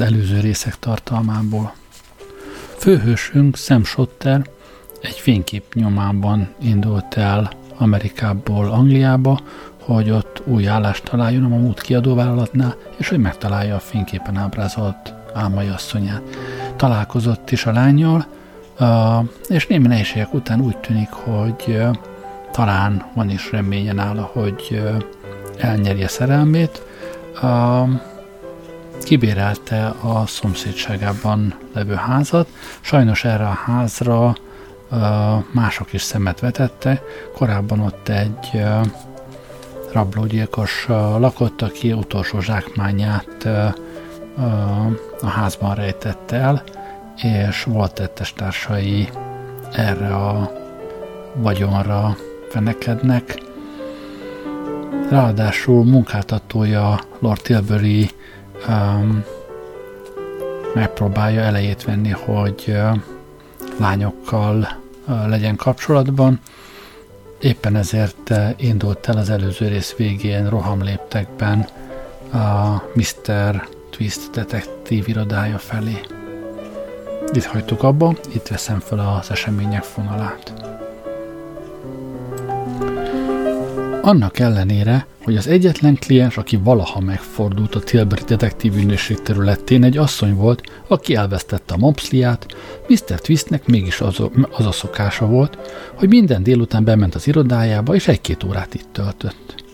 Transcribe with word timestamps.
az 0.00 0.06
előző 0.06 0.40
részek 0.40 0.78
tartalmából. 0.78 1.72
Főhősünk 2.76 3.56
Sam 3.56 3.84
Schotter 3.84 4.46
egy 5.00 5.16
fénykép 5.16 5.74
nyomában 5.74 6.48
indult 6.60 7.14
el 7.14 7.50
Amerikából 7.78 8.70
Angliába, 8.70 9.40
hogy 9.82 10.10
ott 10.10 10.42
új 10.44 10.68
állást 10.68 11.04
találjon 11.04 11.44
a 11.44 11.48
Mamut 11.48 11.80
kiadóvállalatnál, 11.80 12.76
és 12.96 13.08
hogy 13.08 13.18
megtalálja 13.18 13.74
a 13.74 13.78
fényképen 13.78 14.36
ábrázolt 14.36 15.14
álmai 15.34 15.68
asszonyát. 15.68 16.22
Találkozott 16.76 17.50
is 17.50 17.66
a 17.66 17.72
lányjal, 17.72 18.26
és 19.48 19.66
némi 19.66 19.86
nehézségek 19.86 20.34
után 20.34 20.60
úgy 20.60 20.76
tűnik, 20.76 21.10
hogy 21.10 21.82
talán 22.52 23.04
van 23.14 23.30
is 23.30 23.52
reménye 23.52 23.92
nála, 23.92 24.30
hogy 24.32 24.82
elnyerje 25.58 26.08
szerelmét. 26.08 26.82
Kibérelte 29.08 29.86
a 29.86 30.26
szomszédságában 30.26 31.54
levő 31.74 31.94
házat. 31.94 32.48
Sajnos 32.80 33.24
erre 33.24 33.46
a 33.46 33.58
házra 33.64 34.36
mások 35.50 35.92
is 35.92 36.02
szemet 36.02 36.40
vetette. 36.40 37.02
Korábban 37.34 37.80
ott 37.80 38.08
egy 38.08 38.62
rablógyilkos 39.92 40.86
lakott, 41.18 41.62
aki 41.62 41.92
utolsó 41.92 42.40
zsákmányát 42.40 43.48
a 45.20 45.26
házban 45.26 45.74
rejtette 45.74 46.36
el, 46.36 46.62
és 47.48 47.64
volt 47.64 47.92
tettestársai 47.92 49.08
erre 49.72 50.14
a 50.14 50.52
vagyonra 51.34 52.16
fenekednek. 52.48 53.42
Ráadásul 55.10 55.84
munkáltatója 55.84 57.00
Lord 57.18 57.40
Tilbury 57.42 58.10
um, 58.68 59.24
megpróbálja 60.74 61.40
elejét 61.40 61.84
venni, 61.84 62.10
hogy 62.10 62.64
uh, 62.66 62.96
lányokkal 63.78 64.68
uh, 65.06 65.28
legyen 65.28 65.56
kapcsolatban. 65.56 66.40
Éppen 67.40 67.76
ezért 67.76 68.30
uh, 68.30 68.50
indult 68.56 69.08
el 69.08 69.16
az 69.16 69.30
előző 69.30 69.68
rész 69.68 69.94
végén 69.96 70.48
rohamléptekben 70.48 71.66
a 72.32 72.82
Mr. 72.94 73.68
Twist 73.90 74.30
detektív 74.30 75.08
irodája 75.08 75.58
felé. 75.58 76.00
Itt 77.32 77.44
hagytuk 77.44 77.82
abba, 77.82 78.14
itt 78.34 78.46
veszem 78.46 78.80
fel 78.80 78.98
az 78.98 79.30
események 79.30 79.82
fonalát. 79.82 80.67
Annak 84.08 84.38
ellenére, 84.38 85.06
hogy 85.24 85.36
az 85.36 85.46
egyetlen 85.46 85.94
kliens, 85.94 86.36
aki 86.36 86.56
valaha 86.56 87.00
megfordult 87.00 87.74
a 87.74 87.80
Tilbury 87.80 88.22
detektív 88.26 88.76
ügynökség 88.76 89.22
területén 89.22 89.84
egy 89.84 89.96
asszony 89.96 90.34
volt, 90.34 90.62
aki 90.86 91.14
elvesztette 91.14 91.74
a 91.74 91.76
mopsliát, 91.76 92.46
Mr. 92.86 93.20
Twistnek 93.20 93.66
mégis 93.66 94.00
az, 94.00 94.22
az 94.50 94.66
a 94.66 94.72
szokása 94.72 95.26
volt, 95.26 95.58
hogy 95.94 96.08
minden 96.08 96.42
délután 96.42 96.84
bement 96.84 97.14
az 97.14 97.26
irodájába, 97.26 97.94
és 97.94 98.08
egy-két 98.08 98.44
órát 98.44 98.74
itt 98.74 98.88
töltött. 98.92 99.64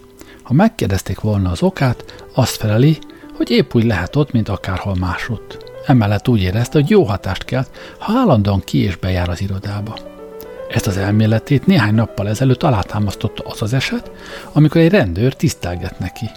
Ha 0.43 0.53
megkérdezték 0.53 1.21
volna 1.21 1.51
az 1.51 1.63
okát, 1.63 2.25
azt 2.35 2.57
feleli, 2.57 2.99
hogy 3.37 3.51
épp 3.51 3.75
úgy 3.75 3.85
lehet 3.85 4.17
ott, 4.17 4.33
mint 4.33 4.49
akárhol 4.49 4.95
másott. 4.95 5.73
Emellett 5.87 6.29
úgy 6.29 6.41
érezte, 6.41 6.79
hogy 6.81 6.91
jó 6.91 7.05
hatást 7.05 7.45
kelt, 7.45 7.71
ha 7.99 8.19
állandóan 8.19 8.61
ki 8.65 8.79
és 8.79 8.97
bejár 8.97 9.29
az 9.29 9.41
irodába. 9.41 10.14
Ezt 10.69 10.87
az 10.87 10.97
elméletét 10.97 11.67
néhány 11.67 11.95
nappal 11.95 12.29
ezelőtt 12.29 12.63
alátámasztotta 12.63 13.43
az 13.47 13.63
az 13.63 13.73
eset, 13.73 14.11
amikor 14.53 14.81
egy 14.81 14.91
rendőr 14.91 15.35
tisztelget 15.35 15.99
neki. 15.99 16.31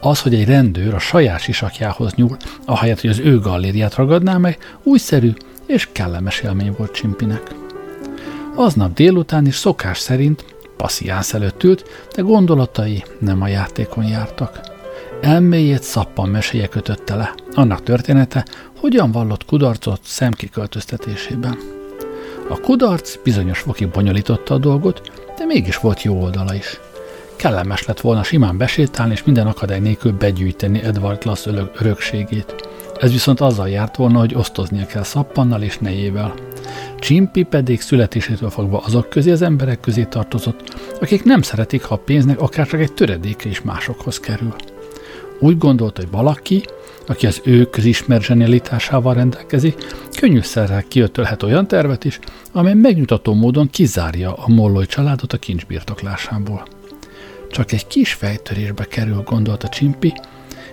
Az, 0.00 0.20
hogy 0.20 0.34
egy 0.34 0.44
rendőr 0.44 0.94
a 0.94 0.98
saját 0.98 1.40
sisakjához 1.40 2.14
nyúl, 2.14 2.36
ahelyett, 2.64 3.00
hogy 3.00 3.10
az 3.10 3.18
ő 3.18 3.38
gallériát 3.38 3.94
ragadná 3.94 4.36
meg, 4.36 4.58
újszerű 4.82 5.32
és 5.66 5.88
kellemes 5.92 6.40
élmény 6.40 6.74
volt 6.78 6.92
Csimpinek. 6.92 7.54
Aznap 8.54 8.94
délután 8.94 9.46
is 9.46 9.54
szokás 9.54 9.98
szerint 9.98 10.44
passziánsz 10.76 11.34
előtt 11.34 11.62
ült, 11.62 11.84
de 12.14 12.22
gondolatai 12.22 13.04
nem 13.18 13.42
a 13.42 13.48
játékon 13.48 14.04
jártak. 14.04 14.60
Elméjét 15.20 15.82
szappan 15.82 16.28
meséje 16.28 16.66
kötötte 16.66 17.14
le, 17.14 17.34
annak 17.54 17.82
története, 17.82 18.46
hogyan 18.78 19.12
vallott 19.12 19.44
kudarcot 19.44 20.00
szemkiköltöztetésében. 20.02 21.81
A 22.48 22.60
kudarc 22.60 23.16
bizonyos 23.22 23.58
fokig 23.58 23.88
bonyolította 23.88 24.54
a 24.54 24.58
dolgot, 24.58 25.00
de 25.38 25.44
mégis 25.44 25.76
volt 25.76 26.02
jó 26.02 26.22
oldala 26.22 26.54
is. 26.54 26.80
Kellemes 27.36 27.86
lett 27.86 28.00
volna 28.00 28.22
simán 28.22 28.56
besétálni 28.56 29.12
és 29.12 29.24
minden 29.24 29.46
akadály 29.46 29.80
nélkül 29.80 30.12
begyűjteni 30.12 30.82
Edward 30.82 31.22
Glass 31.22 31.46
örökségét. 31.80 32.68
Ez 33.00 33.12
viszont 33.12 33.40
azzal 33.40 33.68
járt 33.68 33.96
volna, 33.96 34.18
hogy 34.18 34.34
osztoznia 34.34 34.86
kell 34.86 35.02
szappannal 35.02 35.62
és 35.62 35.78
nejével. 35.78 36.34
Csimpi 36.98 37.42
pedig 37.42 37.80
születésétől 37.80 38.50
fogva 38.50 38.78
azok 38.78 39.08
közé 39.08 39.30
az 39.30 39.42
emberek 39.42 39.80
közé 39.80 40.04
tartozott, 40.04 40.74
akik 41.00 41.24
nem 41.24 41.42
szeretik, 41.42 41.84
ha 41.84 41.94
a 41.94 41.98
pénznek 41.98 42.40
akár 42.40 42.66
csak 42.66 42.80
egy 42.80 42.92
töredéke 42.92 43.48
is 43.48 43.62
másokhoz 43.62 44.20
kerül. 44.20 44.54
Úgy 45.38 45.58
gondolta, 45.58 46.00
hogy 46.00 46.10
valaki, 46.10 46.64
aki 47.06 47.26
az 47.26 47.40
ő 47.44 47.64
közismert 47.64 48.22
zsenialitásával 48.24 49.14
rendelkezik, 49.14 49.74
könnyűszerrel 50.18 50.84
kiötölhet 50.88 51.42
olyan 51.42 51.68
tervet 51.68 52.04
is, 52.04 52.18
amely 52.52 52.74
megnyugtató 52.74 53.34
módon 53.34 53.70
kizárja 53.70 54.32
a 54.34 54.48
Molloy 54.48 54.86
családot 54.86 55.32
a 55.32 55.38
kincs 55.38 55.66
birtoklásából. 55.66 56.66
Csak 57.50 57.72
egy 57.72 57.86
kis 57.86 58.12
fejtörésbe 58.12 58.84
kerül, 58.84 59.22
gondolta 59.22 59.68
Csimpi, 59.68 60.12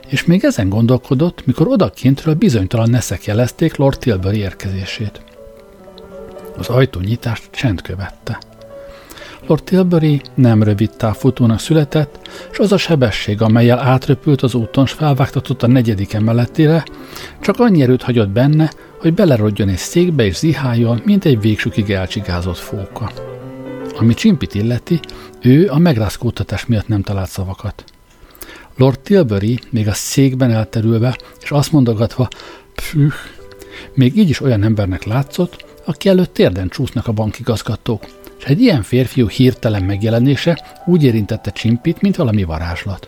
és 0.07 0.25
még 0.25 0.43
ezen 0.43 0.69
gondolkodott, 0.69 1.45
mikor 1.45 1.67
odakintről 1.67 2.33
bizonytalan 2.33 2.89
neszek 2.89 3.25
jelezték 3.25 3.75
Lord 3.75 3.99
Tilbury 3.99 4.37
érkezését. 4.37 5.21
Az 6.57 6.67
ajtó 6.67 6.99
nyitást 6.99 7.51
csend 7.51 7.81
követte. 7.81 8.39
Lord 9.47 9.63
Tilbury 9.63 10.21
nem 10.35 10.63
rövid 10.63 10.89
távfutónak 10.97 11.59
született, 11.59 12.29
és 12.51 12.57
az 12.57 12.71
a 12.71 12.77
sebesség, 12.77 13.41
amelyel 13.41 13.79
átröpült 13.79 14.41
az 14.41 14.53
úton, 14.53 14.85
s 14.85 14.91
felvágtatott 14.91 15.63
a 15.63 15.67
negyedik 15.67 16.13
emeletére, 16.13 16.83
csak 17.41 17.59
annyi 17.59 17.81
erőt 17.81 18.01
hagyott 18.01 18.29
benne, 18.29 18.71
hogy 18.99 19.13
belerodjon 19.13 19.69
egy 19.69 19.77
székbe 19.77 20.25
és 20.25 20.35
ziháljon, 20.35 21.01
mint 21.05 21.25
egy 21.25 21.39
végsükig 21.39 21.91
elcsigázott 21.91 22.57
fóka. 22.57 23.11
Ami 23.97 24.13
Csimpit 24.13 24.55
illeti, 24.55 24.99
ő 25.41 25.69
a 25.69 25.77
megrázkódtatás 25.77 26.65
miatt 26.65 26.87
nem 26.87 27.01
talált 27.01 27.29
szavakat. 27.29 27.83
Lord 28.77 28.99
Tilbury 28.99 29.59
még 29.69 29.87
a 29.87 29.93
székben 29.93 30.51
elterülve, 30.51 31.17
és 31.41 31.51
azt 31.51 31.71
mondogatva, 31.71 32.27
püh, 32.91 33.13
még 33.93 34.17
így 34.17 34.29
is 34.29 34.41
olyan 34.41 34.63
embernek 34.63 35.03
látszott, 35.03 35.65
aki 35.85 36.09
előtt 36.09 36.33
térden 36.33 36.69
csúsznak 36.69 37.07
a 37.07 37.11
bankigazgatók, 37.11 38.05
és 38.39 38.45
egy 38.45 38.61
ilyen 38.61 38.81
férfiú 38.81 39.27
hirtelen 39.27 39.83
megjelenése 39.83 40.61
úgy 40.85 41.03
érintette 41.03 41.51
Csimpit, 41.51 42.01
mint 42.01 42.15
valami 42.15 42.43
varázslat. 42.43 43.07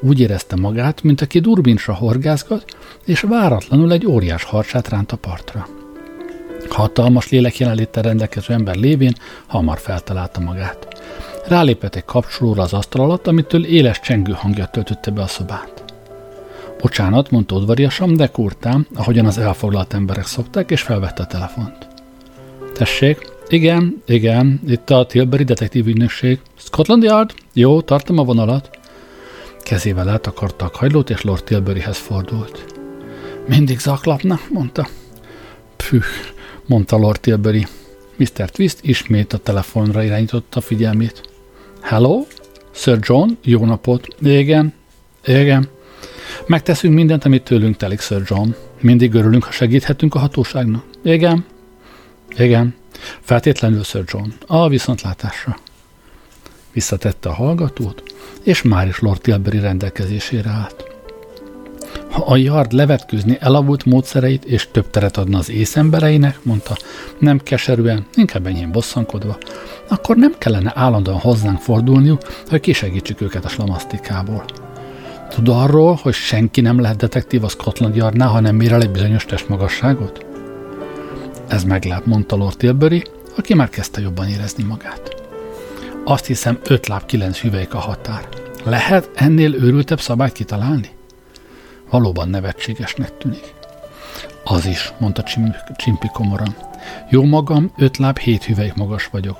Úgy 0.00 0.20
érezte 0.20 0.56
magát, 0.56 1.02
mint 1.02 1.20
aki 1.20 1.40
durbinsra 1.40 1.94
horgászgat, 1.94 2.64
és 3.04 3.20
váratlanul 3.20 3.92
egy 3.92 4.06
óriás 4.06 4.42
harcsát 4.42 4.88
ránt 4.88 5.12
a 5.12 5.16
partra. 5.16 5.66
Hatalmas 6.68 7.28
lélek 7.28 7.58
jelenléttel 7.58 8.02
rendelkező 8.02 8.54
ember 8.54 8.76
lévén 8.76 9.14
hamar 9.46 9.78
feltalálta 9.78 10.40
magát. 10.40 10.88
Rálépett 11.48 11.94
egy 11.94 12.04
kapcsolóra 12.04 12.62
az 12.62 12.72
asztal 12.72 13.02
alatt, 13.02 13.26
amitől 13.26 13.64
éles 13.64 14.00
csengő 14.00 14.32
hangja 14.32 14.66
töltötte 14.66 15.10
be 15.10 15.22
a 15.22 15.26
szobát. 15.26 15.84
Bocsánat, 16.80 17.30
mondta 17.30 17.54
udvariasan, 17.54 18.16
de 18.16 18.26
kurtán, 18.26 18.86
ahogyan 18.94 19.26
az 19.26 19.38
elfoglalt 19.38 19.94
emberek 19.94 20.26
szokták, 20.26 20.70
és 20.70 20.82
felvette 20.82 21.22
a 21.22 21.26
telefont. 21.26 21.88
Tessék, 22.74 23.18
igen, 23.52 24.02
igen, 24.06 24.60
itt 24.66 24.90
a 24.90 25.06
Tilbury 25.06 25.44
detektív 25.44 25.86
ügynökség. 25.86 26.38
Scotland 26.56 27.02
Yard? 27.02 27.34
Jó, 27.52 27.80
tartom 27.80 28.18
a 28.18 28.24
vonalat. 28.24 28.70
Kezével 29.62 30.08
eltakarta 30.08 30.64
a 30.64 30.70
kajlót, 30.70 31.10
és 31.10 31.22
Lord 31.22 31.44
Tilburyhez 31.44 31.98
fordult. 31.98 32.64
Mindig 33.48 33.78
zaklapna, 33.78 34.40
mondta. 34.50 34.88
Püh, 35.76 36.04
mondta 36.66 36.96
Lord 36.96 37.20
Tilbury. 37.20 37.66
Mr. 38.16 38.50
Twist 38.50 38.78
ismét 38.82 39.32
a 39.32 39.38
telefonra 39.38 40.02
irányította 40.02 40.58
a 40.58 40.62
figyelmét. 40.62 41.20
Hello? 41.80 42.26
Sir 42.70 42.98
John, 43.00 43.30
jó 43.42 43.64
napot. 43.64 44.06
Igen, 44.22 44.72
igen. 45.24 45.68
Megteszünk 46.46 46.94
mindent, 46.94 47.24
amit 47.24 47.42
tőlünk 47.42 47.76
telik, 47.76 48.00
Sir 48.00 48.22
John. 48.24 48.48
Mindig 48.80 49.14
örülünk, 49.14 49.44
ha 49.44 49.50
segíthetünk 49.50 50.14
a 50.14 50.18
hatóságnak. 50.18 50.84
Igen, 51.02 51.44
igen. 52.36 52.74
Feltétlenül 53.20 53.82
Sir 53.82 54.04
John. 54.06 54.28
A 54.46 54.68
viszontlátásra. 54.68 55.58
Visszatette 56.72 57.28
a 57.28 57.34
hallgatót, 57.34 58.02
és 58.42 58.62
már 58.62 58.86
is 58.86 58.98
Lord 58.98 59.20
Tilbury 59.20 59.58
rendelkezésére 59.58 60.50
állt. 60.50 60.84
Ha 62.10 62.22
a 62.22 62.36
Yard 62.36 62.72
levetkőzni 62.72 63.36
elavult 63.40 63.84
módszereit 63.84 64.44
és 64.44 64.68
több 64.72 64.90
teret 64.90 65.16
adna 65.16 65.38
az 65.38 65.50
észembereinek, 65.50 66.38
mondta, 66.42 66.76
nem 67.18 67.38
keserűen, 67.38 68.06
inkább 68.14 68.46
enyhén 68.46 68.72
bosszankodva, 68.72 69.38
akkor 69.88 70.16
nem 70.16 70.34
kellene 70.38 70.72
állandóan 70.74 71.18
hozzánk 71.18 71.60
fordulniuk, 71.60 72.22
hogy 72.48 72.60
kisegítsük 72.60 73.20
őket 73.20 73.44
a 73.44 73.48
slamasztikából. 73.48 74.44
Tud 75.28 75.48
arról, 75.48 75.98
hogy 76.02 76.14
senki 76.14 76.60
nem 76.60 76.80
lehet 76.80 76.96
detektív 76.96 77.44
a 77.44 77.48
Scotland 77.48 77.96
Yardnál, 77.96 78.28
ha 78.28 78.40
nem 78.40 78.56
mér 78.56 78.72
el 78.72 78.82
egy 78.82 78.90
bizonyos 78.90 79.24
testmagasságot? 79.24 80.29
Ez 81.50 81.64
meglep, 81.64 82.04
mondta 82.04 82.36
Lord 82.36 82.56
Tilbury, 82.56 83.04
aki 83.36 83.54
már 83.54 83.68
kezdte 83.68 84.00
jobban 84.00 84.28
érezni 84.28 84.64
magát. 84.64 85.22
Azt 86.04 86.26
hiszem, 86.26 86.58
öt 86.62 86.86
láb 86.86 87.06
kilenc 87.06 87.38
hüvelyk 87.38 87.74
a 87.74 87.78
határ. 87.78 88.28
Lehet 88.64 89.10
ennél 89.14 89.54
őrültebb 89.54 90.00
szabályt 90.00 90.32
kitalálni? 90.32 90.90
Valóban 91.90 92.28
nevetségesnek 92.28 93.18
tűnik. 93.18 93.54
Az 94.44 94.66
is, 94.66 94.92
mondta 94.98 95.22
Csimpi 95.76 96.08
komoran. 96.12 96.56
Jó 97.08 97.24
magam, 97.24 97.72
öt 97.76 97.96
láb 97.96 98.18
hét 98.18 98.44
hüvelyk 98.44 98.74
magas 98.74 99.06
vagyok. 99.06 99.38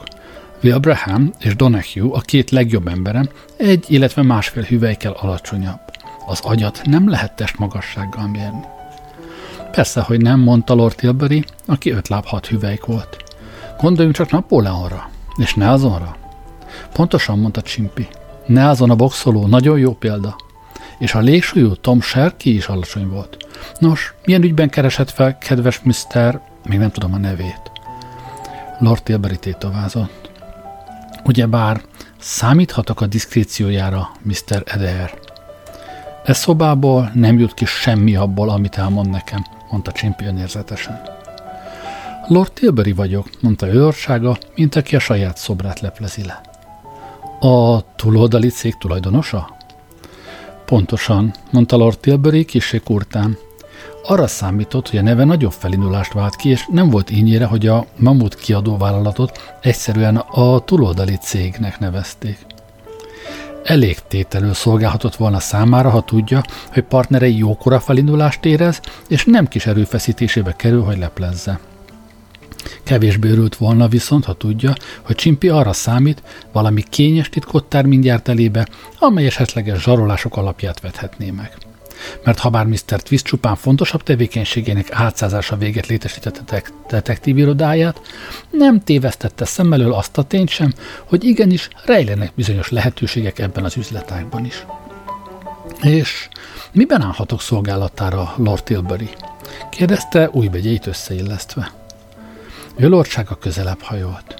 Wilbraham 0.62 1.32
és 1.38 1.56
Donahue, 1.56 2.16
a 2.16 2.20
két 2.20 2.50
legjobb 2.50 2.88
emberem, 2.88 3.28
egy, 3.56 3.84
illetve 3.88 4.22
másfél 4.22 4.62
hüvelykkel 4.62 5.12
alacsonyabb. 5.12 5.80
Az 6.26 6.40
agyat 6.42 6.80
nem 6.84 7.08
lehet 7.08 7.36
testmagassággal 7.36 8.28
mérni. 8.28 8.78
Persze, 9.70 10.00
hogy 10.00 10.20
nem, 10.20 10.40
mondta 10.40 10.74
Lord 10.74 10.94
Tilbury, 10.94 11.44
aki 11.66 11.90
öt 11.90 12.08
láb 12.08 12.24
hat 12.24 12.46
hüvelyk 12.46 12.84
volt. 12.84 13.16
Gondoljunk 13.78 14.16
csak 14.16 14.30
Napóleonra, 14.30 15.10
és 15.36 15.54
ne 15.54 15.70
azonra. 15.70 16.16
Pontosan 16.92 17.38
mondta 17.38 17.62
Csimpi. 17.62 18.08
Ne 18.46 18.68
azon 18.68 18.90
a 18.90 18.94
boxoló, 18.94 19.46
nagyon 19.46 19.78
jó 19.78 19.94
példa. 19.94 20.36
És 20.98 21.14
a 21.14 21.18
légsúlyú 21.18 21.74
Tom 21.74 22.00
Sherky 22.00 22.54
is 22.54 22.66
alacsony 22.66 23.08
volt. 23.08 23.36
Nos, 23.78 24.14
milyen 24.24 24.42
ügyben 24.42 24.68
keresett 24.68 25.10
fel 25.10 25.38
kedves 25.38 25.80
Mr. 25.82 26.40
még 26.68 26.78
nem 26.78 26.90
tudom 26.90 27.14
a 27.14 27.18
nevét. 27.18 27.70
Lord 28.78 29.02
Tilbury 29.02 29.36
tétovázott. 29.36 30.30
Ugyebár 31.24 31.80
számíthatok 32.18 33.00
a 33.00 33.06
diszkréciójára, 33.06 34.10
Mr. 34.22 34.62
Eder. 34.64 35.18
E 36.24 36.32
szobából 36.32 37.10
nem 37.14 37.38
jut 37.38 37.54
ki 37.54 37.64
semmi 37.64 38.16
abból, 38.16 38.48
amit 38.50 38.78
elmond 38.78 39.10
nekem, 39.10 39.46
mondta 39.70 39.92
Csimpion 39.92 40.38
érzetesen. 40.38 41.00
Lord 42.26 42.52
Tilbury 42.52 42.92
vagyok, 42.92 43.28
mondta 43.40 43.66
őrsága, 43.66 44.38
mint 44.54 44.76
aki 44.76 44.96
a 44.96 44.98
saját 44.98 45.36
szobrát 45.36 45.80
leplezi 45.80 46.24
le. 46.24 46.40
A 47.48 47.84
túloldali 47.96 48.48
cég 48.48 48.78
tulajdonosa? 48.78 49.56
Pontosan, 50.64 51.34
mondta 51.50 51.76
Lord 51.76 51.98
Tilbury 51.98 52.44
kisé 52.44 52.78
kurtán. 52.78 53.36
Arra 54.02 54.26
számított, 54.26 54.90
hogy 54.90 54.98
a 54.98 55.02
neve 55.02 55.24
nagyobb 55.24 55.52
felindulást 55.52 56.12
vált 56.12 56.36
ki, 56.36 56.48
és 56.48 56.66
nem 56.70 56.90
volt 56.90 57.10
ínyére, 57.10 57.44
hogy 57.44 57.66
a 57.66 57.86
Mamut 57.96 58.34
kiadóvállalatot 58.34 59.56
egyszerűen 59.60 60.16
a 60.16 60.58
túloldali 60.58 61.16
cégnek 61.16 61.78
nevezték. 61.78 62.38
Elég 63.64 63.98
tételül 64.08 64.54
szolgálhatott 64.54 65.16
volna 65.16 65.40
számára, 65.40 65.90
ha 65.90 66.00
tudja, 66.00 66.42
hogy 66.72 66.82
partnerei 66.82 67.36
jókora 67.36 67.80
felindulást 67.80 68.44
érez, 68.44 68.80
és 69.08 69.24
nem 69.24 69.48
kis 69.48 69.66
erőfeszítésébe 69.66 70.52
kerül, 70.52 70.82
hogy 70.82 70.98
leplezze. 70.98 71.58
Kevésbé 72.82 73.30
örült 73.30 73.56
volna 73.56 73.88
viszont, 73.88 74.24
ha 74.24 74.32
tudja, 74.32 74.72
hogy 75.02 75.14
Csimpi 75.14 75.48
arra 75.48 75.72
számít, 75.72 76.22
valami 76.52 76.82
kényes 76.82 77.28
titkot 77.28 77.64
tár 77.64 77.84
mindjárt 77.84 78.28
elébe, 78.28 78.68
amely 78.98 79.26
esetleges 79.26 79.82
zsarolások 79.82 80.36
alapját 80.36 80.80
vethetné 80.80 81.30
meg 81.30 81.69
mert 82.24 82.38
ha 82.38 82.50
bár 82.50 82.66
Mr. 82.66 83.02
Twist 83.02 83.24
csupán 83.24 83.56
fontosabb 83.56 84.02
tevékenységének 84.02 84.92
átszázása 84.92 85.56
véget 85.56 85.86
létesítette 85.86 86.62
detektív 86.88 87.38
irodáját, 87.38 88.00
nem 88.50 88.80
tévesztette 88.80 89.44
szem 89.44 89.72
elől 89.72 89.92
azt 89.92 90.18
a 90.18 90.22
tényt 90.22 90.48
sem, 90.48 90.72
hogy 91.04 91.24
igenis 91.24 91.68
rejlenek 91.84 92.32
bizonyos 92.34 92.70
lehetőségek 92.70 93.38
ebben 93.38 93.64
az 93.64 93.76
üzletágban 93.76 94.44
is. 94.44 94.64
És 95.82 96.28
miben 96.72 97.02
állhatok 97.02 97.40
szolgálatára, 97.40 98.34
Lord 98.36 98.62
Tilbury? 98.62 99.08
kérdezte 99.70 100.28
újbegyeit 100.32 100.86
összeillesztve. 100.86 101.72
Ő 102.76 102.88
lordsága 102.88 103.34
közelebb 103.34 103.80
hajolt. 103.80 104.34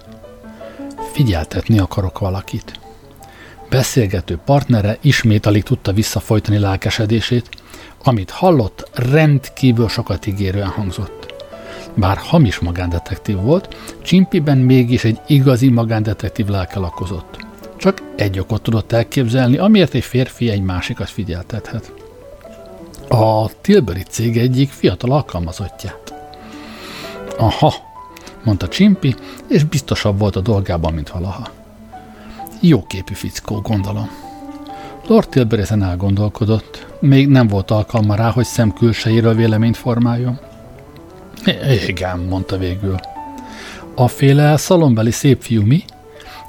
Figyeltetni 1.12 1.78
akarok 1.78 2.18
valakit. 2.18 2.79
Beszélgető 3.70 4.38
partnere 4.44 4.98
ismét 5.00 5.46
alig 5.46 5.62
tudta 5.62 5.92
visszafolytani 5.92 6.58
lelkesedését, 6.58 7.48
amit 8.04 8.30
hallott, 8.30 8.90
rendkívül 8.92 9.88
sokat 9.88 10.26
ígérően 10.26 10.68
hangzott. 10.68 11.34
Bár 11.94 12.16
hamis 12.16 12.58
magándetektív 12.58 13.36
volt, 13.36 13.76
Csimpiben 14.02 14.58
mégis 14.58 15.04
egy 15.04 15.20
igazi 15.26 15.68
magándetektív 15.68 16.46
lelke 16.46 16.78
lakozott. 16.78 17.46
Csak 17.76 18.02
egy 18.16 18.38
okot 18.38 18.62
tudott 18.62 18.92
elképzelni, 18.92 19.58
amiért 19.58 19.94
egy 19.94 20.04
férfi 20.04 20.50
egy 20.50 20.62
másikat 20.62 21.10
figyeltethet. 21.10 21.92
A 23.08 23.50
Tilbury 23.60 24.02
cég 24.02 24.38
egyik 24.38 24.70
fiatal 24.70 25.12
alkalmazottját. 25.12 26.14
Aha, 27.38 27.74
mondta 28.44 28.68
Csimpi, 28.68 29.14
és 29.48 29.64
biztosabb 29.64 30.18
volt 30.18 30.36
a 30.36 30.40
dolgában, 30.40 30.92
mint 30.94 31.10
valaha. 31.10 31.58
Jóképű 32.60 33.14
fickó, 33.14 33.60
gondolom. 33.60 34.10
Lord 35.06 35.28
Tilbury 35.28 35.60
ezen 35.60 35.82
elgondolkodott. 35.82 36.86
Még 37.00 37.28
nem 37.28 37.46
volt 37.46 37.70
alkalma 37.70 38.14
rá, 38.14 38.30
hogy 38.30 38.44
szem 38.44 38.72
külsejéről 38.72 39.34
véleményt 39.34 39.76
formáljon. 39.76 40.38
Igen, 41.86 42.18
mondta 42.18 42.58
végül. 42.58 42.96
A 43.94 44.08
féle 44.08 44.56
szalonbeli 44.56 45.10
szép 45.10 45.42
fiú 45.42 45.62
mi? 45.62 45.84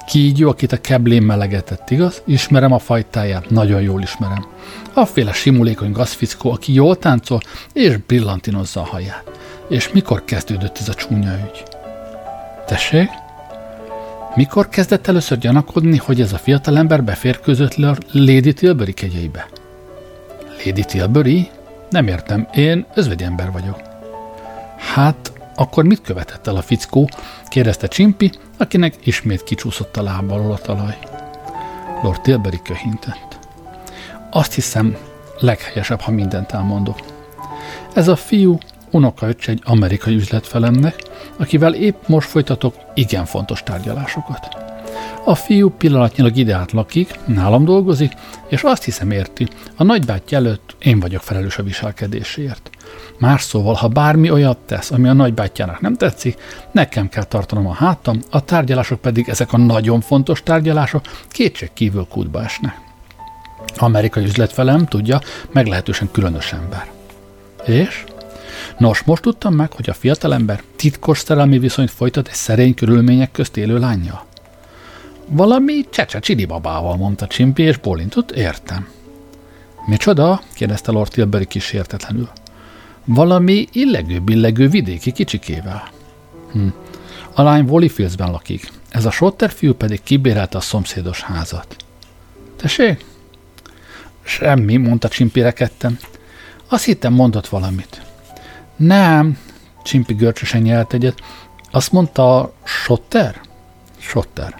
Kígyó, 0.06 0.48
akit 0.48 0.72
a 0.72 0.80
keblén 0.80 1.22
melegetett, 1.22 1.90
igaz? 1.90 2.22
Ismerem 2.24 2.72
a 2.72 2.78
fajtáját, 2.78 3.50
nagyon 3.50 3.80
jól 3.80 4.02
ismerem. 4.02 4.46
A 4.92 5.04
féle 5.04 5.32
simulékony 5.32 5.92
gazfickó, 5.92 6.50
aki 6.50 6.72
jól 6.74 6.96
táncol, 6.98 7.40
és 7.72 7.96
brillantinozza 7.96 8.80
a 8.80 8.86
haját. 8.86 9.24
És 9.68 9.92
mikor 9.92 10.24
kezdődött 10.24 10.78
ez 10.78 10.88
a 10.88 10.94
csúnya 10.94 11.32
ügy? 11.32 11.62
Tessék? 12.66 13.08
Mikor 14.34 14.68
kezdett 14.68 15.06
először 15.06 15.38
gyanakodni, 15.38 15.96
hogy 15.96 16.20
ez 16.20 16.32
a 16.32 16.38
fiatalember 16.38 17.04
beférkőzött 17.04 17.74
le 17.74 17.96
Lady 18.12 18.52
Tilbury 18.52 18.92
kegyeibe? 18.92 19.48
Lady 20.64 20.84
Tilbury? 20.84 21.50
Nem 21.90 22.06
értem, 22.06 22.48
én 22.54 22.86
özvegyi 22.94 23.26
vagyok. 23.52 23.80
Hát, 24.94 25.32
akkor 25.54 25.84
mit 25.84 26.02
követett 26.02 26.46
el 26.46 26.56
a 26.56 26.62
fickó? 26.62 27.08
kérdezte 27.48 27.86
Csimpi, 27.86 28.32
akinek 28.56 28.94
ismét 29.06 29.44
kicsúszott 29.44 29.96
a 29.96 30.02
lába 30.02 30.34
a 30.34 30.58
talaj. 30.58 30.98
Lord 32.02 32.20
Tilbury 32.20 32.60
köhintett. 32.64 33.38
Azt 34.30 34.54
hiszem, 34.54 34.96
leghelyesebb, 35.38 36.00
ha 36.00 36.10
mindent 36.10 36.52
elmondok. 36.52 36.98
Ez 37.94 38.08
a 38.08 38.16
fiú 38.16 38.58
unokaöccse 38.92 39.50
egy 39.50 39.62
amerikai 39.64 40.14
üzletfelemnek, 40.14 41.02
akivel 41.36 41.74
épp 41.74 42.06
most 42.06 42.28
folytatok 42.28 42.74
igen 42.94 43.24
fontos 43.24 43.62
tárgyalásokat. 43.62 44.48
A 45.24 45.34
fiú 45.34 45.70
pillanatnyilag 45.70 46.36
ide 46.36 46.64
lakik, 46.72 47.18
nálam 47.26 47.64
dolgozik, 47.64 48.12
és 48.48 48.62
azt 48.62 48.84
hiszem 48.84 49.10
érti, 49.10 49.48
a 49.76 49.82
nagybátyja 49.82 50.38
előtt 50.38 50.76
én 50.78 51.00
vagyok 51.00 51.22
felelős 51.22 51.58
a 51.58 51.62
viselkedéséért. 51.62 52.70
Más 53.18 53.42
szóval, 53.42 53.74
ha 53.74 53.88
bármi 53.88 54.30
olyat 54.30 54.58
tesz, 54.58 54.90
ami 54.90 55.08
a 55.08 55.12
nagybátyjának 55.12 55.80
nem 55.80 55.94
tetszik, 55.94 56.38
nekem 56.70 57.08
kell 57.08 57.24
tartanom 57.24 57.66
a 57.66 57.72
hátam, 57.72 58.18
a 58.30 58.44
tárgyalások 58.44 59.00
pedig 59.00 59.28
ezek 59.28 59.52
a 59.52 59.56
nagyon 59.56 60.00
fontos 60.00 60.42
tárgyalások 60.42 61.04
kétség 61.28 61.70
kívül 61.72 62.06
kútba 62.08 62.42
esnek. 62.42 62.80
Amerikai 63.76 64.24
üzletfelem, 64.24 64.86
tudja, 64.86 65.20
meglehetősen 65.52 66.08
különös 66.12 66.52
ember. 66.52 66.90
És? 67.64 68.04
Nos, 68.78 69.02
most 69.02 69.22
tudtam 69.22 69.54
meg, 69.54 69.72
hogy 69.72 69.90
a 69.90 69.94
fiatalember 69.94 70.62
titkos 70.76 71.18
szerelmi 71.18 71.58
viszonyt 71.58 71.90
folytat 71.90 72.28
egy 72.28 72.34
szerény 72.34 72.74
körülmények 72.74 73.32
közt 73.32 73.56
élő 73.56 73.78
lánya. 73.78 74.24
Valami 75.26 75.86
csecse 75.90 76.18
csidi 76.18 76.44
babával, 76.44 76.96
mondta 76.96 77.26
Csimpi, 77.26 77.62
és 77.62 77.76
bólintott, 77.76 78.30
értem. 78.30 78.88
Micsoda? 79.86 80.42
kérdezte 80.54 80.90
Lord 80.90 81.10
Tilbury 81.10 81.46
kísértetlenül. 81.46 82.28
Valami 83.04 83.68
illegő-billegő 83.72 84.68
vidéki 84.68 85.12
kicsikével. 85.12 85.90
Hm. 86.52 86.66
A 87.34 87.42
lány 87.42 87.66
Valleyfieldsben 87.66 88.30
lakik, 88.30 88.70
ez 88.88 89.04
a 89.04 89.10
Sotter 89.10 89.50
fiú 89.50 89.74
pedig 89.74 90.02
kibérelte 90.02 90.56
a 90.56 90.60
szomszédos 90.60 91.22
házat. 91.22 91.76
Tessék? 92.56 93.04
Semmi, 94.22 94.76
mondta 94.76 95.08
Csimpi 95.08 95.40
rekedten. 95.40 95.98
Azt 96.68 96.84
hittem 96.84 97.12
mondott 97.12 97.48
valamit. 97.48 98.02
Nem, 98.76 99.38
Csimpi 99.82 100.14
görcsösen 100.14 100.62
nyelt 100.62 100.92
egyet. 100.92 101.20
Azt 101.70 101.92
mondta 101.92 102.52
Sotter? 102.64 103.40
Sotter. 103.98 104.54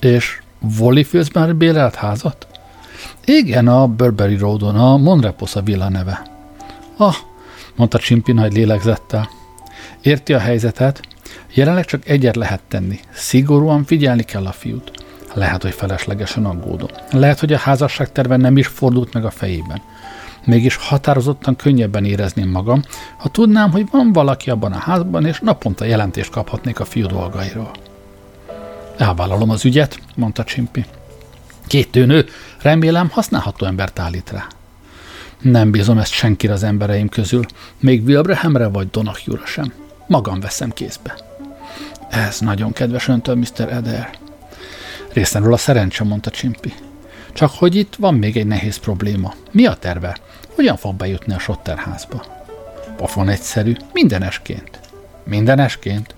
És 0.00 0.40
Valleyfieldsben 0.58 1.56
bérelt 1.56 1.94
házat? 1.94 2.46
Igen, 3.24 3.68
a 3.68 3.86
Burberry 3.86 4.36
Roadon, 4.36 4.76
a 4.76 4.96
Monreposa 4.96 5.62
villa 5.62 5.88
neve. 5.88 6.22
Ah, 6.96 7.14
mondta 7.76 7.98
Csimpi 7.98 8.32
nagy 8.32 8.52
lélegzettel. 8.52 9.28
Érti 10.00 10.32
a 10.32 10.38
helyzetet? 10.38 11.00
Jelenleg 11.54 11.84
csak 11.84 12.08
egyet 12.08 12.36
lehet 12.36 12.60
tenni. 12.68 13.00
Szigorúan 13.12 13.84
figyelni 13.84 14.22
kell 14.22 14.46
a 14.46 14.52
fiút. 14.52 14.90
Lehet, 15.34 15.62
hogy 15.62 15.74
feleslegesen 15.74 16.44
aggódom. 16.44 16.88
Lehet, 17.10 17.40
hogy 17.40 17.52
a 17.52 17.58
házasság 17.58 18.12
terve 18.12 18.36
nem 18.36 18.56
is 18.56 18.66
fordult 18.66 19.12
meg 19.12 19.24
a 19.24 19.30
fejében. 19.30 19.82
Mégis 20.44 20.76
határozottan 20.76 21.56
könnyebben 21.56 22.04
érezném 22.04 22.50
magam, 22.50 22.82
ha 23.16 23.28
tudnám, 23.28 23.70
hogy 23.70 23.86
van 23.90 24.12
valaki 24.12 24.50
abban 24.50 24.72
a 24.72 24.78
házban, 24.78 25.26
és 25.26 25.40
naponta 25.40 25.84
jelentést 25.84 26.30
kaphatnék 26.30 26.80
a 26.80 26.84
fiú 26.84 27.06
dolgairól. 27.06 27.70
Elvállalom 28.96 29.50
az 29.50 29.64
ügyet, 29.64 30.00
mondta 30.16 30.44
Csimpi. 30.44 30.84
Két 31.66 31.90
tőnő, 31.90 32.26
remélem 32.62 33.10
használható 33.10 33.66
embert 33.66 33.98
állít 33.98 34.30
rá. 34.30 34.46
Nem 35.40 35.70
bízom 35.70 35.98
ezt 35.98 36.12
senkire 36.12 36.52
az 36.52 36.62
embereim 36.62 37.08
közül, 37.08 37.44
még 37.78 38.06
Wilbrahamre 38.06 38.66
vagy 38.66 38.90
Donahue-ra 38.90 39.46
sem. 39.46 39.72
Magam 40.06 40.40
veszem 40.40 40.70
kézbe. 40.70 41.14
Ez 42.10 42.40
nagyon 42.40 42.72
kedves 42.72 43.08
öntől, 43.08 43.34
Mr. 43.34 43.72
Eder. 43.72 44.10
Részemről 45.12 45.52
a 45.52 45.56
szerencse, 45.56 46.04
mondta 46.04 46.30
Csimpi. 46.30 46.74
Csak 47.32 47.50
hogy 47.50 47.74
itt 47.74 47.94
van 47.94 48.14
még 48.14 48.36
egy 48.36 48.46
nehéz 48.46 48.76
probléma. 48.76 49.34
Mi 49.50 49.66
a 49.66 49.74
terve? 49.74 50.16
Hogyan 50.60 50.76
fog 50.76 50.94
bejutni 50.94 51.34
a 51.34 51.38
Sotterházba? 51.38 52.24
Pofon 52.96 53.28
egyszerű, 53.28 53.76
mindenesként. 53.92 54.80
Mindenesként? 55.24 56.14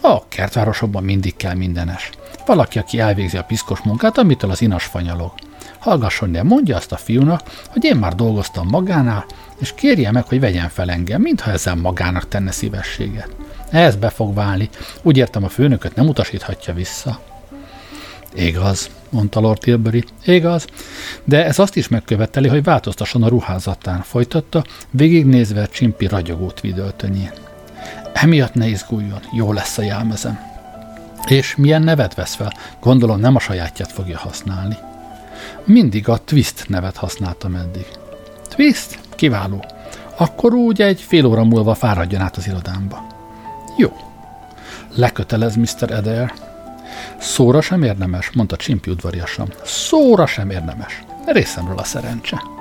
A 0.00 0.28
kertvárosokban 0.28 1.02
mindig 1.02 1.36
kell 1.36 1.54
mindenes. 1.54 2.10
Valaki, 2.46 2.78
aki 2.78 2.98
elvégzi 2.98 3.36
a 3.36 3.44
piszkos 3.44 3.80
munkát, 3.80 4.18
amitől 4.18 4.50
az 4.50 4.62
inas 4.62 4.84
fanyalog. 4.84 5.32
Hallgasson, 5.78 6.32
de 6.32 6.42
mondja 6.42 6.76
azt 6.76 6.92
a 6.92 6.96
fiúnak, 6.96 7.40
hogy 7.68 7.84
én 7.84 7.96
már 7.96 8.14
dolgoztam 8.14 8.68
magánál, 8.68 9.24
és 9.58 9.74
kérje 9.74 10.10
meg, 10.10 10.26
hogy 10.26 10.40
vegyen 10.40 10.68
fel 10.68 10.90
engem, 10.90 11.20
mintha 11.20 11.50
ezzel 11.50 11.74
magának 11.74 12.28
tenne 12.28 12.50
szívességet. 12.50 13.36
Ez 13.70 13.96
be 13.96 14.08
fog 14.08 14.34
válni. 14.34 14.68
Úgy 15.02 15.16
értem, 15.16 15.44
a 15.44 15.48
főnököt 15.48 15.94
nem 15.94 16.08
utasíthatja 16.08 16.74
vissza. 16.74 17.20
Igaz, 18.34 18.90
mondta 19.10 19.40
Lord 19.40 19.58
Tilbury. 19.58 20.04
Igaz, 20.24 20.66
de 21.24 21.44
ez 21.44 21.58
azt 21.58 21.76
is 21.76 21.88
megköveteli, 21.88 22.48
hogy 22.48 22.62
változtasson 22.62 23.22
a 23.22 23.28
ruházatán, 23.28 24.02
folytatta, 24.02 24.64
végignézve 24.90 25.66
Csimpi 25.66 26.06
ragyogó 26.06 26.52
vidöltönyén. 26.60 27.32
Emiatt 28.12 28.54
ne 28.54 28.66
izguljon, 28.66 29.20
jó 29.32 29.52
lesz 29.52 29.78
a 29.78 29.82
jelmezem. 29.82 30.38
És 31.26 31.56
milyen 31.56 31.82
nevet 31.82 32.14
vesz 32.14 32.34
fel? 32.34 32.52
Gondolom 32.80 33.20
nem 33.20 33.36
a 33.36 33.40
sajátját 33.40 33.92
fogja 33.92 34.18
használni. 34.18 34.76
Mindig 35.64 36.08
a 36.08 36.18
Twist 36.18 36.68
nevet 36.68 36.96
használtam 36.96 37.54
eddig. 37.54 37.86
Twist? 38.48 38.98
Kiváló. 39.14 39.64
Akkor 40.16 40.54
úgy 40.54 40.82
egy 40.82 41.00
fél 41.00 41.26
óra 41.26 41.44
múlva 41.44 41.74
fáradjon 41.74 42.20
át 42.20 42.36
az 42.36 42.46
irodámba. 42.46 43.06
Jó. 43.76 43.92
Lekötelez 44.94 45.56
Mr. 45.56 45.90
Eder. 45.90 46.32
Szóra 47.18 47.60
sem 47.60 47.82
érdemes, 47.82 48.30
mondta 48.30 48.56
Csimpi 48.56 48.90
udvariasan. 48.90 49.52
Szóra 49.64 50.26
sem 50.26 50.50
érdemes. 50.50 51.02
Részemről 51.26 51.78
a 51.78 51.84
szerencse. 51.84 52.53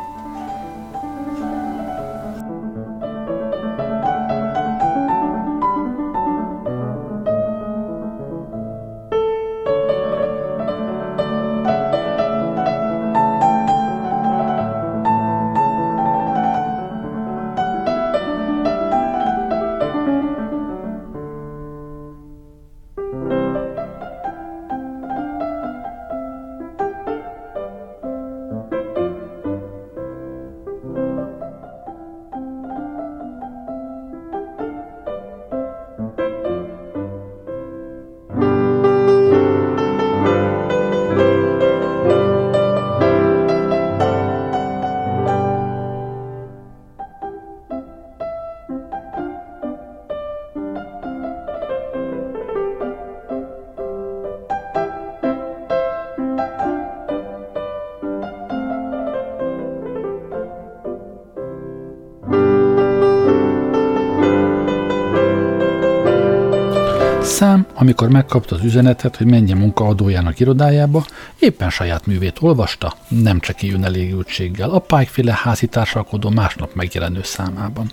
Amikor 67.84 68.10
megkapta 68.10 68.56
az 68.56 68.64
üzenetet, 68.64 69.16
hogy 69.16 69.28
menjen 69.28 69.58
munkaadójának 69.58 70.40
irodájába, 70.40 71.06
éppen 71.40 71.70
saját 71.70 72.06
művét 72.06 72.38
olvasta, 72.42 72.94
nem 73.08 73.40
csak 73.40 73.62
ilyen 73.62 73.86
elégültséggel, 73.86 74.70
a 74.70 74.80
Pike-féle 74.80 75.40
házitársalkodó 75.44 76.30
másnap 76.30 76.74
megjelenő 76.74 77.20
számában. 77.24 77.90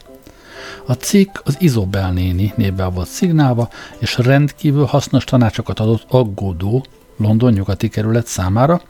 A 0.87 0.93
cikk 0.93 1.37
az 1.45 1.57
Izobel 1.59 2.13
néni 2.13 2.53
névvel 2.57 2.91
volt 2.91 3.09
szignálva, 3.09 3.69
és 3.99 4.19
rendkívül 4.19 4.85
hasznos 4.85 5.25
tanácsokat 5.25 5.81
adott 5.81 6.05
aggódó, 6.09 6.85
London 7.17 7.53
nyugati 7.53 7.89
kerület 7.89 8.27
számára, 8.27 8.81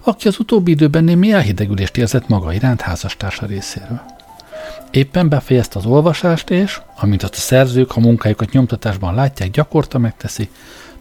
aki 0.00 0.28
az 0.28 0.38
utóbbi 0.38 0.70
időben 0.70 1.04
némi 1.04 1.32
elhidegülést 1.32 1.96
érzett 1.96 2.28
maga 2.28 2.52
iránt 2.52 2.80
házastársa 2.80 3.46
részéről. 3.46 4.13
Éppen 4.90 5.28
befejezte 5.28 5.78
az 5.78 5.86
olvasást, 5.86 6.50
és, 6.50 6.80
amint 7.00 7.22
azt 7.22 7.34
a 7.34 7.38
szerzők, 7.38 7.90
ha 7.90 8.00
munkájukat 8.00 8.52
nyomtatásban 8.52 9.14
látják, 9.14 9.50
gyakorta 9.50 9.98
megteszi, 9.98 10.48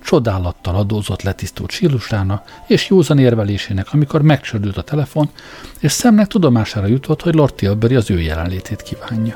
csodálattal 0.04 0.76
adózott 0.76 1.22
letisztult 1.22 1.72
sílusána 1.72 2.44
és 2.68 2.90
józan 2.90 3.20
érvelésének, 3.20 3.88
amikor 3.92 4.22
megcsördült 4.22 4.78
a 4.78 4.82
telefon, 4.82 5.30
és 5.80 5.92
szemnek 5.92 6.28
tudomására 6.28 6.88
jutott, 6.88 7.22
hogy 7.22 7.36
Lord 7.36 7.54
Tilbury 7.54 7.96
az 7.96 8.12
ő 8.12 8.22
jelenlétét 8.22 8.82
kívánja. 8.82 9.36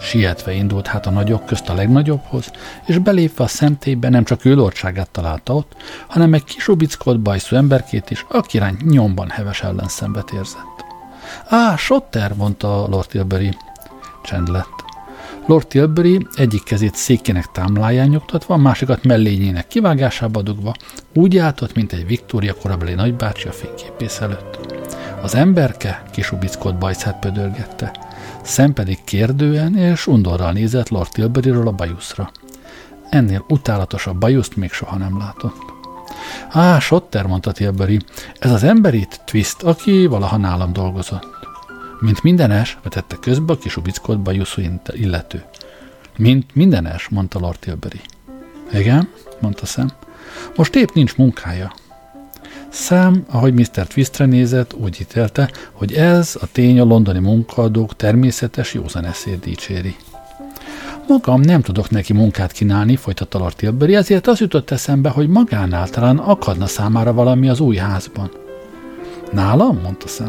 Sietve 0.00 0.52
indult 0.52 0.86
hát 0.86 1.06
a 1.06 1.10
nagyok 1.10 1.46
közt 1.46 1.68
a 1.68 1.74
legnagyobbhoz, 1.74 2.50
és 2.86 2.98
belépve 2.98 3.44
a 3.44 3.46
szentélybe 3.46 4.08
nem 4.08 4.24
csak 4.24 4.44
ő 4.44 4.54
lordságát 4.54 5.10
találta 5.10 5.54
ott, 5.54 5.76
hanem 6.06 6.34
egy 6.34 6.44
kis 6.44 6.68
ubickolt 6.68 7.20
bajszú 7.20 7.56
emberkét 7.56 8.10
is, 8.10 8.26
akirány 8.28 8.76
nyomban 8.84 9.28
heves 9.28 9.62
ellenszembet 9.62 10.30
érzett. 10.30 10.81
Á, 11.46 11.76
Sotter, 11.76 12.34
mondta 12.34 12.86
Lord 12.88 13.08
Tilbury. 13.08 13.56
Csend 14.22 14.48
lett. 14.48 14.82
Lord 15.46 15.66
Tilbury 15.66 16.26
egyik 16.34 16.62
kezét 16.62 16.94
székének 16.94 17.46
támláján 17.52 18.08
nyugtatva, 18.08 18.56
másikat 18.56 19.04
mellényének 19.04 19.66
kivágásába 19.66 20.42
dugva, 20.42 20.74
úgy 21.14 21.38
álltott, 21.38 21.74
mint 21.74 21.92
egy 21.92 22.06
Viktória 22.06 22.54
korabeli 22.54 22.94
nagybácsi 22.94 23.48
a 23.48 23.52
fényképész 23.52 24.20
előtt. 24.20 24.58
Az 25.22 25.34
emberke 25.34 26.02
kisubickott 26.12 26.74
bajszát 26.74 27.18
pödörgette, 27.18 27.92
szem 28.42 28.72
pedig 28.72 29.04
kérdően 29.04 29.76
és 29.76 30.06
undorral 30.06 30.52
nézett 30.52 30.88
Lord 30.88 31.08
Tilburyről 31.12 31.68
a 31.68 31.72
bajuszra. 31.72 32.30
Ennél 33.10 33.44
utálatosabb 33.48 34.16
bajuszt 34.16 34.56
még 34.56 34.72
soha 34.72 34.96
nem 34.96 35.18
látott. 35.18 35.71
Á, 36.50 36.78
Sotter, 36.78 37.26
mondta 37.26 37.52
Tilbury, 37.52 38.00
ez 38.38 38.50
az 38.50 38.62
emberit 38.62 39.20
Twist, 39.24 39.62
aki 39.62 40.06
valaha 40.06 40.36
nálam 40.36 40.72
dolgozott. 40.72 41.26
Mint 42.00 42.22
mindenes, 42.22 42.78
vetette 42.82 43.16
közbe 43.20 43.52
a 43.52 43.58
kis 43.58 43.76
ubickot 43.76 44.20
bajuszú 44.20 44.62
illető. 44.86 45.44
Mint 46.16 46.54
mindenes, 46.54 47.08
mondta 47.08 47.38
Lord 47.38 47.58
Tilbury. 47.58 48.00
Igen, 48.72 49.08
mondta 49.40 49.66
Sam. 49.66 49.88
Most 50.56 50.74
épp 50.74 50.88
nincs 50.94 51.16
munkája. 51.16 51.72
Sam, 52.68 53.24
ahogy 53.30 53.54
Mr. 53.54 53.86
Twistre 53.86 54.24
nézett, 54.24 54.74
úgy 54.74 55.00
ítélte, 55.00 55.50
hogy 55.72 55.92
ez 55.92 56.36
a 56.40 56.46
tény 56.52 56.80
a 56.80 56.84
londoni 56.84 57.18
munkaadók 57.18 57.96
természetes 57.96 58.74
józan 58.74 59.04
eszét 59.04 59.40
dicséri. 59.40 59.96
Magam 61.08 61.40
nem 61.40 61.62
tudok 61.62 61.90
neki 61.90 62.12
munkát 62.12 62.52
kínálni, 62.52 62.96
folytatta 62.96 63.38
Lord 63.38 63.56
Tilbury, 63.56 63.94
ezért 63.94 64.26
az 64.26 64.40
jutott 64.40 64.70
eszembe, 64.70 65.08
hogy 65.08 65.28
magánál 65.28 65.88
talán 65.88 66.18
akadna 66.18 66.66
számára 66.66 67.12
valami 67.12 67.48
az 67.48 67.60
új 67.60 67.76
házban. 67.76 68.30
Nálam? 69.32 69.80
mondta 69.82 70.08
Sam. 70.08 70.28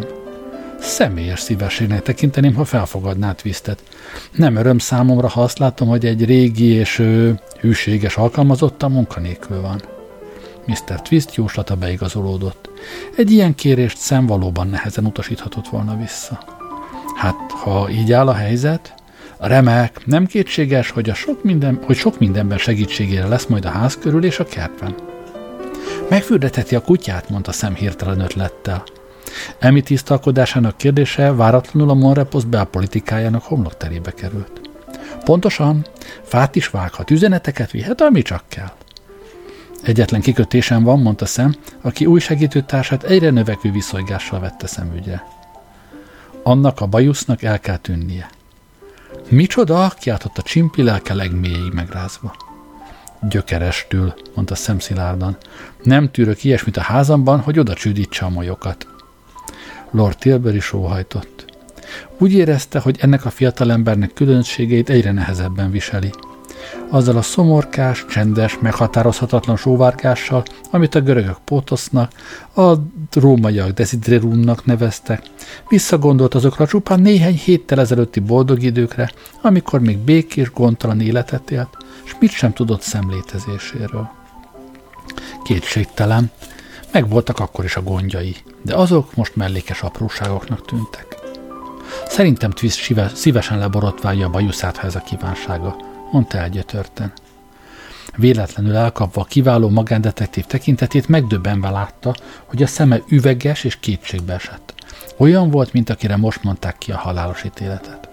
Személyes 0.79 1.39
szívességnek 1.39 2.01
tekinteném, 2.01 2.53
ha 2.53 2.65
felfogadná 2.65 3.31
Twistet. 3.31 3.83
Nem 4.31 4.55
öröm 4.55 4.77
számomra, 4.77 5.27
ha 5.27 5.41
azt 5.41 5.59
látom, 5.59 5.87
hogy 5.87 6.05
egy 6.05 6.25
régi 6.25 6.65
és 6.65 6.99
ő, 6.99 7.39
hűséges 7.59 8.17
alkalmazottan 8.17 8.91
munkanélkül 8.91 9.61
van. 9.61 9.81
Mr. 10.65 11.01
Twist 11.01 11.35
jóslata 11.35 11.75
beigazolódott. 11.75 12.69
Egy 13.17 13.31
ilyen 13.31 13.55
kérést 13.55 13.97
szem 13.97 14.25
valóban 14.25 14.67
nehezen 14.67 15.05
utasíthatott 15.05 15.67
volna 15.67 15.97
vissza. 15.97 16.43
Hát, 17.15 17.51
ha 17.51 17.89
így 17.89 18.11
áll 18.11 18.27
a 18.27 18.33
helyzet, 18.33 18.93
Remek, 19.45 20.05
nem 20.05 20.25
kétséges, 20.25 20.89
hogy, 20.89 21.09
a 21.09 21.13
sok 21.13 21.43
minden, 21.43 21.79
hogy 21.85 21.95
sok 21.95 22.19
mindenben 22.19 22.57
segítségére 22.57 23.27
lesz 23.27 23.45
majd 23.45 23.65
a 23.65 23.69
ház 23.69 23.97
körül 23.97 24.25
és 24.25 24.39
a 24.39 24.45
kertben. 24.45 24.95
Megfürdetheti 26.09 26.75
a 26.75 26.81
kutyát, 26.81 27.29
mondta 27.29 27.51
szem 27.51 27.75
hirtelen 27.75 28.19
ötlettel. 28.19 28.83
Emi 29.59 29.81
tisztalkodásának 29.81 30.77
kérdése 30.77 31.33
váratlanul 31.33 31.89
a 31.89 31.93
Monrepost 31.93 32.47
belpolitikájának 32.47 33.43
homlokterébe 33.43 34.11
került. 34.11 34.61
Pontosan, 35.23 35.85
fát 36.23 36.55
is 36.55 36.67
vághat, 36.67 37.11
üzeneteket 37.11 37.71
vihet, 37.71 38.01
ami 38.01 38.21
csak 38.21 38.43
kell. 38.47 38.71
Egyetlen 39.83 40.21
kikötésem 40.21 40.83
van, 40.83 41.01
mondta 41.01 41.25
szem, 41.25 41.55
aki 41.81 42.05
új 42.05 42.19
segítőtársát 42.19 43.03
egyre 43.03 43.29
növekvő 43.29 43.71
viszonygással 43.71 44.39
vette 44.39 44.67
szemügyre. 44.67 45.27
Annak 46.43 46.81
a 46.81 46.85
bajusznak 46.85 47.43
el 47.43 47.59
kell 47.59 47.77
tűnnie. 47.77 48.29
Micsoda? 49.33 49.93
kiáltott 49.99 50.37
a 50.37 50.41
csimpi 50.41 50.83
lelke 50.83 51.13
legmélyig 51.13 51.73
megrázva. 51.73 52.35
Gyökerestül, 53.29 54.13
mondta 54.35 54.55
szemszilárdan. 54.55 55.37
Nem 55.83 56.11
tűrök 56.11 56.43
ilyesmit 56.43 56.77
a 56.77 56.81
házamban, 56.81 57.39
hogy 57.39 57.59
oda 57.59 57.73
csüdítse 57.73 58.25
a 58.25 58.29
molyokat. 58.29 58.87
Lord 59.91 60.17
Tilbury 60.17 60.59
sóhajtott. 60.59 61.45
Úgy 62.17 62.33
érezte, 62.33 62.79
hogy 62.79 62.97
ennek 62.99 63.25
a 63.25 63.29
fiatalembernek 63.29 64.13
különbségeit 64.13 64.89
egyre 64.89 65.11
nehezebben 65.11 65.71
viseli. 65.71 66.11
Azzal 66.89 67.17
a 67.17 67.21
szomorkás, 67.21 68.05
csendes, 68.09 68.57
meghatározhatatlan 68.61 69.57
sóvárgással, 69.57 70.43
amit 70.71 70.95
a 70.95 71.01
görögök 71.01 71.37
pótosznak, 71.45 72.11
a 72.55 72.73
rómaiak 73.13 73.69
desidrerumnak 73.69 74.65
neveztek, 74.65 75.21
visszagondolt 75.69 76.33
azokra 76.33 76.67
csupán 76.67 76.99
néhány 76.99 77.37
héttel 77.37 77.79
ezelőtti 77.79 78.19
boldog 78.19 78.63
időkre, 78.63 79.11
amikor 79.41 79.79
még 79.79 79.97
békés, 79.97 80.51
gondtalan 80.51 81.01
életet 81.01 81.51
élt, 81.51 81.77
és 82.05 82.15
mit 82.19 82.31
sem 82.31 82.53
tudott 82.53 82.81
szemlétezéséről. 82.81 84.09
Kétségtelen, 85.43 86.31
meg 86.91 87.09
voltak 87.09 87.39
akkor 87.39 87.65
is 87.65 87.75
a 87.75 87.81
gondjai, 87.81 88.35
de 88.61 88.75
azok 88.75 89.15
most 89.15 89.35
mellékes 89.35 89.81
apróságoknak 89.81 90.65
tűntek. 90.65 91.17
Szerintem 92.07 92.51
Twist 92.51 92.93
szívesen 93.13 93.57
leborotválja 93.57 94.25
a 94.25 94.29
bajuszát, 94.29 94.77
ha 94.77 94.87
ez 94.87 94.95
a 94.95 94.99
kívánsága, 94.99 95.75
mondta 96.13 96.37
elgyötörten. 96.37 97.11
Véletlenül 98.15 98.75
elkapva 98.75 99.21
a 99.21 99.25
kiváló 99.25 99.69
magándetektív 99.69 100.45
tekintetét 100.45 101.07
megdöbbenve 101.07 101.69
látta, 101.69 102.15
hogy 102.45 102.63
a 102.63 102.67
szeme 102.67 103.01
üveges 103.07 103.63
és 103.63 103.79
kétségbe 103.79 104.33
esett. 104.33 104.73
Olyan 105.17 105.49
volt, 105.49 105.73
mint 105.73 105.89
akire 105.89 106.15
most 106.15 106.43
mondták 106.43 106.77
ki 106.77 106.91
a 106.91 106.97
halálos 106.97 107.43
ítéletet. 107.43 108.09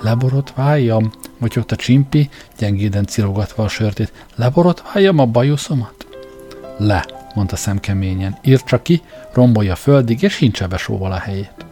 Leborotváljam, 0.00 1.10
motyogta 1.38 1.76
Csimpi, 1.76 2.28
gyengéden 2.58 3.06
cirogatva 3.06 3.64
a 3.64 3.68
sörtét. 3.68 4.12
Leborotváljam 4.34 5.18
a 5.18 5.26
bajuszomat? 5.26 6.06
Le, 6.78 7.04
mondta 7.34 7.56
szemkeményen. 7.56 8.38
Ír 8.42 8.62
csak 8.62 8.82
ki, 8.82 9.02
rombolja 9.32 9.74
földig, 9.74 10.22
és 10.22 10.36
hincse 10.36 10.66
be 10.66 10.76
sóval 10.76 11.12
a 11.12 11.18
helyét. 11.18 11.66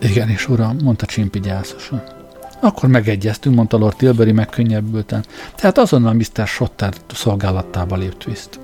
Igen, 0.00 0.28
és 0.28 0.48
uram, 0.48 0.76
mondta 0.82 1.06
Csimpi 1.06 1.40
gyászosan. 1.40 2.21
Akkor 2.64 2.88
megegyeztünk, 2.88 3.56
mondta 3.56 3.76
Lord 3.76 3.96
Tilbury 3.96 4.32
megkönnyebbülten. 4.32 5.24
Tehát 5.54 5.78
azonnal 5.78 6.12
Mr. 6.12 6.46
Shotter 6.46 6.94
szolgálatába 7.14 7.96
lép 7.96 8.18
Twist. 8.18 8.60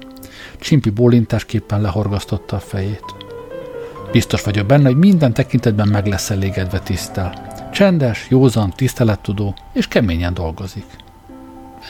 Csimpi 0.59 0.91
bólintásképpen 0.91 1.81
lehorgasztotta 1.81 2.57
a 2.57 2.61
fejét. 2.61 3.05
Biztos 4.13 4.43
vagyok 4.43 4.67
benne, 4.67 4.87
hogy 4.87 4.97
minden 4.97 5.33
tekintetben 5.33 5.89
meg 5.89 6.07
lesz 6.07 6.31
elégedve 6.31 6.79
tisztel. 6.79 7.47
Csendes, 7.73 8.27
józan, 8.29 8.71
tisztelettudó, 8.77 9.55
és 9.73 9.89
keményen 9.89 10.35
dolgozik. 10.35 10.87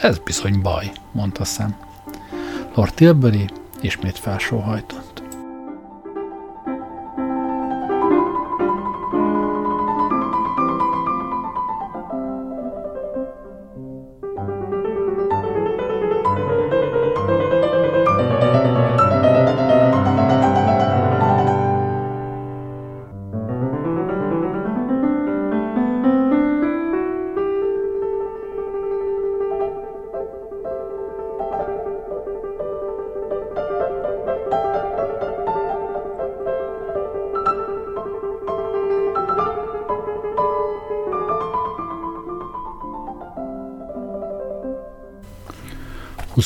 Ez 0.03 0.18
bizony 0.18 0.61
baj, 0.62 0.92
mondta 1.12 1.44
szem. 1.44 1.77
Lord 2.75 2.94
Tilbury 2.94 3.49
ismét 3.81 4.18
felsóhajtott. 4.18 5.08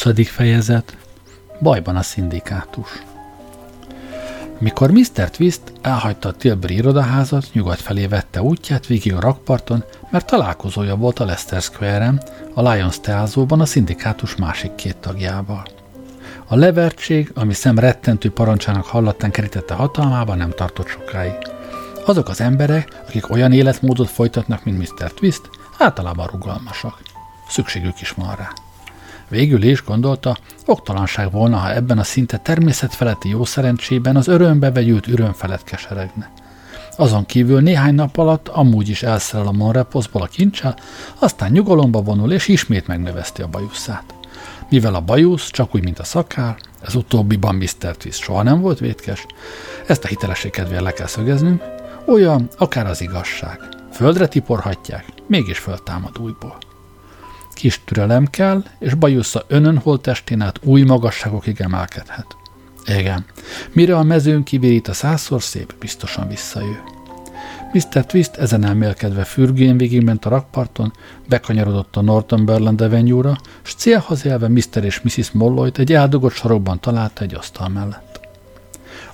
20. 0.03 0.29
fejezet 0.29 0.97
Bajban 1.61 1.97
a 1.97 2.03
szindikátus 2.03 2.88
Mikor 4.59 4.91
Mr. 4.91 5.31
Twist 5.31 5.61
elhagyta 5.83 6.29
a 6.29 6.33
Tilbury 6.33 6.75
irodaházat, 6.75 7.47
nyugat 7.53 7.81
felé 7.81 8.07
vette 8.07 8.43
útját 8.43 8.87
végig 8.87 9.15
a 9.15 9.21
rakparton, 9.21 9.85
mert 10.11 10.27
találkozója 10.27 10.97
volt 10.97 11.19
a 11.19 11.25
Leicester 11.25 11.61
Square-en, 11.61 12.23
a 12.55 12.71
Lions 12.71 13.01
teázóban 13.01 13.61
a 13.61 13.65
szindikátus 13.65 14.37
másik 14.37 14.75
két 14.75 14.97
tagjával. 14.97 15.62
A 16.47 16.57
levertség, 16.57 17.31
ami 17.35 17.55
szem 17.55 17.79
rettentő 17.79 18.31
parancsának 18.31 18.85
hallatán 18.85 19.31
kerítette 19.31 19.75
hatalmába, 19.75 20.35
nem 20.35 20.51
tartott 20.51 20.88
sokáig. 20.88 21.37
Azok 22.07 22.29
az 22.29 22.41
emberek, 22.41 23.03
akik 23.07 23.31
olyan 23.31 23.53
életmódot 23.53 24.09
folytatnak, 24.11 24.65
mint 24.65 24.79
Mr. 24.79 25.12
Twist, 25.12 25.51
általában 25.79 26.27
rugalmasak. 26.27 27.03
Szükségük 27.49 28.01
is 28.01 28.11
van 28.11 28.35
rá. 28.37 28.62
Végül 29.33 29.62
is, 29.62 29.85
gondolta, 29.85 30.37
oktalanság 30.66 31.31
volna, 31.31 31.57
ha 31.57 31.75
ebben 31.75 31.99
a 31.99 32.03
szinte 32.03 32.37
természetfeletti 32.37 33.29
jó 33.29 33.45
szerencsében 33.45 34.16
az 34.16 34.29
örömbe 34.29 34.71
vegyült 34.71 35.07
üröm 35.07 35.33
felett 35.33 35.64
keseregne. 35.64 36.33
Azon 36.97 37.27
kívül 37.27 37.61
néhány 37.61 37.95
nap 37.95 38.18
alatt 38.18 38.49
amúgy 38.49 38.88
is 38.88 39.03
elszerel 39.03 39.47
a 39.47 39.53
Monreposzból 39.53 40.23
a 40.23 40.27
kincsel, 40.27 40.77
aztán 41.18 41.51
nyugalomba 41.51 42.03
vonul 42.03 42.33
és 42.33 42.49
ismét 42.49 42.87
megnöveszti 42.87 43.42
a 43.42 43.49
bajuszát. 43.49 44.14
Mivel 44.68 44.95
a 44.95 45.01
bajusz, 45.01 45.51
csak 45.51 45.75
úgy, 45.75 45.85
mint 45.85 45.99
a 45.99 46.05
szakár, 46.05 46.57
ez 46.81 46.95
utóbbiban 46.95 47.55
Mr. 47.55 47.97
Twist 47.97 48.23
soha 48.23 48.42
nem 48.42 48.61
volt 48.61 48.79
vétkes, 48.79 49.27
ezt 49.87 50.05
a 50.05 50.09
hitelesség 50.09 50.51
kedvéért 50.51 50.83
le 50.83 50.92
kell 50.92 51.07
szögeznünk, 51.07 51.62
olyan, 52.07 52.49
akár 52.59 52.87
az 52.87 53.01
igazság. 53.01 53.59
Földre 53.92 54.27
tiporhatják, 54.27 55.05
mégis 55.27 55.59
föltámad 55.59 56.18
újból. 56.18 56.59
Kis 57.62 57.81
türelem 57.85 58.27
kell, 58.27 58.64
és 58.79 58.94
bajusza 58.94 59.44
önön 59.46 59.79
holtestén 59.79 60.40
át 60.40 60.61
új 60.62 60.83
magasságokig 60.83 61.61
emelkedhet. 61.61 62.27
Igen, 62.98 63.25
mire 63.72 63.96
a 63.96 64.03
mezőn 64.03 64.42
kivérít 64.42 64.88
a 64.88 64.92
százszor 64.92 65.42
szép, 65.42 65.75
biztosan 65.79 66.29
visszajő. 66.29 66.83
Mr. 67.72 68.07
Twist 68.07 68.37
ezen 68.37 68.64
elmélkedve 68.64 69.25
fürgén 69.25 69.77
végigment 69.77 70.25
a 70.25 70.29
rakparton, 70.29 70.92
bekanyarodott 71.29 71.96
a 71.96 72.01
Northumberland 72.01 72.81
Avenue-ra, 72.81 73.37
s 73.62 73.75
célhoz 73.75 74.27
élve 74.27 74.48
Mr. 74.48 74.85
és 74.85 75.01
Mrs. 75.01 75.31
Molloyt 75.31 75.79
egy 75.79 75.92
eldugott 75.92 76.35
sarokban 76.35 76.81
találta 76.81 77.22
egy 77.22 77.35
asztal 77.35 77.68
mellett. 77.68 78.20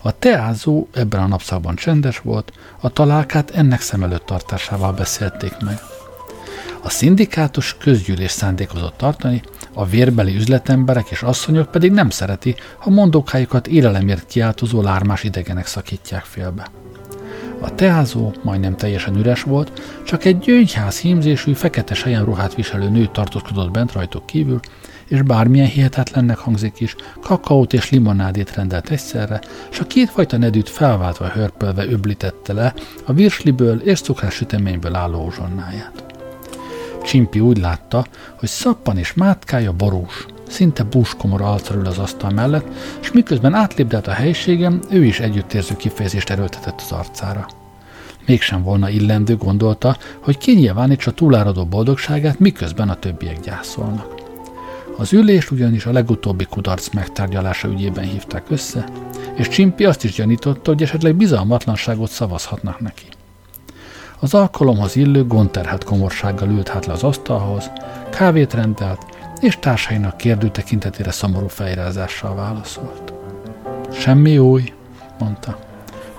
A 0.03 0.19
teázó 0.19 0.89
ebben 0.93 1.21
a 1.21 1.27
napszakban 1.27 1.75
csendes 1.75 2.19
volt, 2.19 2.53
a 2.81 2.89
találkát 2.91 3.51
ennek 3.51 3.81
szem 3.81 4.03
előtt 4.03 4.27
tartásával 4.27 4.93
beszélték 4.93 5.57
meg. 5.61 5.79
A 6.89 6.91
szindikátus 6.91 7.77
közgyűlés 7.79 8.31
szándékozott 8.31 8.97
tartani, 8.97 9.43
a 9.73 9.87
vérbeli 9.87 10.35
üzletemberek 10.35 11.11
és 11.11 11.23
asszonyok 11.23 11.71
pedig 11.71 11.93
nem 11.93 12.11
szereti, 12.11 12.55
ha 12.79 12.91
mondókájukat 12.91 13.67
élelemért 13.67 14.27
kiáltozó 14.27 14.83
lármás 14.83 15.25
idegenek 15.25 15.67
szakítják 15.67 16.25
félbe. 16.25 16.71
A 17.61 17.75
teázó 17.75 18.33
majdnem 18.43 18.77
teljesen 18.77 19.17
üres 19.17 19.43
volt, 19.43 19.83
csak 20.05 20.25
egy 20.25 20.39
gyöngyház 20.39 20.99
hímzésű, 20.99 21.53
fekete 21.53 21.95
sejen 21.95 22.25
ruhát 22.25 22.55
viselő 22.55 22.89
nő 22.89 23.09
tartózkodott 23.13 23.71
bent 23.71 23.93
rajtuk 23.93 24.27
kívül, 24.27 24.61
és 25.09 25.23
bármilyen 25.23 25.69
hihetetlennek 25.69 26.39
hangzik 26.39 26.81
is, 26.81 26.97
kakaót 27.23 27.73
és 27.73 27.91
limonádét 27.91 28.55
rendelt 28.55 28.91
egyszerre, 28.91 29.41
és 29.71 29.81
a 29.81 29.87
kétfajta 29.87 30.37
nedűt 30.37 30.69
felváltva 30.69 31.29
hörpölve 31.29 31.87
öblítette 31.87 32.53
le 32.53 32.75
a 33.07 33.13
virsliből 33.13 33.81
és 33.81 34.01
cukrásüteményből 34.01 34.95
álló 34.95 35.27
uzsonnáját. 35.27 36.08
Csimpi 37.09 37.41
úgy 37.41 37.59
látta, 37.59 38.07
hogy 38.39 38.49
szappan 38.49 38.99
és 38.99 39.15
mátkája 39.15 39.73
borús, 39.73 40.27
szinte 40.49 40.83
búskomor 40.83 41.43
alcarul 41.43 41.87
az 41.87 41.99
asztal 41.99 42.31
mellett, 42.31 42.67
és 43.01 43.13
miközben 43.13 43.55
átlépdelt 43.55 44.07
a 44.07 44.11
helyiségem, 44.11 44.81
ő 44.91 45.05
is 45.05 45.21
együttérző 45.21 45.77
kifejezést 45.77 46.31
erőltetett 46.31 46.81
az 46.81 46.93
arcára. 46.93 47.47
Mégsem 48.27 48.63
volna 48.63 48.89
illendő, 48.89 49.37
gondolta, 49.37 49.97
hogy 50.21 50.39
kinyilvánítsa 50.39 51.11
túláradó 51.11 51.65
boldogságát, 51.65 52.39
miközben 52.39 52.89
a 52.89 52.95
többiek 52.95 53.41
gyászolnak. 53.41 54.15
Az 54.97 55.13
ülést 55.13 55.51
ugyanis 55.51 55.87
a 55.87 55.93
legutóbbi 55.93 56.45
kudarc 56.45 56.89
megtárgyalása 56.89 57.69
ügyében 57.69 58.05
hívták 58.05 58.51
össze, 58.51 58.89
és 59.37 59.49
Csimpi 59.49 59.85
azt 59.85 60.05
is 60.05 60.13
gyanította, 60.13 60.71
hogy 60.71 60.83
esetleg 60.83 61.15
bizalmatlanságot 61.15 62.11
szavazhatnak 62.11 62.81
neki. 62.81 63.07
Az 64.21 64.35
alkalomhoz 64.35 64.97
illő 64.97 65.27
gonterhet 65.27 65.85
komorsággal 65.85 66.49
ült 66.49 66.69
hát 66.69 66.87
le 66.87 66.93
az 66.93 67.03
asztalhoz, 67.03 67.71
kávét 68.11 68.55
rendelt, 68.55 69.07
és 69.41 69.57
társainak 69.61 70.17
kérdő 70.17 70.49
tekintetére 70.49 71.11
szomorú 71.11 71.49
fejrezással 71.49 72.35
válaszolt. 72.35 73.13
Semmi 73.93 74.39
új, 74.39 74.73
mondta. 75.19 75.59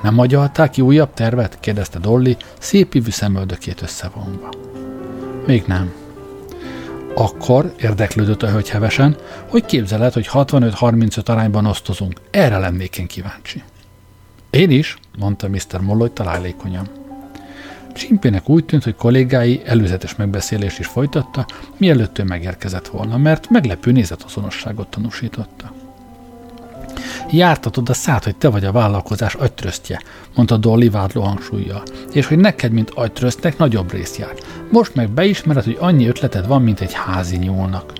Nem 0.01 0.19
agyalták 0.19 0.69
ki 0.69 0.81
újabb 0.81 1.13
tervet? 1.13 1.59
kérdezte 1.59 1.99
Dolly, 1.99 2.38
szép 2.59 2.95
ívű 2.95 3.09
szemöldökét 3.09 3.81
összevonva. 3.81 4.49
Még 5.45 5.63
nem. 5.67 5.93
Akkor 7.15 7.73
érdeklődött 7.79 8.43
a 8.43 8.49
hölgy 8.49 8.69
hevesen, 8.69 9.17
hogy 9.49 9.65
képzeled, 9.65 10.13
hogy 10.13 10.29
65-35 10.33 11.29
arányban 11.29 11.65
osztozunk. 11.65 12.21
Erre 12.31 12.57
lennék 12.57 12.97
én 12.97 13.07
kíváncsi. 13.07 13.63
Én 14.49 14.71
is, 14.71 14.97
mondta 15.17 15.49
Mr. 15.49 15.79
Molloy 15.81 16.09
találékonyan. 16.09 16.88
Csimpének 17.99 18.49
úgy 18.49 18.65
tűnt, 18.65 18.83
hogy 18.83 18.95
kollégái 18.95 19.62
előzetes 19.65 20.15
megbeszélést 20.15 20.79
is 20.79 20.88
folytatta, 20.88 21.45
mielőtt 21.77 22.19
ő 22.19 22.23
megérkezett 22.23 22.88
volna, 22.88 23.17
mert 23.17 23.49
meglepő 23.49 23.91
nézetazonosságot 23.91 24.88
tanúsította. 24.88 25.73
Jártatod 27.31 27.89
a 27.89 27.93
szát, 27.93 28.23
hogy 28.23 28.35
te 28.35 28.47
vagy 28.47 28.65
a 28.65 28.71
vállalkozás 28.71 29.33
agytrösztje, 29.33 30.01
mondta 30.35 30.57
Dolly 30.57 30.89
vádló 30.89 31.21
hangsúlyjal, 31.21 31.83
és 32.12 32.25
hogy 32.25 32.38
neked, 32.38 32.71
mint 32.71 32.89
agytrösztnek 32.89 33.57
nagyobb 33.57 33.91
rész 33.91 34.17
jár. 34.17 34.33
Most 34.71 34.95
meg 34.95 35.09
beismered, 35.09 35.63
hogy 35.63 35.77
annyi 35.79 36.07
ötleted 36.07 36.47
van, 36.47 36.62
mint 36.62 36.79
egy 36.79 36.93
házi 36.93 37.38
nyúlnak. 37.38 37.93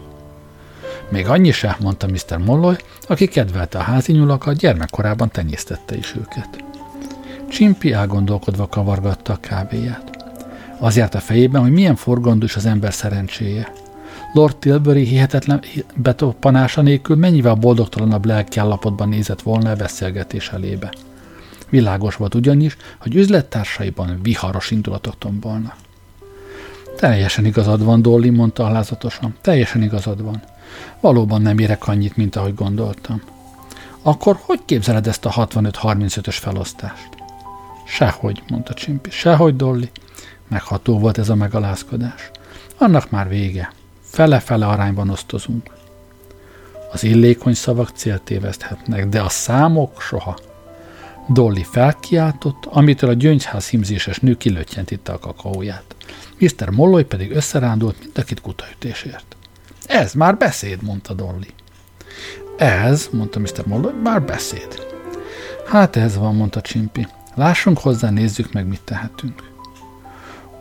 Még 1.10 1.28
annyi 1.28 1.52
se, 1.52 1.78
mondta 1.80 2.08
Mr. 2.08 2.38
Molloy, 2.38 2.76
aki 3.08 3.28
kedvelte 3.28 3.78
a 3.78 3.82
házi 3.82 4.12
nyulakat, 4.12 4.58
gyermekkorában 4.58 5.30
tenyésztette 5.32 5.96
is 5.96 6.16
őket. 6.16 6.69
Csimpi 7.50 7.94
elgondolkodva 7.94 8.68
kavargatta 8.68 9.34
a 9.34 9.40
kávéját. 9.40 10.26
Az 10.80 10.96
járt 10.96 11.16
a 11.16 11.20
fejében, 11.20 11.62
hogy 11.62 11.72
milyen 11.72 11.96
forgondus 11.96 12.56
az 12.56 12.66
ember 12.66 12.94
szerencséje. 12.94 13.72
Lord 14.34 14.58
Tilbury 14.58 15.04
hihetetlen 15.04 15.62
betoppanása 15.96 16.82
nélkül 16.82 17.16
mennyivel 17.16 17.54
boldogtalanabb 17.54 18.26
lelkiállapotban 18.26 19.10
nézett 19.10 19.42
volna 19.42 19.72
a 19.72 19.76
beszélgetés 19.76 20.50
elébe. 20.50 20.94
Világos 21.70 22.16
volt 22.16 22.36
ugyanis, 22.36 22.78
hogy 23.00 23.16
üzlettársaiban 23.16 24.20
viharos 24.22 24.72
indulatok 24.72 25.18
tombolnak. 25.18 25.76
Teljesen 26.98 27.46
igazad 27.46 27.84
van, 27.84 28.02
Dolly, 28.02 28.30
mondta 28.30 28.66
alázatosan. 28.66 29.36
Teljesen 29.42 29.82
igazad 29.84 30.24
van. 30.24 30.42
Valóban 31.00 31.42
nem 31.42 31.60
érek 31.60 31.88
annyit, 31.88 32.18
mint 32.18 32.36
ahogy 32.36 32.56
gondoltam. 32.56 33.22
Akkor 34.02 34.40
hogy 34.42 34.60
képzeled 34.66 35.08
ezt 35.08 35.26
a 35.26 35.32
65-35-ös 35.32 36.38
felosztást? 36.40 37.19
Sehogy, 37.90 38.44
mondta 38.50 38.74
Csimpi. 38.74 39.10
Sehogy, 39.10 39.56
Dolly. 39.56 39.90
Megható 40.48 41.00
volt 41.00 41.18
ez 41.18 41.30
a 41.30 41.36
megalázkodás. 41.36 42.32
Annak 42.78 43.10
már 43.10 43.30
vége. 43.30 43.74
Fele-fele 44.02 44.68
arányban 44.68 45.10
osztozunk. 45.10 45.70
Az 46.92 47.04
illékony 47.04 47.54
szavak 47.54 47.90
célt 47.90 48.30
éveszthetnek, 48.30 49.08
de 49.08 49.22
a 49.22 49.30
számok 49.30 50.02
soha. 50.02 50.38
Dolly 51.28 51.64
felkiáltott, 51.64 52.66
amitől 52.66 53.10
a 53.10 53.14
gyöngyház 53.14 53.68
himzéses 53.68 54.20
nő 54.20 54.38
kilöttyentitte 54.38 55.12
a 55.12 55.20
kakaóját. 55.20 55.96
Mr. 56.40 56.70
Molloy 56.70 57.04
pedig 57.04 57.32
összerándult, 57.32 58.00
mint 58.00 58.18
akit 58.18 58.42
kutaütésért. 58.42 59.36
Ez 59.86 60.14
már 60.14 60.38
beszéd, 60.38 60.82
mondta 60.82 61.14
Dolly. 61.14 61.54
Ez, 62.58 63.10
mondta 63.12 63.40
Mr. 63.40 63.66
Molloy, 63.66 63.94
már 64.04 64.22
beszéd. 64.22 64.88
Hát 65.66 65.96
ez 65.96 66.18
van, 66.18 66.36
mondta 66.36 66.62
Csimpi. 66.62 67.08
Lássunk 67.36 67.80
hozzá, 67.80 68.10
nézzük 68.10 68.54
meg, 68.54 68.68
mit 68.68 68.82
tehetünk. 68.82 69.52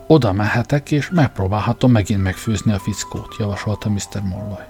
Oda 0.07 0.31
mehetek, 0.31 0.91
és 0.91 1.09
megpróbálhatom 1.09 1.91
megint 1.91 2.23
megfőzni 2.23 2.71
a 2.71 2.79
fickót, 2.79 3.35
javasolta 3.39 3.89
Mr. 3.89 4.21
Molloy. 4.23 4.63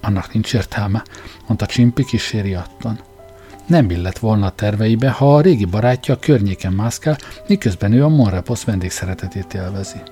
Annak 0.00 0.32
nincs 0.32 0.54
értelme, 0.54 1.02
mondta 1.46 1.66
Csimpi 1.66 2.04
kísériattan. 2.04 3.00
Nem 3.66 3.90
illett 3.90 4.18
volna 4.18 4.46
a 4.46 4.50
terveibe, 4.50 5.10
ha 5.10 5.36
a 5.36 5.40
régi 5.40 5.64
barátja 5.64 6.14
a 6.14 6.18
környéken 6.18 6.72
mászkál, 6.72 7.18
miközben 7.46 7.92
ő 7.92 8.04
a 8.04 8.08
Monrepos 8.08 8.64
vendégszeretetét 8.64 9.54
élvezi. 9.54 10.02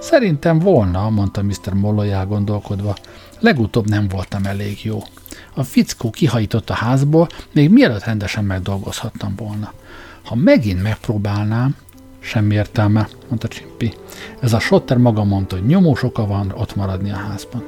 Szerintem 0.00 0.58
volna, 0.58 1.10
mondta 1.10 1.42
Mr. 1.42 1.72
Molloy 1.72 2.10
elgondolkodva. 2.10 2.96
Legutóbb 3.38 3.88
nem 3.88 4.08
voltam 4.08 4.44
elég 4.44 4.84
jó. 4.84 5.02
A 5.54 5.62
fickó 5.62 6.10
kihajított 6.10 6.70
a 6.70 6.74
házból, 6.74 7.28
még 7.52 7.70
mielőtt 7.70 8.04
rendesen 8.04 8.44
megdolgozhattam 8.44 9.34
volna. 9.36 9.72
Ha 10.26 10.34
megint 10.34 10.82
megpróbálnám, 10.82 11.76
Semmi 12.18 12.54
értelme, 12.54 13.08
mondta 13.28 13.48
Csimpi. 13.48 13.92
Ez 14.40 14.52
a 14.52 14.58
Sotter 14.58 14.96
maga 14.96 15.24
mondta, 15.24 15.56
hogy 15.56 15.66
nyomós 15.66 16.02
oka 16.02 16.26
van 16.26 16.52
ott 16.56 16.76
maradni 16.76 17.10
a 17.10 17.16
házban. 17.16 17.64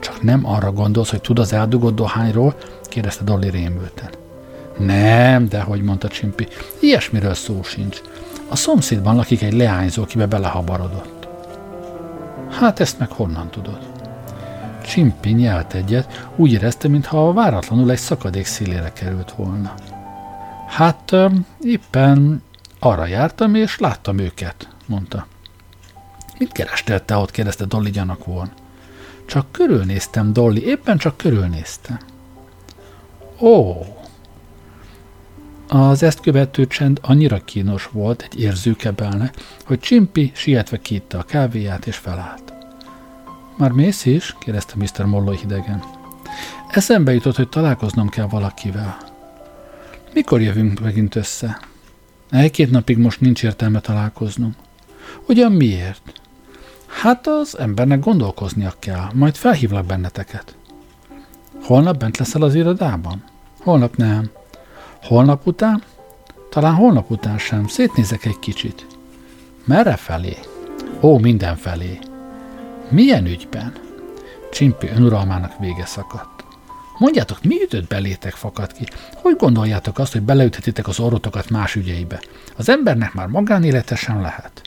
Csak 0.00 0.22
nem 0.22 0.46
arra 0.46 0.72
gondolsz, 0.72 1.10
hogy 1.10 1.20
tud 1.20 1.38
az 1.38 1.52
eldugott 1.52 1.94
dohányról? 1.94 2.56
kérdezte 2.82 3.24
Dolly 3.24 3.50
rémülten. 3.50 4.10
Nem, 4.78 5.48
de 5.48 5.60
hogy 5.60 5.82
mondta 5.82 6.08
Csimpi, 6.08 6.46
ilyesmiről 6.80 7.34
szó 7.34 7.62
sincs. 7.62 8.00
A 8.48 8.56
szomszédban 8.56 9.16
lakik 9.16 9.42
egy 9.42 9.52
leányzó, 9.52 10.02
akibe 10.02 10.26
belehabarodott. 10.26 11.28
Hát 12.50 12.80
ezt 12.80 12.98
meg 12.98 13.10
honnan 13.10 13.50
tudod? 13.50 13.78
Csimpi 14.86 15.30
nyelt 15.30 15.74
egyet, 15.74 16.28
úgy 16.36 16.52
érezte, 16.52 16.88
mintha 16.88 17.32
váratlanul 17.32 17.90
egy 17.90 17.98
szakadék 17.98 18.46
szélére 18.46 18.92
került 18.92 19.32
volna. 19.36 19.74
Hát 20.66 21.12
éppen 21.60 22.42
arra 22.78 23.06
jártam, 23.06 23.54
és 23.54 23.78
láttam 23.78 24.18
őket, 24.18 24.68
mondta. 24.86 25.26
Mit 26.38 26.52
kerestél 26.52 27.04
te 27.04 27.16
ott? 27.16 27.30
kérdezte 27.30 27.64
Dolly 27.64 27.90
gyanakvóan. 27.90 28.52
Csak 29.26 29.52
körülnéztem, 29.52 30.32
Dolly, 30.32 30.58
éppen 30.58 30.98
csak 30.98 31.16
körülnéztem. 31.16 31.98
Ó! 33.40 33.84
Az 35.68 36.02
ezt 36.02 36.20
követő 36.20 36.66
csend 36.66 36.98
annyira 37.02 37.44
kínos 37.44 37.88
volt 37.92 38.22
egy 38.22 38.40
érzőkebelne, 38.40 39.30
hogy 39.64 39.80
Csimpi 39.80 40.32
sietve 40.34 40.78
kiitta 40.80 41.18
a 41.18 41.22
kávéját 41.22 41.86
és 41.86 41.96
felállt. 41.96 42.52
Már 43.56 43.70
mész 43.70 44.04
is? 44.04 44.36
kérdezte 44.38 44.74
Mr. 44.76 45.04
Molloy 45.04 45.36
hidegen. 45.36 45.82
Eszembe 46.68 47.12
jutott, 47.12 47.36
hogy 47.36 47.48
találkoznom 47.48 48.08
kell 48.08 48.26
valakivel. 48.26 49.05
Mikor 50.16 50.40
jövünk 50.40 50.80
megint 50.80 51.16
össze? 51.16 51.60
Egy-két 52.30 52.70
napig 52.70 52.98
most 52.98 53.20
nincs 53.20 53.42
értelme 53.42 53.80
találkoznunk. 53.80 54.54
Ugyan 55.28 55.52
miért? 55.52 56.12
Hát 56.86 57.26
az 57.26 57.58
embernek 57.58 58.00
gondolkoznia 58.00 58.72
kell, 58.78 59.08
majd 59.14 59.34
felhívlak 59.34 59.86
benneteket. 59.86 60.56
Holnap 61.62 61.96
bent 61.96 62.16
leszel 62.16 62.42
az 62.42 62.54
irodában? 62.54 63.24
Holnap 63.60 63.96
nem. 63.96 64.30
Holnap 65.02 65.46
után? 65.46 65.82
Talán 66.50 66.74
holnap 66.74 67.10
után 67.10 67.38
sem. 67.38 67.66
Szétnézek 67.66 68.24
egy 68.24 68.38
kicsit. 68.38 68.86
Merre 69.64 69.96
felé? 69.96 70.36
Ó, 71.00 71.18
mindenfelé. 71.18 71.98
Milyen 72.88 73.26
ügyben? 73.26 73.72
Csimpi 74.50 74.88
önuralmának 74.88 75.58
vége 75.58 75.84
szakadt. 75.86 76.35
Mondjátok, 76.98 77.42
mi 77.42 77.62
ütött 77.62 77.86
belétek 77.86 78.32
fakad 78.32 78.72
ki? 78.72 78.86
Hogy 79.14 79.36
gondoljátok 79.36 79.98
azt, 79.98 80.12
hogy 80.12 80.22
beleüthetitek 80.22 80.88
az 80.88 81.00
orrotokat 81.00 81.50
más 81.50 81.74
ügyeibe? 81.74 82.20
Az 82.56 82.68
embernek 82.68 83.12
már 83.12 83.26
magánélete 83.26 83.94
sem 83.94 84.20
lehet. 84.20 84.62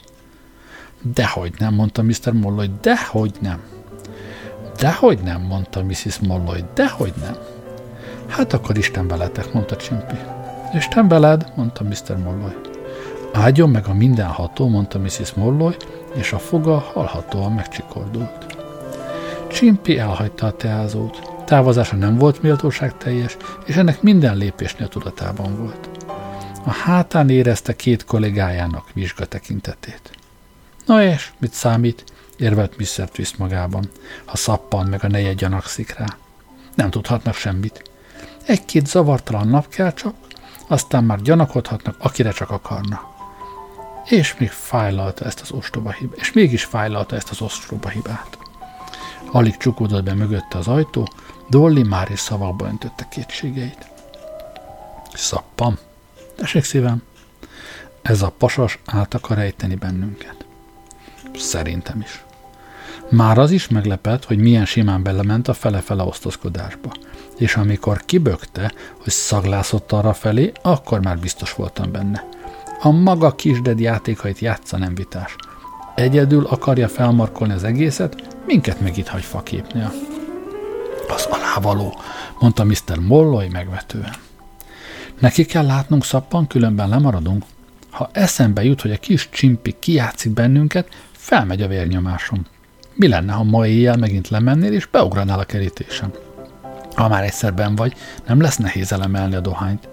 Dehogy 1.02 1.52
nem, 1.58 1.74
mondta 1.74 2.02
Mr. 2.02 2.32
Molloy, 2.32 2.70
dehogy 2.80 3.32
nem. 3.40 3.60
Dehogy 4.78 5.18
nem, 5.22 5.40
mondta 5.40 5.82
Mrs. 5.82 6.18
Molloy, 6.18 6.64
dehogy 6.74 7.12
nem. 7.20 7.36
Hát 8.26 8.52
akkor 8.52 8.78
Isten 8.78 9.08
veletek, 9.08 9.52
mondta 9.52 9.76
Csimpi. 9.76 10.16
Isten 10.74 11.08
veled, 11.08 11.52
mondta 11.56 11.84
Mr. 11.84 12.16
Molloy. 12.16 12.56
Áldjon 13.32 13.70
meg 13.70 13.86
a 13.86 13.94
mindenható, 13.94 14.68
mondta 14.68 14.98
Mrs. 14.98 15.34
Molloy, 15.34 15.76
és 16.14 16.32
a 16.32 16.38
foga 16.38 16.78
hallhatóan 16.78 17.52
megcsikordult. 17.52 18.56
Csimpi 19.48 19.98
elhagyta 19.98 20.46
a 20.46 20.56
teázót. 20.56 21.39
Távozása 21.50 21.96
nem 21.96 22.18
volt 22.18 22.42
méltóság 22.42 22.96
teljes, 22.98 23.36
és 23.64 23.76
ennek 23.76 24.02
minden 24.02 24.36
lépésnél 24.36 24.88
tudatában 24.88 25.56
volt. 25.56 25.88
A 26.64 26.70
hátán 26.70 27.30
érezte 27.30 27.76
két 27.76 28.04
kollégájának 28.04 28.92
vizsga 28.92 29.24
tekintetét. 29.24 30.10
Na 30.86 31.02
és, 31.02 31.32
mit 31.38 31.52
számít? 31.52 32.04
érvelt 32.36 32.76
Mr. 32.78 33.08
Twist 33.08 33.38
magában, 33.38 33.90
ha 34.24 34.36
szappan 34.36 34.86
meg 34.86 35.04
a 35.04 35.08
neje 35.08 35.32
gyanakszik 35.32 35.96
rá. 35.98 36.06
Nem 36.74 36.90
tudhatnak 36.90 37.34
semmit. 37.34 37.90
Egy-két 38.46 38.86
zavartalan 38.86 39.48
nap 39.48 39.68
kell 39.68 39.92
csak, 39.92 40.14
aztán 40.68 41.04
már 41.04 41.22
gyanakodhatnak, 41.22 41.96
akire 41.98 42.30
csak 42.30 42.50
akarna. 42.50 43.00
És 44.04 44.36
még 44.38 44.50
fájlalta 44.50 45.24
ezt 45.24 45.40
az 45.40 45.50
ostoba 45.50 45.90
hibát, 45.90 46.18
és 46.18 46.32
mégis 46.32 46.64
fájlalta 46.64 47.16
ezt 47.16 47.30
az 47.30 47.40
ostoba 47.40 47.88
hibát. 47.88 48.38
Alig 49.32 49.56
csukódott 49.56 50.04
be 50.04 50.14
mögötte 50.14 50.58
az 50.58 50.68
ajtó, 50.68 51.08
Dolly 51.50 51.82
már 51.82 52.10
is 52.10 52.18
szavakba 52.18 52.66
öntötte 52.66 53.06
kétségeit. 53.10 53.88
Szappam. 55.14 55.78
Tessék 56.36 56.64
szívem. 56.64 57.02
Ez 58.02 58.22
a 58.22 58.32
pasas 58.38 58.78
át 58.86 59.14
akar 59.14 59.36
rejteni 59.36 59.74
bennünket. 59.74 60.44
Szerintem 61.34 62.00
is. 62.00 62.24
Már 63.08 63.38
az 63.38 63.50
is 63.50 63.68
meglepett, 63.68 64.24
hogy 64.24 64.38
milyen 64.38 64.64
simán 64.64 65.02
belement 65.02 65.48
a 65.48 65.54
fele-fele 65.54 66.02
osztozkodásba. 66.02 66.92
És 67.38 67.56
amikor 67.56 68.04
kibökte, 68.04 68.72
hogy 69.02 69.12
szaglászott 69.12 69.92
arra 69.92 70.12
felé, 70.12 70.52
akkor 70.62 71.00
már 71.00 71.18
biztos 71.18 71.54
voltam 71.54 71.92
benne. 71.92 72.28
A 72.80 72.90
maga 72.90 73.34
kisded 73.34 73.80
játékait 73.80 74.38
játsza 74.38 74.78
nem 74.78 74.94
vitás. 74.94 75.36
Egyedül 75.94 76.46
akarja 76.46 76.88
felmarkolni 76.88 77.52
az 77.52 77.64
egészet, 77.64 78.36
minket 78.46 78.80
meg 78.80 78.96
itt 78.96 79.08
hagy 79.08 79.24
faképnél. 79.24 79.92
Az 81.08 81.28
alávaló, 81.50 81.94
mondta 82.38 82.64
Mr. 82.64 82.98
Molloy 83.00 83.48
megvetően. 83.48 84.14
Neki 85.18 85.44
kell 85.44 85.66
látnunk 85.66 86.04
szappan, 86.04 86.46
különben 86.46 86.88
lemaradunk. 86.88 87.44
Ha 87.90 88.10
eszembe 88.12 88.64
jut, 88.64 88.80
hogy 88.80 88.90
a 88.90 88.96
kis 88.96 89.28
csimpi 89.30 89.76
kijátszik 89.78 90.32
bennünket, 90.32 90.88
felmegy 91.12 91.62
a 91.62 91.68
vérnyomásom. 91.68 92.46
Mi 92.94 93.08
lenne, 93.08 93.32
ha 93.32 93.42
ma 93.42 93.66
éjjel 93.66 93.96
megint 93.96 94.28
lemennél 94.28 94.72
és 94.72 94.86
beugranál 94.86 95.38
a 95.38 95.44
kerítésem? 95.44 96.12
Ha 96.94 97.08
már 97.08 97.24
egyszer 97.24 97.54
ben 97.54 97.74
vagy, 97.74 97.94
nem 98.26 98.40
lesz 98.40 98.56
nehéz 98.56 98.92
elemelni 98.92 99.34
a 99.34 99.40
dohányt. 99.40 99.88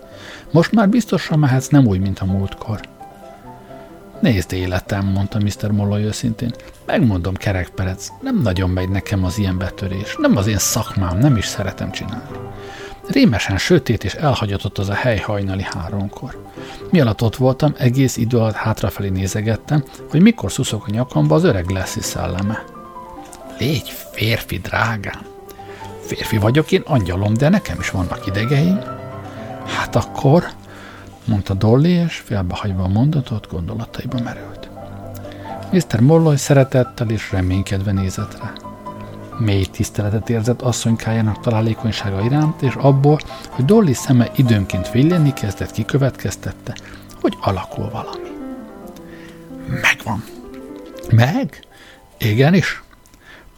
Most 0.51 0.71
már 0.71 0.89
biztosan 0.89 1.39
mehetsz 1.39 1.67
nem 1.67 1.85
úgy, 1.85 1.99
mint 1.99 2.19
a 2.19 2.25
múltkor. 2.25 2.79
Nézd 4.21 4.53
életem, 4.53 5.05
mondta 5.05 5.39
Mr. 5.39 5.71
Molloy 5.71 6.03
őszintén. 6.03 6.53
Megmondom, 6.85 7.33
kerekperec, 7.33 8.07
nem 8.21 8.41
nagyon 8.41 8.69
megy 8.69 8.89
nekem 8.89 9.23
az 9.23 9.37
ilyen 9.37 9.57
betörés. 9.57 10.15
Nem 10.17 10.37
az 10.37 10.47
én 10.47 10.57
szakmám, 10.57 11.17
nem 11.17 11.35
is 11.35 11.45
szeretem 11.45 11.91
csinálni. 11.91 12.37
Rémesen 13.07 13.57
sötét 13.57 14.03
és 14.03 14.13
elhagyatott 14.13 14.77
az 14.77 14.89
a 14.89 14.93
hely 14.93 15.17
hajnali 15.17 15.63
háromkor. 15.63 16.43
Mi 16.89 16.99
alatt 16.99 17.21
ott 17.21 17.35
voltam, 17.35 17.73
egész 17.77 18.17
idő 18.17 18.37
alatt 18.37 18.53
hátrafelé 18.53 19.09
nézegettem, 19.09 19.83
hogy 20.09 20.21
mikor 20.21 20.51
szuszok 20.51 20.87
a 20.87 20.91
nyakamba 20.91 21.35
az 21.35 21.43
öreg 21.43 21.69
Leslie 21.69 22.03
szelleme. 22.03 22.63
Légy 23.59 23.89
férfi, 24.11 24.57
drágám! 24.57 25.25
Férfi 26.01 26.37
vagyok 26.37 26.71
én, 26.71 26.81
angyalom, 26.85 27.33
de 27.33 27.49
nekem 27.49 27.79
is 27.79 27.89
vannak 27.89 28.25
idegeim. 28.25 28.79
Hát 29.65 29.95
akkor, 29.95 30.47
mondta 31.27 31.53
Dolly, 31.53 31.89
és 31.89 32.15
félbehagyva 32.15 32.83
a 32.83 32.87
mondatot, 32.87 33.47
gondolataiba 33.47 34.19
merült. 34.23 34.69
Mr. 35.71 35.99
Molloy 35.99 36.37
szeretettel 36.37 37.09
és 37.09 37.31
reménykedve 37.31 37.91
nézett 37.91 38.39
rá. 38.39 38.53
Mély 39.37 39.65
tiszteletet 39.65 40.29
érzett 40.29 40.61
asszonykájának 40.61 41.39
találékonysága 41.39 42.21
iránt, 42.21 42.61
és 42.61 42.73
abból, 42.73 43.19
hogy 43.49 43.65
Dolly 43.65 43.93
szeme 43.93 44.31
időnként 44.35 44.91
villenni 44.91 45.33
kezdett, 45.33 45.71
kikövetkeztette, 45.71 46.75
hogy 47.21 47.37
alakul 47.41 47.89
valami. 47.89 48.29
Megvan. 49.81 50.23
Meg? 51.11 51.59
Igenis. 52.17 52.83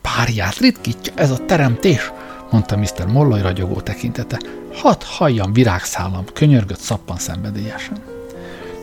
Párját 0.02 0.58
ritkítja 0.58 1.14
ez 1.16 1.32
a 1.32 1.46
teremtés, 1.46 2.12
mondta 2.52 2.78
Mr. 2.78 3.06
Molloy 3.08 3.42
ragyogó 3.42 3.82
tekintete. 3.82 4.40
Hadd 4.74 5.02
halljam 5.06 5.54
virágszálam, 5.54 6.26
könyörgött 6.34 6.80
szappan 6.80 7.18
szenvedélyesen. 7.18 7.98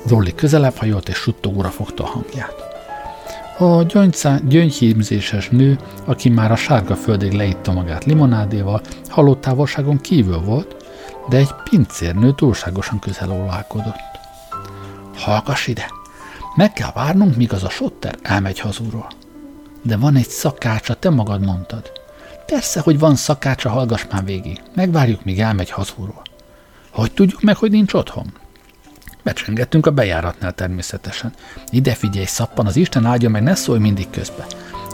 Dolly 0.07 0.35
közelebb 0.35 0.77
hajolt 0.77 1.09
és 1.09 1.17
suttogóra 1.17 1.69
fogta 1.69 2.05
a 2.05 2.07
hangját. 2.07 2.65
A 3.59 3.83
gyöngyhímzéses 4.49 5.49
nő, 5.49 5.79
aki 6.05 6.29
már 6.29 6.53
a 6.53 6.57
sárga 6.57 6.95
földig 6.95 7.33
leitta 7.33 7.73
magát 7.73 8.05
limonádéval, 8.05 8.81
halott 9.09 9.41
távolságon 9.41 10.01
kívül 10.01 10.41
volt, 10.41 10.77
de 11.29 11.37
egy 11.37 11.55
pincérnő 11.71 12.35
túlságosan 12.35 12.99
közel 12.99 13.31
olálkodott. 13.31 14.19
Hallgass 15.17 15.67
ide! 15.67 15.87
Meg 16.57 16.73
kell 16.73 16.91
várnunk, 16.95 17.37
míg 17.37 17.53
az 17.53 17.65
a 17.65 17.69
sotter 17.69 18.15
elmegy 18.23 18.59
hazúról. 18.59 19.07
De 19.83 19.97
van 19.97 20.17
egy 20.17 20.29
szakácsa, 20.29 20.95
te 20.95 21.11
magad 21.11 21.45
mondtad. 21.45 21.93
Persze, 22.47 22.81
hogy 22.81 22.99
van 22.99 23.17
szakácsa, 23.17 23.69
hallgass 23.69 24.05
már 24.11 24.25
végig. 24.25 24.61
Megvárjuk, 24.75 25.25
míg 25.25 25.41
elmegy 25.41 25.71
hazúról. 25.71 26.23
Hogy 26.91 27.13
tudjuk 27.13 27.41
meg, 27.41 27.57
hogy 27.57 27.71
nincs 27.71 27.93
otthon? 27.93 28.33
Becsengettünk 29.23 29.87
a 29.87 29.91
bejáratnál 29.91 30.53
természetesen. 30.53 31.33
Ide 31.71 31.95
figyelj, 31.95 32.25
szappan, 32.25 32.67
az 32.67 32.77
Isten 32.77 33.05
áldja 33.05 33.29
meg, 33.29 33.43
ne 33.43 33.55
szólj 33.55 33.79
mindig 33.79 34.11
közbe. 34.11 34.47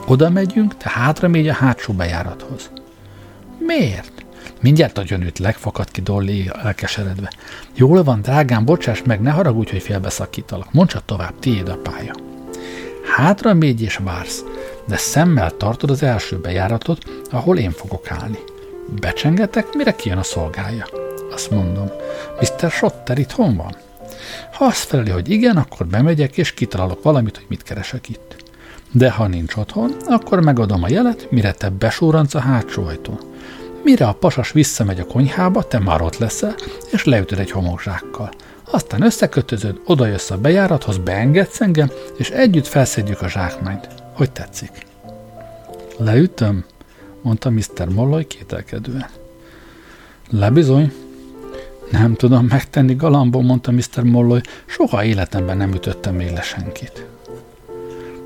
Oda 0.07 0.31
megyünk, 0.31 0.77
te 0.77 0.91
hátra 0.91 1.29
megy 1.29 1.49
a 1.49 1.53
hátsó 1.53 1.93
bejárathoz. 1.93 2.71
Miért? 3.59 4.25
Mindjárt 4.61 4.99
a 4.99 5.03
gyönőt 5.03 5.39
legfakadt 5.39 5.91
ki 5.91 6.01
Dolly 6.01 6.51
elkeseredve. 6.63 7.33
Jól 7.75 8.03
van, 8.03 8.21
drágám, 8.23 8.65
bocsáss 8.65 9.03
meg, 9.03 9.21
ne 9.21 9.31
haragudj, 9.31 9.71
hogy 9.71 9.83
félbeszakítalak. 9.83 10.73
Mondd 10.73 10.89
tovább, 11.05 11.39
tiéd 11.39 11.69
a 11.69 11.77
pálya. 11.77 12.13
Hátra 13.17 13.55
mégy 13.55 13.83
és 13.83 13.97
vársz, 13.97 14.45
de 14.87 14.97
szemmel 14.97 15.57
tartod 15.57 15.91
az 15.91 16.03
első 16.03 16.39
bejáratot, 16.39 17.05
ahol 17.31 17.59
én 17.59 17.71
fogok 17.71 18.11
állni. 18.11 18.39
Becsengetek, 19.01 19.73
mire 19.73 19.95
kijön 19.95 20.19
a 20.19 20.23
szolgája. 20.23 20.87
Azt 21.33 21.51
mondom, 21.51 21.91
Mr. 22.41 22.71
Schotter 22.71 23.19
itthon 23.19 23.57
van? 23.57 23.77
Ha 24.53 24.65
azt 24.65 24.85
feleli, 24.85 25.11
hogy 25.11 25.31
igen, 25.31 25.57
akkor 25.57 25.87
bemegyek, 25.87 26.37
és 26.37 26.55
kitalálok 26.55 27.03
valamit, 27.03 27.37
hogy 27.37 27.47
mit 27.49 27.63
keresek 27.63 28.09
itt. 28.09 28.37
De 28.91 29.11
ha 29.11 29.27
nincs 29.27 29.57
otthon, 29.57 29.97
akkor 30.07 30.41
megadom 30.41 30.83
a 30.83 30.89
jelet, 30.89 31.31
mire 31.31 31.53
te 31.53 31.69
besúranc 31.69 32.35
a 32.35 32.41
hátsó 32.41 32.87
ajtón. 32.87 33.19
Mire 33.85 34.07
a 34.07 34.13
pasas 34.13 34.53
visszamegy 34.53 35.01
a 35.01 35.07
konyhába, 35.07 35.63
te 35.63 35.79
már 35.79 36.03
ott 36.03 36.19
leszel, 36.19 36.55
és 36.91 37.05
leütöd 37.05 37.39
egy 37.39 37.51
homokzsákkal. 37.51 38.31
Aztán 38.71 39.03
összekötözöd, 39.03 39.81
odajössz 39.85 40.31
a 40.31 40.39
bejárathoz, 40.39 40.99
beengedsz 40.99 41.61
engem, 41.61 41.91
és 42.17 42.31
együtt 42.31 42.67
felszedjük 42.67 43.23
a 43.23 43.29
zsákmányt. 43.29 44.02
Hogy 44.13 44.31
tetszik? 44.31 44.87
Leütöm, 45.97 46.65
mondta 47.23 47.51
Mr. 47.51 47.89
Molloy 47.89 48.27
kételkedően. 48.27 49.07
Lebizony, 50.31 50.93
nem 51.91 52.15
tudom 52.15 52.47
megtenni, 52.47 52.95
galambon, 52.95 53.45
mondta 53.45 53.71
Mr. 53.71 54.03
Molloy, 54.03 54.41
soha 54.67 55.05
életemben 55.05 55.57
nem 55.57 55.73
ütöttem 55.73 56.15
még 56.15 56.31
le 56.31 56.43
senkit. 56.43 57.07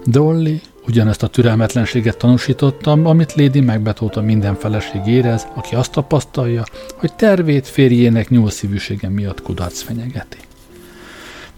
Dolly 0.04 0.60
ugyanezt 0.86 1.22
a 1.22 1.26
türelmetlenséget 1.26 2.16
tanúsította, 2.16 2.90
amit 2.90 3.34
Lady 3.34 3.60
megbetóta 3.60 4.20
minden 4.20 4.54
feleség 4.54 5.06
érez, 5.06 5.46
aki 5.54 5.74
azt 5.74 5.92
tapasztalja, 5.92 6.64
hogy 6.96 7.14
tervét 7.14 7.68
férjének 7.68 8.28
nyúlszívűsége 8.28 9.08
miatt 9.08 9.42
kudarc 9.42 9.80
fenyegeti. 9.82 10.38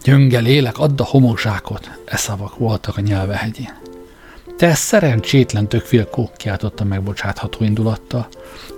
Gyönge 0.05 0.39
lélek, 0.39 0.79
add 0.79 1.01
a 1.01 1.05
homokzsákot, 1.05 1.91
e 2.05 2.17
szavak 2.17 2.59
voltak 2.59 2.97
a 2.97 3.01
nyelvehegyén. 3.01 3.78
Te 4.59 4.75
szerencsétlen 4.75 5.69
tökfilkó, 5.69 6.31
kiáltotta 6.37 6.85
megbocsátható 6.85 7.65
indulattal. 7.65 8.29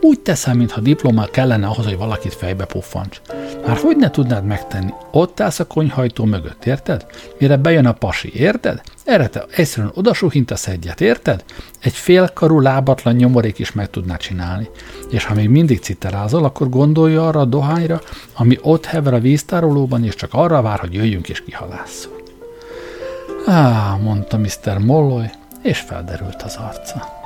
Úgy 0.00 0.20
teszem, 0.20 0.56
mintha 0.56 0.80
diplomá 0.80 1.26
kellene 1.26 1.66
ahhoz, 1.66 1.84
hogy 1.84 1.96
valakit 1.96 2.34
fejbe 2.34 2.64
puffancs. 2.64 3.20
Már 3.66 3.76
hogy 3.76 3.96
ne 3.96 4.10
tudnád 4.10 4.44
megtenni? 4.44 4.92
Ott 5.10 5.40
állsz 5.40 5.58
a 5.58 5.66
konyhajtó 5.66 6.24
mögött, 6.24 6.64
érted? 6.64 7.06
Mire 7.38 7.56
bejön 7.56 7.86
a 7.86 7.92
pasi, 7.92 8.32
érted? 8.34 8.80
Erre 9.04 9.26
te 9.28 9.44
egyszerűen 9.50 9.92
odasuhintasz 9.94 10.66
egyet, 10.66 11.00
érted? 11.00 11.44
Egy 11.82 11.94
félkarú 11.94 12.60
lábatlan 12.60 13.14
nyomorék 13.14 13.58
is 13.58 13.72
meg 13.72 13.90
tudná 13.90 14.16
csinálni. 14.16 14.68
És 15.10 15.24
ha 15.24 15.34
még 15.34 15.48
mindig 15.48 15.80
citerázol, 15.80 16.44
akkor 16.44 16.68
gondolja 16.68 17.26
arra 17.26 17.40
a 17.40 17.44
dohányra, 17.44 18.00
ami 18.34 18.58
ott 18.62 18.84
hever 18.84 19.14
a 19.14 19.20
víztárolóban, 19.20 20.04
és 20.04 20.14
csak 20.14 20.34
arra 20.34 20.62
vár, 20.62 20.78
hogy 20.78 20.94
jöjjünk 20.94 21.28
és 21.28 21.44
kihalásszunk. 21.44 22.22
Á, 23.46 23.96
mondta 24.02 24.38
Mr. 24.38 24.78
Molloy, 24.78 25.30
és 25.62 25.78
felderült 25.80 26.42
az 26.42 26.56
arca. 26.56 27.19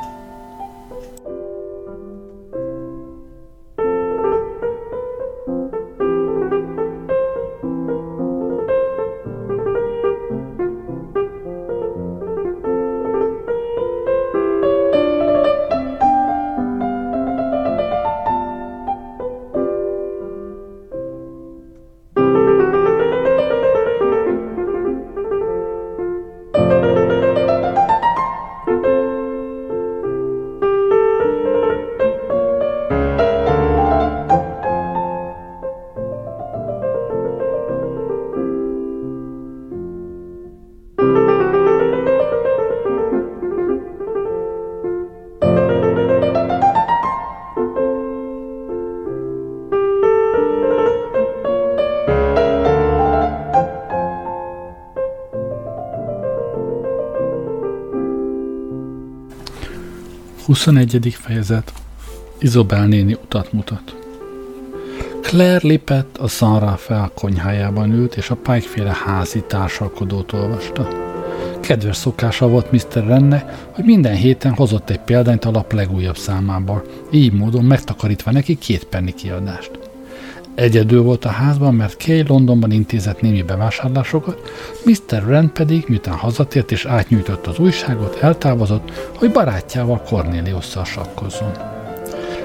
21. 60.65 61.15
fejezet 61.15 61.73
Izobel 62.39 62.87
néni 62.87 63.13
utat 63.13 63.53
mutat. 63.53 63.97
Claire 65.23 65.61
lépett 65.63 66.17
a 66.17 66.29
Sanra 66.29 66.77
fel 66.77 67.11
konyhájában 67.15 67.93
ült, 67.93 68.15
és 68.17 68.31
a 68.31 68.35
Pike-féle 68.35 68.97
házi 69.05 69.43
társalkodót 69.47 70.33
olvasta. 70.33 70.89
Kedves 71.61 71.97
szokása 71.97 72.49
volt 72.49 72.73
Mr. 72.73 73.07
Renne, 73.07 73.69
hogy 73.71 73.85
minden 73.85 74.15
héten 74.15 74.55
hozott 74.55 74.91
egy 74.91 75.01
példányt 75.01 75.45
a 75.45 75.51
lap 75.51 75.73
legújabb 75.73 76.17
számából, 76.17 76.85
így 77.11 77.33
módon 77.33 77.65
megtakarítva 77.65 78.31
neki 78.31 78.59
két 78.59 78.85
penni 78.85 79.15
kiadást. 79.15 79.74
Egyedül 80.55 81.03
volt 81.03 81.25
a 81.25 81.29
házban, 81.29 81.75
mert 81.75 82.05
Kay 82.05 82.25
Londonban 82.27 82.71
intézett 82.71 83.21
némi 83.21 83.43
bevásárlásokat, 83.43 84.41
Mr. 84.85 85.23
Rand 85.27 85.49
pedig, 85.49 85.85
miután 85.89 86.15
hazatért 86.15 86.73
és 86.73 86.85
átnyújtott 86.85 87.47
az 87.47 87.59
újságot, 87.59 88.19
eltávozott, 88.21 89.11
hogy 89.17 89.31
barátjával 89.31 90.03
Corneliusszal 90.03 90.85
sakkozzon. 90.85 91.51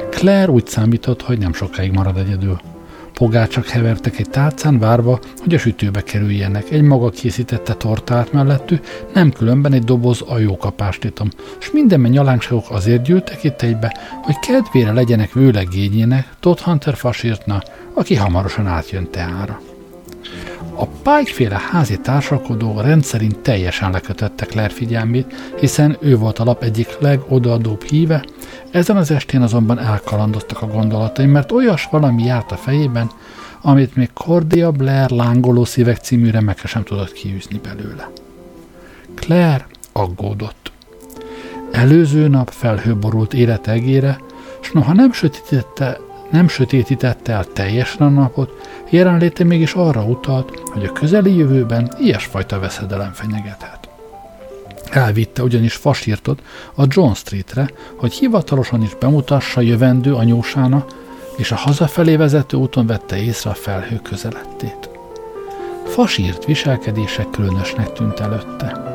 Claire 0.09 0.51
úgy 0.51 0.67
számított, 0.67 1.21
hogy 1.21 1.37
nem 1.37 1.53
sokáig 1.53 1.91
marad 1.91 2.17
egyedül. 2.17 2.59
Pogácsak 3.13 3.67
hevertek 3.67 4.19
egy 4.19 4.29
tálcán 4.29 4.79
várva, 4.79 5.19
hogy 5.37 5.53
a 5.53 5.57
sütőbe 5.57 6.01
kerüljenek. 6.01 6.71
Egy 6.71 6.81
maga 6.81 7.09
készítette 7.09 7.73
tortát 7.73 8.31
mellettük, 8.31 8.85
nem 9.13 9.31
különben 9.31 9.73
egy 9.73 9.83
doboz 9.83 10.21
ajókapástitom, 10.21 11.29
és 11.59 11.71
minden 11.71 11.99
nyalánkságok 11.99 12.71
azért 12.71 13.01
gyűltek 13.03 13.43
itt 13.43 13.61
egybe, 13.61 13.97
hogy 14.21 14.39
kedvére 14.39 14.91
legyenek 14.91 15.33
vőlegényének 15.33 16.27
Todd 16.39 16.59
Hunter 16.59 16.95
fasírtna, 16.95 17.61
aki 17.93 18.15
hamarosan 18.15 18.67
átjön 18.67 19.09
teára. 19.11 19.59
A 20.75 20.85
Pike-féle 20.85 21.61
házi 21.71 21.97
társalkodó 21.97 22.81
rendszerint 22.81 23.39
teljesen 23.39 23.91
lekötötte 23.91 24.45
Claire 24.45 24.73
figyelmét, 24.73 25.53
hiszen 25.59 25.97
ő 26.01 26.17
volt 26.17 26.39
a 26.39 26.43
lap 26.43 26.63
egyik 26.63 26.97
legodaadóbb 26.99 27.83
híve, 27.83 28.23
ezen 28.71 28.97
az 28.97 29.11
estén 29.11 29.41
azonban 29.41 29.79
elkalandoztak 29.79 30.61
a 30.61 30.67
gondolatai, 30.67 31.25
mert 31.25 31.51
olyas 31.51 31.87
valami 31.91 32.23
járt 32.23 32.51
a 32.51 32.55
fejében, 32.55 33.11
amit 33.61 33.95
még 33.95 34.13
Cordia 34.13 34.71
Blair 34.71 35.09
lángoló 35.09 35.65
szívek 35.65 35.97
című 35.97 36.29
remeke 36.29 36.67
sem 36.67 36.83
tudott 36.83 37.11
kiűzni 37.11 37.59
belőle. 37.63 38.11
Claire 39.15 39.67
aggódott. 39.91 40.71
Előző 41.71 42.27
nap 42.27 42.49
felhőborult 42.49 43.33
élete 43.33 43.71
egére, 43.71 44.19
s 44.59 44.71
noha 44.71 44.93
nem 44.93 45.11
sötétítette, 45.11 45.99
nem 46.31 46.47
sötétítette 46.47 47.33
el 47.33 47.45
teljesen 47.45 48.07
a 48.07 48.09
napot, 48.09 48.51
jelenléte 48.89 49.43
mégis 49.43 49.73
arra 49.73 50.03
utalt, 50.03 50.59
hogy 50.59 50.85
a 50.85 50.91
közeli 50.91 51.35
jövőben 51.37 51.91
ilyesfajta 51.99 52.59
veszedelem 52.59 53.11
fenyegethet. 53.11 53.89
Elvitte 54.91 55.43
ugyanis 55.43 55.75
fasírtot 55.75 56.41
a 56.75 56.83
John 56.87 57.13
Streetre, 57.13 57.69
hogy 57.95 58.13
hivatalosan 58.13 58.81
is 58.81 58.95
bemutassa 58.99 59.61
jövendő 59.61 60.13
anyósána, 60.13 60.85
és 61.37 61.51
a 61.51 61.55
hazafelé 61.55 62.15
vezető 62.15 62.57
úton 62.57 62.85
vette 62.85 63.21
észre 63.21 63.49
a 63.49 63.53
felhő 63.53 63.99
közelettét. 64.03 64.89
Fasírt 65.85 66.45
viselkedése 66.45 67.27
különösnek 67.31 67.93
tűnt 67.93 68.19
előtte. 68.19 68.88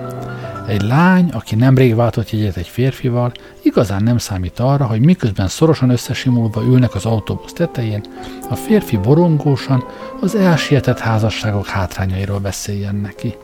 Egy 0.66 0.82
lány, 0.82 1.30
aki 1.32 1.54
nemrég 1.54 1.94
váltott 1.94 2.30
jegyet 2.30 2.56
egy 2.56 2.66
férfival, 2.66 3.32
igazán 3.62 4.02
nem 4.02 4.18
számít 4.18 4.58
arra, 4.58 4.86
hogy 4.86 5.00
miközben 5.00 5.48
szorosan 5.48 5.90
összesimulva 5.90 6.62
ülnek 6.62 6.94
az 6.94 7.04
autóbusz 7.04 7.52
tetején, 7.52 8.04
a 8.50 8.54
férfi 8.54 8.96
borongósan 8.96 9.84
az 10.20 10.34
elsietett 10.34 10.98
házasságok 10.98 11.66
hátrányairól 11.66 12.38
beszéljen 12.38 12.94
neki. 12.94 13.34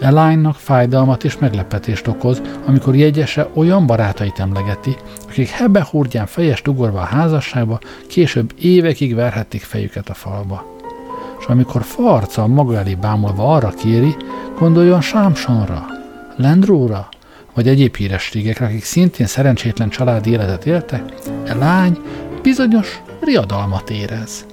Elaine-nak 0.00 0.54
fájdalmat 0.54 1.24
és 1.24 1.38
meglepetést 1.38 2.06
okoz, 2.06 2.42
amikor 2.66 2.96
jegyese 2.96 3.48
olyan 3.54 3.86
barátait 3.86 4.38
emlegeti, 4.38 4.96
akik 5.28 5.48
hebe 5.48 5.86
hurgyán 5.90 6.26
fejest 6.26 6.68
ugorva 6.68 7.00
a 7.00 7.04
házasságba, 7.04 7.78
később 8.06 8.52
évekig 8.58 9.14
verhették 9.14 9.62
fejüket 9.62 10.08
a 10.08 10.14
falba. 10.14 10.76
És 11.38 11.44
amikor 11.46 11.82
farca 11.82 12.46
maga 12.46 12.76
elé 12.76 12.94
bámulva 12.94 13.54
arra 13.54 13.70
kéri, 13.70 14.16
gondoljon 14.58 15.00
Sámsonra, 15.00 15.97
Lendróra, 16.38 17.08
vagy 17.54 17.68
egyéb 17.68 17.96
hírességekre, 17.96 18.66
akik 18.66 18.84
szintén 18.84 19.26
szerencsétlen 19.26 19.88
családi 19.88 20.30
életet 20.30 20.66
éltek, 20.66 21.12
e 21.44 21.54
lány 21.54 21.98
bizonyos 22.42 23.02
riadalmat 23.20 23.90
érez. 23.90 24.46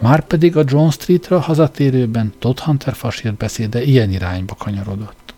Márpedig 0.00 0.56
a 0.56 0.62
John 0.66 0.88
Streetra 0.88 1.40
hazatérőben 1.40 2.32
Todd 2.38 2.60
Hunter 2.60 2.94
fasírt 2.94 3.36
beszéde 3.36 3.82
ilyen 3.82 4.10
irányba 4.10 4.54
kanyarodott. 4.54 5.34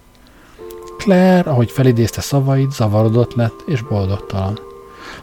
Claire, 0.98 1.50
ahogy 1.50 1.70
felidézte 1.70 2.20
szavait, 2.20 2.72
zavarodott 2.72 3.34
lett 3.34 3.62
és 3.66 3.82
boldogtalan. 3.82 4.65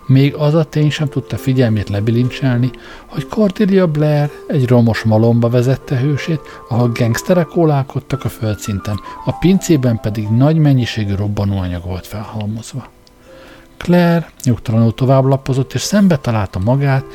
Még 0.05 0.35
az 0.35 0.53
a 0.53 0.63
tény 0.63 0.89
sem 0.89 1.09
tudta 1.09 1.37
figyelmét 1.37 1.89
lebilincselni, 1.89 2.71
hogy 3.05 3.27
Cordelia 3.27 3.87
Blair 3.87 4.29
egy 4.47 4.67
romos 4.67 5.03
malomba 5.03 5.49
vezette 5.49 5.97
hősét, 5.97 6.41
ahol 6.69 6.89
gengszterek 6.89 7.55
ólálkodtak 7.55 8.23
a 8.23 8.29
földszinten, 8.29 8.99
a 9.25 9.31
pincében 9.31 9.99
pedig 10.01 10.27
nagy 10.29 10.57
mennyiségű 10.57 11.15
robbanóanyag 11.15 11.83
volt 11.85 12.07
felhalmozva. 12.07 12.89
Claire 13.77 14.31
nyugtalanul 14.43 14.93
tovább 14.93 15.23
lapozott, 15.23 15.73
és 15.73 15.81
szembe 15.81 16.17
találta 16.17 16.59
magát 16.59 17.05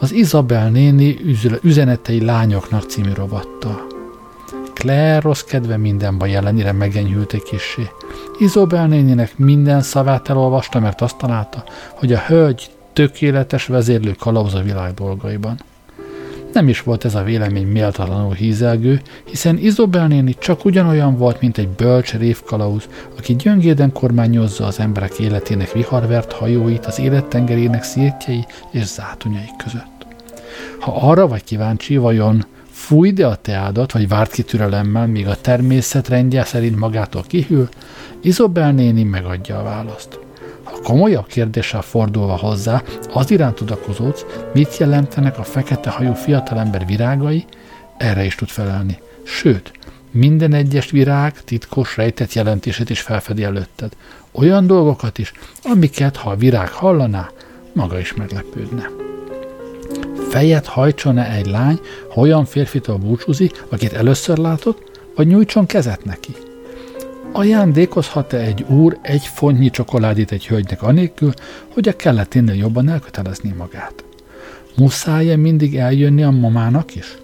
az 0.00 0.12
Isabel 0.12 0.70
néni 0.70 1.16
üzenetei 1.62 2.24
lányoknak 2.24 2.82
című 2.82 3.12
rovattal. 3.12 3.93
Claire 4.84 5.20
rossz 5.20 5.40
kedve 5.40 5.76
minden 5.76 6.18
baj 6.18 6.34
ellenére 6.34 6.72
megenyhült 6.72 7.32
egy 7.32 7.42
kissé. 7.42 7.90
Isabel 8.38 8.86
néninek 8.86 9.38
minden 9.38 9.82
szavát 9.82 10.28
elolvasta, 10.28 10.80
mert 10.80 11.00
azt 11.00 11.16
találta, 11.16 11.64
hogy 11.94 12.12
a 12.12 12.18
hölgy 12.18 12.70
tökéletes 12.92 13.66
vezérlő 13.66 14.14
kalauz 14.18 14.54
a 14.54 14.60
világ 14.60 14.94
dolgaiban. 14.94 15.60
Nem 16.52 16.68
is 16.68 16.82
volt 16.82 17.04
ez 17.04 17.14
a 17.14 17.22
vélemény 17.22 17.66
méltatlanul 17.66 18.34
hízelgő, 18.34 19.00
hiszen 19.24 19.58
Izobel 19.58 20.06
néni 20.06 20.34
csak 20.38 20.64
ugyanolyan 20.64 21.16
volt, 21.16 21.40
mint 21.40 21.58
egy 21.58 21.68
bölcs 21.68 22.14
révkalauz, 22.14 22.88
aki 23.18 23.34
gyöngéden 23.36 23.92
kormányozza 23.92 24.66
az 24.66 24.80
emberek 24.80 25.18
életének 25.18 25.72
viharvert 25.72 26.32
hajóit 26.32 26.86
az 26.86 26.98
élettengerének 26.98 27.82
szirtjei 27.82 28.44
és 28.70 28.84
zátonyai 28.84 29.50
között. 29.64 30.06
Ha 30.80 31.10
arra 31.10 31.28
vagy 31.28 31.44
kíváncsi, 31.44 31.96
vajon 31.96 32.44
fúj 32.84 33.12
de 33.12 33.26
a 33.26 33.36
teádat, 33.36 33.92
vagy 33.92 34.08
várt 34.08 34.32
ki 34.32 34.42
türelemmel, 34.42 35.06
míg 35.06 35.26
a 35.26 35.40
természet 35.40 36.08
rendje 36.08 36.44
szerint 36.44 36.76
magától 36.76 37.22
kihűl, 37.26 37.68
Izobel 38.20 38.72
néni 38.72 39.02
megadja 39.02 39.58
a 39.58 39.62
választ. 39.62 40.18
Ha 40.62 40.80
komolyabb 40.82 41.26
kérdéssel 41.26 41.82
fordulva 41.82 42.36
hozzá, 42.36 42.82
az 43.12 43.30
iránt 43.30 43.54
tudakozódsz, 43.54 44.24
mit 44.54 44.76
jelentenek 44.76 45.38
a 45.38 45.42
fekete 45.42 45.90
hajú 45.90 46.12
fiatalember 46.12 46.86
virágai, 46.86 47.44
erre 47.96 48.24
is 48.24 48.34
tud 48.34 48.48
felelni. 48.48 48.98
Sőt, 49.22 49.72
minden 50.10 50.52
egyes 50.52 50.90
virág 50.90 51.44
titkos, 51.44 51.96
rejtett 51.96 52.32
jelentését 52.32 52.90
is 52.90 53.00
felfedi 53.00 53.42
előtted. 53.42 53.92
Olyan 54.32 54.66
dolgokat 54.66 55.18
is, 55.18 55.32
amiket, 55.62 56.16
ha 56.16 56.30
a 56.30 56.36
virág 56.36 56.70
hallaná, 56.70 57.30
maga 57.72 57.98
is 57.98 58.14
meglepődne. 58.14 59.03
Fejet 60.34 60.66
hajtson-e 60.66 61.30
egy 61.30 61.46
lány, 61.46 61.80
ha 62.08 62.20
olyan 62.20 62.44
férfitől 62.44 62.96
búcsúzik, 62.96 63.64
akit 63.68 63.92
először 63.92 64.38
látott, 64.38 65.00
vagy 65.16 65.26
nyújtson 65.26 65.66
kezet 65.66 66.04
neki? 66.04 66.32
Ajándékozhat-e 67.32 68.36
egy 68.36 68.64
úr 68.68 68.98
egy 69.02 69.26
fontnyi 69.26 69.70
csokoládét 69.70 70.32
egy 70.32 70.46
hölgynek 70.46 70.82
anélkül, 70.82 71.32
hogy 71.72 71.88
a 71.88 71.96
kelleténél 71.96 72.54
jobban 72.54 72.88
elkötelezni 72.88 73.54
magát? 73.58 74.04
Muszáj-e 74.76 75.36
mindig 75.36 75.76
eljönni 75.76 76.22
a 76.22 76.30
mamának 76.30 76.94
is? 76.94 77.16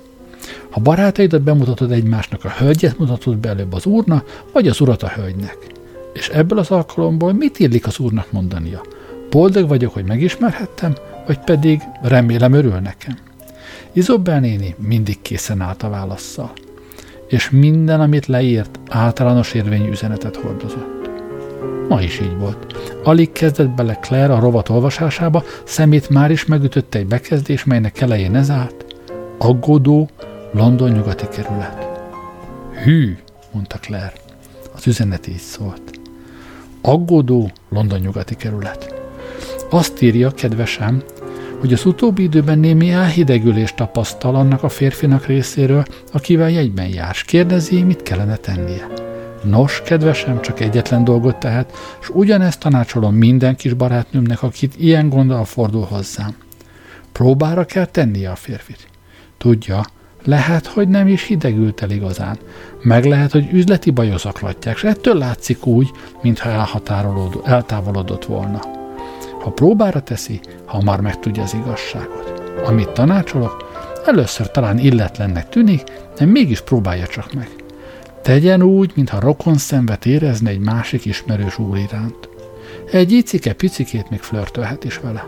Ha 0.71 0.81
barátaidat 0.81 1.43
bemutatod 1.43 1.93
egymásnak, 1.93 2.45
a 2.45 2.55
hölgyet 2.59 2.99
mutatod 2.99 3.37
be 3.37 3.49
előbb 3.49 3.73
az 3.73 3.87
úrnak, 3.87 4.43
vagy 4.53 4.69
az 4.69 4.81
urat 4.81 5.03
a 5.03 5.09
hölgynek. 5.09 5.57
És 6.13 6.29
ebből 6.29 6.59
az 6.59 6.71
alkalomból 6.71 7.33
mit 7.33 7.59
illik 7.59 7.87
az 7.87 7.99
úrnak 7.99 8.33
mondania? 8.33 8.81
Boldog 9.31 9.69
vagyok, 9.69 9.93
hogy 9.93 10.05
megismerhettem, 10.05 10.95
vagy 11.31 11.39
pedig 11.39 11.83
remélem 12.03 12.53
örül 12.53 12.79
nekem. 12.79 13.17
Izobel 13.93 14.41
néni 14.41 14.75
mindig 14.79 15.23
készen 15.23 15.61
állt 15.61 15.83
a 15.83 15.89
válaszsal 15.89 16.53
és 17.29 17.51
minden, 17.51 18.01
amit 18.01 18.27
leírt, 18.27 18.79
általános 18.89 19.55
érvényű 19.55 19.91
üzenetet 19.91 20.37
hordozott. 20.37 21.11
Ma 21.89 22.03
is 22.03 22.21
így 22.21 22.37
volt. 22.37 22.77
Alig 23.05 23.33
kezdett 23.33 23.69
bele 23.69 23.95
Claire 23.95 24.35
a 24.35 24.41
rovat 24.41 24.69
olvasásába, 24.69 25.45
szemét 25.65 26.09
már 26.09 26.31
is 26.31 26.45
megütötte 26.45 26.99
egy 26.99 27.07
bekezdés, 27.07 27.65
melynek 27.65 28.01
elején 28.01 28.37
ez 28.37 28.51
állt. 28.51 28.85
Aggódó, 29.39 30.09
London 30.53 30.91
nyugati 30.91 31.29
kerület. 31.29 31.87
Hű, 32.85 33.19
mondta 33.53 33.79
Claire. 33.79 34.13
Az 34.75 34.87
üzenet 34.87 35.27
így 35.27 35.37
szólt. 35.37 36.01
Aggódó, 36.81 37.51
London 37.69 38.01
nyugati 38.01 38.37
kerület. 38.37 38.95
Azt 39.69 40.03
írja, 40.03 40.31
kedvesem, 40.31 41.03
hogy 41.61 41.73
az 41.73 41.85
utóbbi 41.85 42.23
időben 42.23 42.59
némi 42.59 42.91
elhidegülést 42.91 43.77
tapasztal 43.77 44.35
annak 44.35 44.63
a 44.63 44.69
férfinak 44.69 45.27
részéről, 45.27 45.85
akivel 46.13 46.51
jegyben 46.51 46.89
jár, 46.89 47.17
kérdezi, 47.17 47.83
mit 47.83 48.03
kellene 48.03 48.37
tennie. 48.37 48.87
Nos, 49.45 49.83
kedvesem, 49.85 50.41
csak 50.41 50.61
egyetlen 50.61 51.05
dolgot 51.05 51.37
tehet, 51.37 51.73
és 52.01 52.09
ugyanezt 52.09 52.61
tanácsolom 52.61 53.15
minden 53.15 53.57
kis 53.57 53.75
barátnőmnek, 53.75 54.43
akit 54.43 54.75
ilyen 54.77 55.09
gondol 55.09 55.45
fordul 55.45 55.85
hozzám. 55.85 56.37
Próbára 57.13 57.65
kell 57.65 57.85
tennie 57.85 58.31
a 58.31 58.37
férfit. 58.37 58.89
Tudja, 59.39 59.85
lehet, 60.25 60.67
hogy 60.67 60.89
nem 60.89 61.07
is 61.07 61.27
hidegült 61.27 61.83
el 61.83 61.91
igazán. 61.91 62.39
Meg 62.83 63.05
lehet, 63.05 63.33
hogy 63.33 63.49
üzleti 63.53 63.91
bajok 63.91 64.19
zaklatják, 64.19 64.77
és 64.77 64.85
ettől 64.85 65.15
látszik 65.15 65.67
úgy, 65.67 65.91
mintha 66.23 66.81
eltávolodott 67.45 68.25
volna. 68.25 68.80
Ha 69.41 69.51
próbára 69.51 70.01
teszi, 70.01 70.41
hamar 70.65 71.01
megtudja 71.01 71.43
az 71.43 71.55
igazságot. 71.55 72.43
Amit 72.65 72.91
tanácsolok, 72.91 73.69
először 74.07 74.51
talán 74.51 74.79
illetlennek 74.79 75.49
tűnik, 75.49 75.83
de 76.19 76.25
mégis 76.25 76.61
próbálja 76.61 77.07
csak 77.07 77.33
meg. 77.33 77.49
Tegyen 78.23 78.63
úgy, 78.63 78.93
mintha 78.95 79.21
rokon 79.21 79.57
szenvet 79.57 80.07
érezne 80.07 80.51
egy 80.51 80.59
másik 80.59 81.05
ismerős 81.05 81.59
úr 81.59 81.77
iránt. 81.77 82.29
Egy 82.93 83.13
icike-picikét 83.13 84.11
még 84.11 84.21
flörtölhet 84.21 84.85
is 84.85 84.99
vele. 84.99 85.27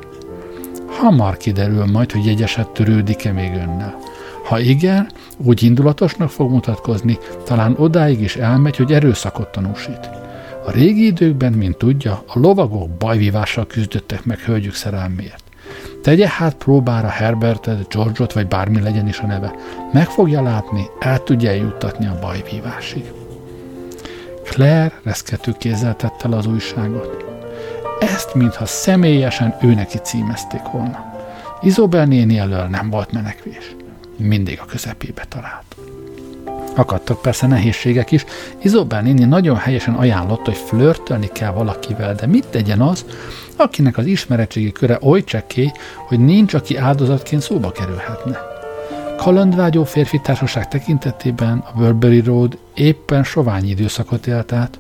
Hamar 0.87 1.37
kiderül 1.37 1.87
majd, 1.87 2.13
hogy 2.13 2.27
jegyeset 2.27 2.69
törődik-e 2.69 3.33
még 3.33 3.53
önnel. 3.55 3.99
Ha 4.45 4.59
igen, 4.59 5.11
úgy 5.37 5.63
indulatosnak 5.63 6.31
fog 6.31 6.51
mutatkozni, 6.51 7.19
talán 7.45 7.75
odáig 7.79 8.21
is 8.21 8.37
elmegy, 8.37 8.77
hogy 8.77 8.93
erőszakot 8.93 9.49
tanúsít. 9.49 10.22
A 10.65 10.71
régi 10.71 11.07
időkben, 11.07 11.53
mint 11.53 11.77
tudja, 11.77 12.23
a 12.27 12.39
lovagok 12.39 12.91
bajvívással 12.91 13.67
küzdöttek 13.67 14.25
meg 14.25 14.39
hölgyük 14.39 14.75
szerelméért. 14.75 15.45
Tegye 16.03 16.29
hát 16.29 16.55
próbára 16.55 17.09
Herbertet, 17.09 17.89
Georgeot, 17.89 18.33
vagy 18.33 18.49
bármi 18.49 18.81
legyen 18.81 19.09
is 19.09 19.19
a 19.19 19.27
neve. 19.27 19.55
Meg 19.93 20.09
fogja 20.09 20.43
látni, 20.43 20.87
el 20.99 21.23
tudja 21.23 21.51
eljuttatni 21.51 22.07
a 22.07 22.19
bajvívásig. 22.21 23.13
Claire 24.45 25.01
reszkető 25.03 25.55
kézzel 25.59 25.97
tette 25.97 26.37
az 26.37 26.47
újságot. 26.47 27.25
Ezt, 28.01 28.35
mintha 28.35 28.67
személyesen 28.67 29.57
ő 29.63 29.75
neki 29.75 29.99
címezték 29.99 30.63
volna. 30.73 31.13
Izobel 31.63 32.05
néni 32.05 32.39
elől 32.39 32.65
nem 32.65 32.91
volt 32.91 33.13
menekvés. 33.13 33.75
Mindig 34.17 34.59
a 34.61 34.65
közepébe 34.65 35.25
talált. 35.29 35.77
Akadtak 36.75 37.23
persze 37.23 37.47
nehézségek 37.47 38.11
is. 38.11 38.25
Izobel 38.63 39.03
néni 39.03 39.25
nagyon 39.25 39.57
helyesen 39.57 39.95
ajánlott, 39.95 40.45
hogy 40.45 40.57
flörtölni 40.57 41.29
kell 41.33 41.53
valakivel, 41.53 42.15
de 42.15 42.27
mit 42.27 42.47
tegyen 42.47 42.81
az, 42.81 43.05
akinek 43.57 43.99
az 43.99 44.07
ismeretségi 44.07 44.73
köre 44.73 44.99
oly 45.03 45.25
csekké, 45.25 45.73
hogy 46.07 46.21
nincs, 46.21 46.55
aki 46.55 46.77
áldozatként 46.77 47.43
szóba 47.43 47.73
kerülhetne. 47.73 48.39
Kalandvágyó 49.17 49.85
férfi 49.85 50.21
társaság 50.21 50.69
tekintetében 50.69 51.59
a 51.59 51.79
Burberry 51.79 52.21
Road 52.21 52.59
éppen 52.75 53.25
sovány 53.25 53.69
időszakot 53.69 54.27
élt 54.27 54.53
át. 54.53 54.77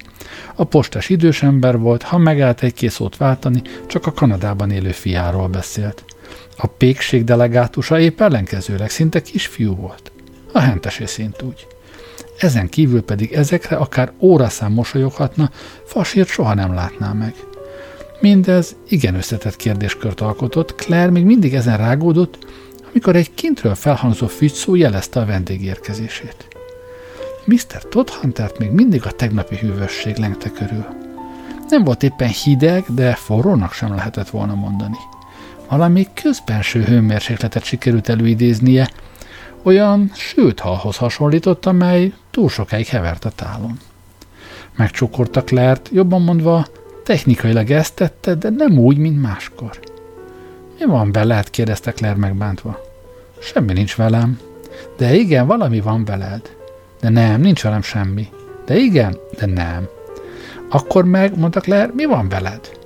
A 0.55 0.65
postes 0.65 1.09
idős 1.09 1.43
ember 1.43 1.79
volt, 1.79 2.03
ha 2.03 2.19
megállt 2.19 2.63
egy 2.63 2.75
kész 2.75 2.95
szót 2.95 3.17
váltani, 3.17 3.63
csak 3.87 4.07
a 4.07 4.13
Kanadában 4.13 4.71
élő 4.71 4.91
fiáról 4.91 5.49
beszélt. 5.49 6.05
A 6.57 6.67
pékség 6.67 7.25
delegátusa 7.25 7.99
épp 7.99 8.21
ellenkezőleg 8.21 8.91
szinte 8.91 9.23
kisfiú 9.23 9.75
volt. 9.75 10.13
A 10.53 10.59
hentesé 10.59 11.07
szint 11.07 11.43
úgy. 11.43 11.67
Ezen 12.43 12.69
kívül 12.69 13.03
pedig 13.03 13.33
ezekre 13.33 13.77
akár 13.77 14.13
óraszám 14.21 14.73
mosolyoghatna, 14.73 15.51
fasírt 15.85 16.29
soha 16.29 16.55
nem 16.55 16.75
látná 16.75 17.13
meg. 17.13 17.35
Mindez 18.21 18.77
igen 18.89 19.15
összetett 19.15 19.57
kérdéskört 19.57 20.21
alkotott, 20.21 20.75
Claire 20.75 21.11
még 21.11 21.25
mindig 21.25 21.55
ezen 21.55 21.77
rágódott, 21.77 22.39
amikor 22.91 23.17
egy 23.17 23.35
kintről 23.35 23.75
felhangzó 23.75 24.27
fügyszó 24.27 24.75
jelezte 24.75 25.21
a 25.21 25.27
vendég 25.27 25.65
érkezését. 25.65 26.47
Mr. 27.45 27.89
Todhuntert 27.89 28.59
még 28.59 28.71
mindig 28.71 29.07
a 29.07 29.11
tegnapi 29.11 29.57
hűvösség 29.57 30.17
lengte 30.17 30.51
körül. 30.51 30.87
Nem 31.69 31.85
volt 31.85 32.03
éppen 32.03 32.29
hideg, 32.29 32.85
de 32.89 33.15
forrónak 33.15 33.73
sem 33.73 33.95
lehetett 33.95 34.31
volna 34.31 34.55
mondani. 34.55 34.99
Valami 35.69 36.07
közbenső 36.23 36.83
hőmérsékletet 36.83 37.65
sikerült 37.65 38.09
előidéznie, 38.09 38.89
olyan 39.63 40.11
sült 40.15 40.61
halhoz 40.61 40.97
hasonlított, 40.97 41.67
amely 41.67 42.13
túl 42.31 42.49
sokáig 42.49 42.87
hevert 42.87 43.25
a 43.25 43.31
tálon. 43.31 43.79
Megcsokorta 44.77 45.45
Claire-t, 45.45 45.89
jobban 45.93 46.23
mondva 46.23 46.67
Technikailag 47.05 47.71
ezt 47.71 47.95
tette, 47.95 48.35
de 48.35 48.51
nem 48.51 48.79
úgy, 48.79 48.97
mint 48.97 49.23
máskor. 49.23 49.81
Mi 50.79 50.85
van 50.85 51.13
veled? 51.13 51.51
kérdezte 51.51 51.93
Claire 51.93 52.17
megbántva. 52.17 52.81
Semmi 53.39 53.73
nincs 53.73 53.97
velem. 53.97 54.41
De 54.97 55.15
igen, 55.15 55.47
valami 55.47 55.81
van 55.81 56.05
veled. 56.05 56.57
De 57.01 57.09
nem, 57.09 57.41
nincs 57.41 57.63
velem 57.63 57.83
semmi. 57.83 58.29
De 58.65 58.77
igen, 58.77 59.19
de 59.39 59.47
nem. 59.47 59.89
Akkor 60.71 61.05
meg, 61.05 61.39
mondta 61.39 61.61
Claire, 61.61 61.93
mi 61.95 62.05
van 62.05 62.29
veled? 62.29 62.81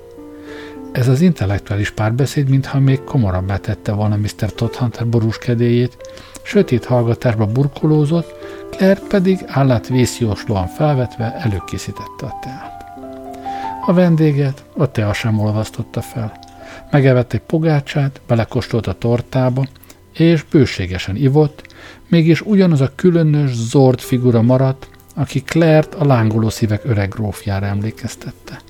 Ez 0.92 1.08
az 1.08 1.20
intellektuális 1.20 1.90
párbeszéd, 1.90 2.48
mintha 2.48 2.80
még 2.80 3.04
komorabbá 3.04 3.56
tette 3.56 3.92
volna 3.92 4.16
Mr. 4.16 4.52
Todhunter 4.54 5.08
borúskedéjét, 5.08 5.96
sötét 6.46 6.84
hallgatásba 6.84 7.46
burkolózott, 7.46 8.34
Claire 8.70 9.00
pedig 9.08 9.44
állát 9.46 9.88
vészjóslóan 9.88 10.66
felvetve 10.66 11.34
előkészítette 11.34 12.26
a 12.26 12.38
teát. 12.42 12.84
A 13.86 13.92
vendéget 13.92 14.64
a 14.76 14.90
tea 14.90 15.12
sem 15.12 15.38
olvasztotta 15.38 16.00
fel. 16.00 16.38
Megevett 16.90 17.32
egy 17.32 17.40
pogácsát, 17.40 18.20
belekóstolt 18.26 18.86
a 18.86 18.92
tortába, 18.92 19.64
és 20.12 20.42
bőségesen 20.42 21.16
ivott, 21.16 21.66
mégis 22.08 22.40
ugyanaz 22.40 22.80
a 22.80 22.92
különös, 22.94 23.50
zord 23.54 24.00
figura 24.00 24.42
maradt, 24.42 24.88
aki 25.14 25.42
Claire-t 25.42 25.94
a 25.94 26.04
lángoló 26.04 26.48
szívek 26.48 26.84
öreg 26.84 27.08
grófjára 27.08 27.66
emlékeztette. 27.66 28.60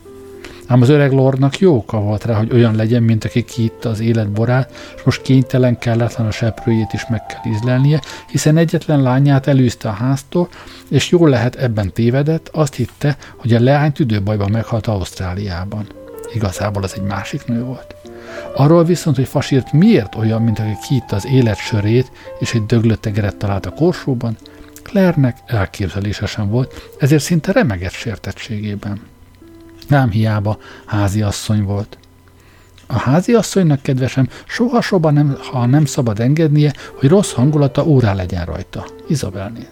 Ám 0.67 0.83
az 0.83 0.89
öreg 0.89 1.13
lordnak 1.13 1.59
jó 1.59 1.77
oka 1.77 2.01
volt 2.01 2.25
rá, 2.25 2.35
hogy 2.35 2.53
olyan 2.53 2.75
legyen, 2.75 3.03
mint 3.03 3.25
aki 3.25 3.45
kiitta 3.45 3.89
az 3.89 4.01
élet 4.01 4.31
borát, 4.31 4.75
és 4.97 5.03
most 5.03 5.23
kénytelen, 5.23 5.79
kelletlen 5.79 6.27
a 6.27 6.31
seprőjét 6.31 6.93
is 6.93 7.07
meg 7.09 7.27
kell 7.27 7.53
ízlelnie, 7.53 8.01
hiszen 8.31 8.57
egyetlen 8.57 9.03
lányát 9.03 9.47
elűzte 9.47 9.89
a 9.89 9.93
háztól, 9.93 10.49
és 10.91 11.11
jól 11.11 11.29
lehet 11.29 11.57
ebben 11.57 11.93
tévedett, 11.93 12.49
azt 12.53 12.75
hitte, 12.75 13.17
hogy 13.37 13.55
a 13.55 13.61
leány 13.61 13.93
tüdőbajban 13.93 14.51
meghalt 14.51 14.87
Ausztráliában. 14.87 15.87
Igazából 16.35 16.83
az 16.83 16.95
egy 16.97 17.03
másik 17.03 17.47
nő 17.47 17.65
volt. 17.65 17.95
Arról 18.55 18.85
viszont, 18.85 19.17
hogy 19.17 19.29
Fasírt 19.29 19.73
miért 19.73 20.15
olyan, 20.15 20.43
mint 20.43 20.59
aki 20.59 20.77
kiitta 20.89 21.17
az 21.17 21.27
élet 21.27 21.59
sörét, 21.59 22.11
és 22.39 22.55
egy 22.55 22.67
döglött 22.67 23.01
tegeret 23.01 23.37
talált 23.37 23.67
a 23.67 23.71
korsóban, 23.71 24.37
Claire-nek 24.83 25.37
elképzelése 25.47 26.27
sem 26.27 26.49
volt, 26.49 26.91
ezért 26.99 27.23
szinte 27.23 27.53
remegett 27.53 27.93
sértettségében. 27.93 29.01
Nem 29.89 30.11
hiába 30.11 30.59
háziasszony 30.87 31.63
volt. 31.63 31.99
A 32.87 32.99
háziasszonynak, 32.99 33.83
kedvesem, 33.83 34.29
soha-soha 34.47 35.11
nem, 35.11 35.39
ha 35.51 35.67
nem 35.67 35.85
szabad 35.85 36.21
engednie, 36.21 36.73
hogy 36.95 37.09
rossz 37.09 37.33
hangulata 37.33 37.85
órá 37.85 38.15
legyen 38.15 38.45
rajta. 38.45 38.87
Izabel 39.09 39.49
néni. 39.49 39.67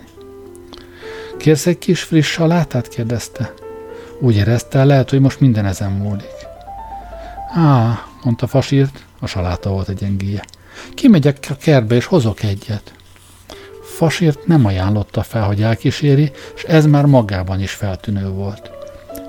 Kérsz 1.39 1.67
egy 1.67 1.79
kis 1.79 2.03
friss 2.03 2.31
salátát? 2.31 2.89
kérdezte. 2.89 3.53
Úgy 4.21 4.37
érezte, 4.37 4.85
lehet, 4.85 5.11
hogy 5.11 5.21
most 5.21 5.41
minden 5.41 5.67
ezen 5.67 5.91
múlik. 5.91 6.47
Á, 7.55 8.05
mondta 8.23 8.47
Fasírt, 8.47 9.05
a 9.21 9.27
saláta 9.27 9.71
volt 9.71 9.89
egy 9.89 9.97
gyengéje. 9.97 10.45
Kimegyek 10.95 11.39
a 11.51 11.57
kertbe, 11.57 11.95
és 11.95 12.05
hozok 12.05 12.43
egyet. 12.43 12.93
Fasírt 13.83 14.47
nem 14.47 14.65
ajánlotta 14.65 15.23
fel, 15.23 15.43
hogy 15.43 15.63
elkíséri, 15.63 16.33
és 16.55 16.63
ez 16.63 16.87
már 16.87 17.07
magában 17.07 17.61
is 17.61 17.73
feltűnő 17.73 18.29
volt. 18.29 18.74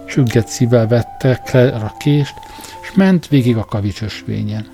Csügget 0.08 0.48
szívvel 0.48 0.88
vette 0.88 1.42
a 1.74 1.94
kést, 1.98 2.34
és 2.82 2.92
ment 2.96 3.28
végig 3.28 3.58
a 3.58 3.66
kavicsösvényen. 3.66 4.74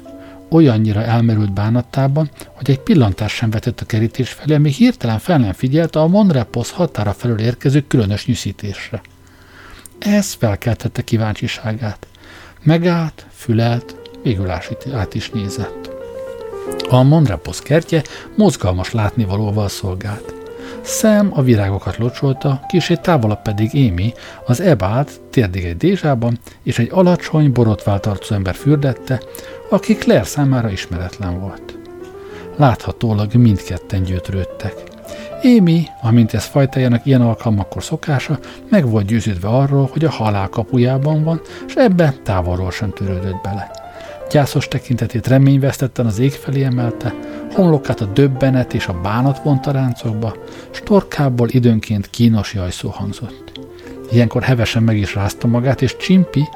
Olyannyira 0.50 1.04
elmerült 1.04 1.54
bánatában, 1.54 2.30
hogy 2.54 2.70
egy 2.70 2.80
pillantást 2.80 3.36
sem 3.36 3.50
vetett 3.50 3.80
a 3.80 3.86
kerítés 3.86 4.32
felé, 4.32 4.58
még 4.58 4.74
hirtelen 4.74 5.20
fel 5.20 5.38
nem 5.38 5.54
figyelte 5.54 6.00
a 6.00 6.08
Monrepos 6.08 6.72
határa 6.72 7.14
felől 7.14 7.40
érkező 7.40 7.88
különös 7.88 8.26
nyűszítésre. 8.26 9.02
Ez 10.00 10.34
felkeltette 10.34 11.02
kíváncsiságát. 11.02 12.08
Megállt, 12.64 13.26
fülelt, 13.32 13.96
végül 14.24 14.50
át 14.94 15.14
is 15.14 15.30
nézett. 15.30 15.90
A 16.90 17.02
Monrepos 17.02 17.62
kertje 17.62 18.04
mozgalmas 18.36 18.92
látnivalóval 18.92 19.70
szolgált. 19.70 20.41
Sam 20.82 21.32
a 21.34 21.42
virágokat 21.42 21.98
locsolta, 21.98 22.66
kisé 22.68 22.96
távolabb 22.96 23.42
pedig 23.42 23.74
Émi 23.74 24.14
az 24.46 24.62
ebát 24.62 25.22
térdig 25.30 25.64
egy 25.64 25.78
dézsában, 25.78 26.40
és 26.64 26.80
egy 26.80 26.90
alacsony, 26.92 27.52
borotvált 27.52 28.06
arcú 28.06 28.34
ember 28.34 28.56
fürdette, 28.56 29.22
aki 29.70 29.96
Claire 29.96 30.24
számára 30.24 30.70
ismeretlen 30.70 31.40
volt. 31.40 31.78
Láthatólag 32.56 33.34
mindketten 33.34 34.04
gyötrődtek. 34.04 34.74
Émi, 35.42 35.84
amint 36.02 36.34
ez 36.34 36.46
fajtájának 36.46 37.06
ilyen 37.06 37.22
alkalmakkor 37.22 37.84
szokása, 37.84 38.40
meg 38.70 38.90
volt 38.90 39.06
győződve 39.06 39.48
arról, 39.48 39.90
hogy 39.92 40.06
a 40.06 40.10
halál 40.10 40.48
kapujában 40.48 41.24
van, 41.24 41.42
és 41.68 41.74
ebbe 41.74 42.14
távolról 42.24 42.72
sem 42.72 42.92
törődött 42.92 43.42
bele. 43.42 43.81
Gyászos 44.32 44.68
tekintetét 44.68 45.28
reményvesztetten 45.28 46.06
az 46.06 46.20
ég 46.20 46.32
felé 46.32 46.64
emelte, 46.64 47.14
homlokát 47.54 48.02
a 48.02 48.06
döbbenet 48.06 48.74
és 48.74 48.88
a 48.88 49.02
bánat 49.02 49.44
vonta 49.44 49.72
ráncokba, 49.72 50.36
s 50.72 50.82
torkából 50.84 51.50
időnként 51.50 52.10
kínos 52.10 52.54
jajszó 52.54 52.90
hangzott. 52.90 53.60
Ilyenkor 54.12 54.44
hevesen 54.44 54.84
meg 54.84 54.98
is 54.98 55.16
rázta 55.16 55.48
magát, 55.48 55.82
és 55.82 55.98
Csimpi, 55.98 56.48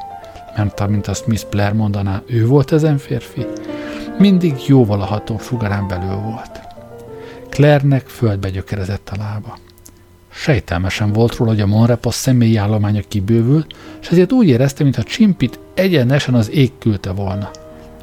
mert 0.58 0.88
mint 0.88 1.08
azt 1.08 1.28
Miss 1.28 1.44
Blair 1.50 1.74
mondaná, 1.74 2.22
ő 2.26 2.48
volt 2.48 2.72
ezen 2.72 2.98
férfi, 2.98 3.46
mindig 4.18 4.54
jóval 4.68 5.02
a 5.02 5.06
ható 5.06 5.40
sugarán 5.40 5.88
belül 5.88 6.16
volt. 6.16 6.60
Claire-nek 7.50 8.08
földbe 8.08 8.50
gyökerezett 8.50 9.10
a 9.10 9.18
lába. 9.18 9.58
Sejtelmesen 10.30 11.14
volt 11.14 11.36
róla, 11.36 11.52
hogy 11.52 11.62
a 11.62 11.66
Monrepas 11.66 12.16
személyi 12.16 12.56
állománya 12.56 13.02
kibővül, 13.08 13.66
és 14.02 14.08
ezért 14.08 14.32
úgy 14.32 14.48
érezte, 14.48 14.84
mintha 14.84 15.04
Csimpit 15.04 15.60
egyenesen 15.74 16.34
az 16.34 16.52
ég 16.52 16.72
küldte 16.80 17.12
volna. 17.12 17.50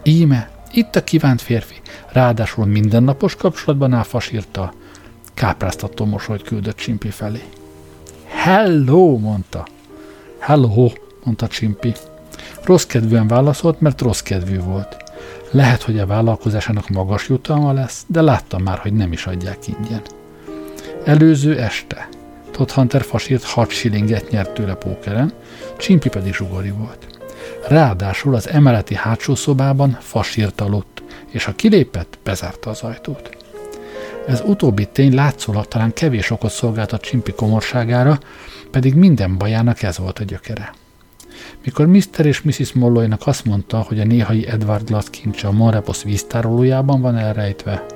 Íme, 0.03 0.51
itt 0.73 0.97
a 0.97 1.05
kívánt 1.05 1.43
férfi, 1.43 1.75
ráadásul 2.13 2.67
mindennapos 2.67 3.35
kapcsolatban 3.35 3.93
áll 3.93 4.03
fasírta. 4.03 4.73
Kápráztató 5.35 6.05
mosolyt 6.05 6.43
küldött 6.43 6.77
Csimpi 6.77 7.11
felé. 7.11 7.43
Hello, 8.27 9.19
mondta. 9.19 9.67
Hello, 10.39 10.91
mondta 11.25 11.47
Csimpi. 11.47 11.93
Rossz 12.63 12.85
kedvűen 12.85 13.27
válaszolt, 13.27 13.81
mert 13.81 14.01
rossz 14.01 14.21
kedvű 14.21 14.61
volt. 14.61 14.97
Lehet, 15.51 15.83
hogy 15.83 15.99
a 15.99 16.07
vállalkozásának 16.07 16.89
magas 16.89 17.29
jutalma 17.29 17.73
lesz, 17.73 18.05
de 18.07 18.21
láttam 18.21 18.63
már, 18.63 18.79
hogy 18.79 18.93
nem 18.93 19.13
is 19.13 19.27
adják 19.27 19.59
ingyen. 19.67 20.03
Előző 21.05 21.59
este 21.59 22.09
Todd 22.51 22.71
Hunter 22.71 23.03
fasírt 23.03 23.43
6 23.45 23.71
shillinget 23.71 24.31
nyert 24.31 24.55
tőle 24.55 24.75
pókeren, 24.75 25.33
Csimpi 25.77 26.09
pedig 26.09 26.35
zsugori 26.35 26.71
volt. 26.71 27.07
Ráadásul 27.68 28.34
az 28.34 28.49
emeleti 28.49 28.95
hátsó 28.95 29.34
szobában 29.34 29.99
fasírt 30.01 30.61
aludt, 30.61 31.03
és 31.30 31.45
ha 31.45 31.53
kilépett, 31.53 32.18
bezárta 32.24 32.70
az 32.70 32.82
ajtót. 32.82 33.36
Ez 34.26 34.43
utóbbi 34.47 34.88
tény 34.93 35.14
látszólag 35.14 35.66
talán 35.66 35.93
kevés 35.93 36.30
okot 36.30 36.51
szolgált 36.51 36.93
a 36.93 36.99
Csimpi 36.99 37.32
komorságára, 37.32 38.18
pedig 38.70 38.95
minden 38.95 39.38
bajának 39.38 39.82
ez 39.82 39.99
volt 39.99 40.18
a 40.18 40.24
gyökere. 40.24 40.74
Mikor 41.64 41.86
Mr. 41.86 42.26
és 42.26 42.43
Mrs. 42.43 42.72
Molloynak 42.72 43.26
azt 43.26 43.45
mondta, 43.45 43.80
hogy 43.80 44.01
a 44.01 44.05
néhai 44.05 44.47
Edward 44.47 44.86
Glass 44.86 45.05
kincse 45.11 45.47
a 45.49 45.53
Monrepos 45.53 46.03
víztárolójában 46.03 47.01
van 47.01 47.16
elrejtve, 47.16 47.86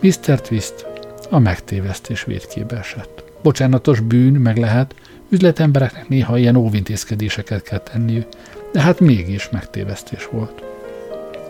Mr. 0.00 0.40
Twist 0.40 0.86
a 1.30 1.38
megtévesztés 1.38 2.24
védkébe 2.24 2.78
esett. 2.78 3.24
Bocsánatos 3.42 4.00
bűn, 4.00 4.32
meg 4.32 4.56
lehet, 4.56 4.94
üzletembereknek 5.28 6.08
néha 6.08 6.38
ilyen 6.38 6.56
óvintézkedéseket 6.56 7.62
kell 7.62 7.78
tenniük, 7.78 8.26
de 8.72 8.80
hát 8.80 9.00
mégis 9.00 9.48
megtévesztés 9.50 10.28
volt. 10.32 10.62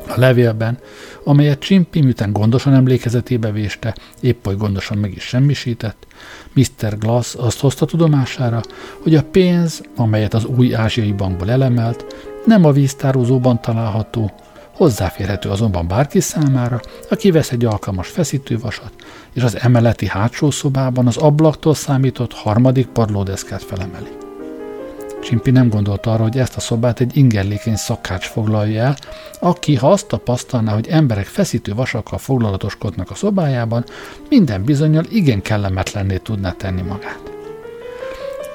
A 0.08 0.20
levélben, 0.20 0.78
amelyet 1.24 1.58
Csimpi 1.58 2.00
miután 2.00 2.32
gondosan 2.32 2.74
emlékezetébe 2.74 3.50
véste, 3.50 3.94
épp 4.20 4.44
hogy 4.44 4.56
gondosan 4.56 4.98
meg 4.98 5.14
is 5.14 5.22
semmisített, 5.22 6.06
Mr. 6.52 6.98
Glass 6.98 7.34
azt 7.34 7.60
hozta 7.60 7.84
tudomására, 7.86 8.60
hogy 9.02 9.14
a 9.14 9.24
pénz, 9.24 9.82
amelyet 9.96 10.34
az 10.34 10.44
új 10.44 10.74
ázsiai 10.74 11.12
bankból 11.12 11.50
elemelt, 11.50 12.04
nem 12.44 12.64
a 12.64 12.72
víztározóban 12.72 13.60
található, 13.60 14.32
hozzáférhető 14.74 15.48
azonban 15.48 15.88
bárki 15.88 16.20
számára, 16.20 16.80
aki 17.10 17.30
vesz 17.30 17.50
egy 17.50 17.64
alkalmas 17.64 18.08
feszítővasat, 18.08 18.92
és 19.32 19.42
az 19.42 19.58
emeleti 19.60 20.06
hátsó 20.06 20.50
szobában 20.50 21.06
az 21.06 21.16
ablaktól 21.16 21.74
számított 21.74 22.32
harmadik 22.32 22.86
padlódeszkát 22.86 23.62
felemeli. 23.62 24.29
Csimpi 25.22 25.50
nem 25.50 25.68
gondolta 25.68 26.12
arra, 26.12 26.22
hogy 26.22 26.38
ezt 26.38 26.56
a 26.56 26.60
szobát 26.60 27.00
egy 27.00 27.16
ingerlékeny 27.16 27.76
szakács 27.76 28.26
foglalja 28.26 28.82
el, 28.82 28.96
aki, 29.40 29.74
ha 29.74 29.90
azt 29.90 30.06
tapasztalná, 30.06 30.72
hogy 30.72 30.88
emberek 30.88 31.26
feszítő 31.26 31.74
vasakkal 31.74 32.18
foglalatoskodnak 32.18 33.10
a 33.10 33.14
szobájában, 33.14 33.84
minden 34.28 34.64
bizonyal 34.64 35.04
igen 35.08 35.42
kellemetlenné 35.42 36.16
tudná 36.16 36.52
tenni 36.52 36.82
magát. 36.82 37.20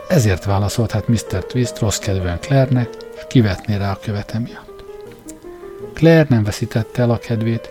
Ezért 0.07 0.45
válaszolt 0.45 0.91
hát 0.91 1.07
Mr. 1.07 1.45
Twist 1.47 1.79
rossz 1.79 1.97
kedvűen 1.97 2.39
Claire-nek, 2.39 2.89
és 3.15 3.21
kivetné 3.27 3.75
rá 3.75 3.91
a 3.91 3.99
követe 4.01 4.39
miatt. 4.39 4.83
Claire 5.93 6.25
nem 6.29 6.43
veszítette 6.43 7.01
el 7.01 7.09
a 7.09 7.17
kedvét, 7.17 7.69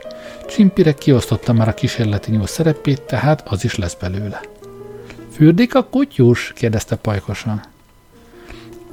Csimpire 0.49 0.95
kiosztotta 0.95 1.53
már 1.53 1.68
a 1.68 1.74
kísérleti 1.74 2.30
nyúl 2.30 2.47
szerepét, 2.47 3.03
tehát 3.03 3.49
az 3.49 3.64
is 3.64 3.76
lesz 3.76 3.95
belőle. 3.95 4.40
Fürdik 5.30 5.74
a 5.74 5.84
kutyus? 5.84 6.53
kérdezte 6.53 6.97
pajkosan. 6.97 7.72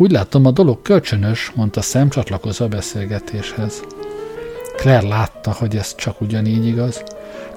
Úgy 0.02 0.12
látom, 0.12 0.46
a 0.46 0.52
dolog 0.52 0.82
kölcsönös, 0.82 1.52
mondta 1.56 1.82
Szem 1.82 2.10
csatlakozva 2.10 2.66
a 2.66 2.68
beszélgetéshez. 2.68 3.84
Claire 4.76 5.08
látta, 5.08 5.52
hogy 5.52 5.76
ez 5.76 5.96
csak 5.96 6.22
ugyanígy 6.22 6.66
igaz, 6.66 7.04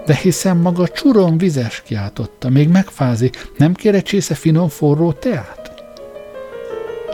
de 0.06 0.14
hiszen 0.14 0.56
maga 0.56 0.88
csuron 0.88 1.38
vizes 1.38 1.82
kiáltotta, 1.82 2.48
még 2.48 2.68
megfázi, 2.68 3.30
nem 3.56 3.74
kér 3.74 3.94
egy 3.94 4.02
csésze 4.02 4.34
finom 4.34 4.68
forró 4.68 5.12
teát? 5.12 5.84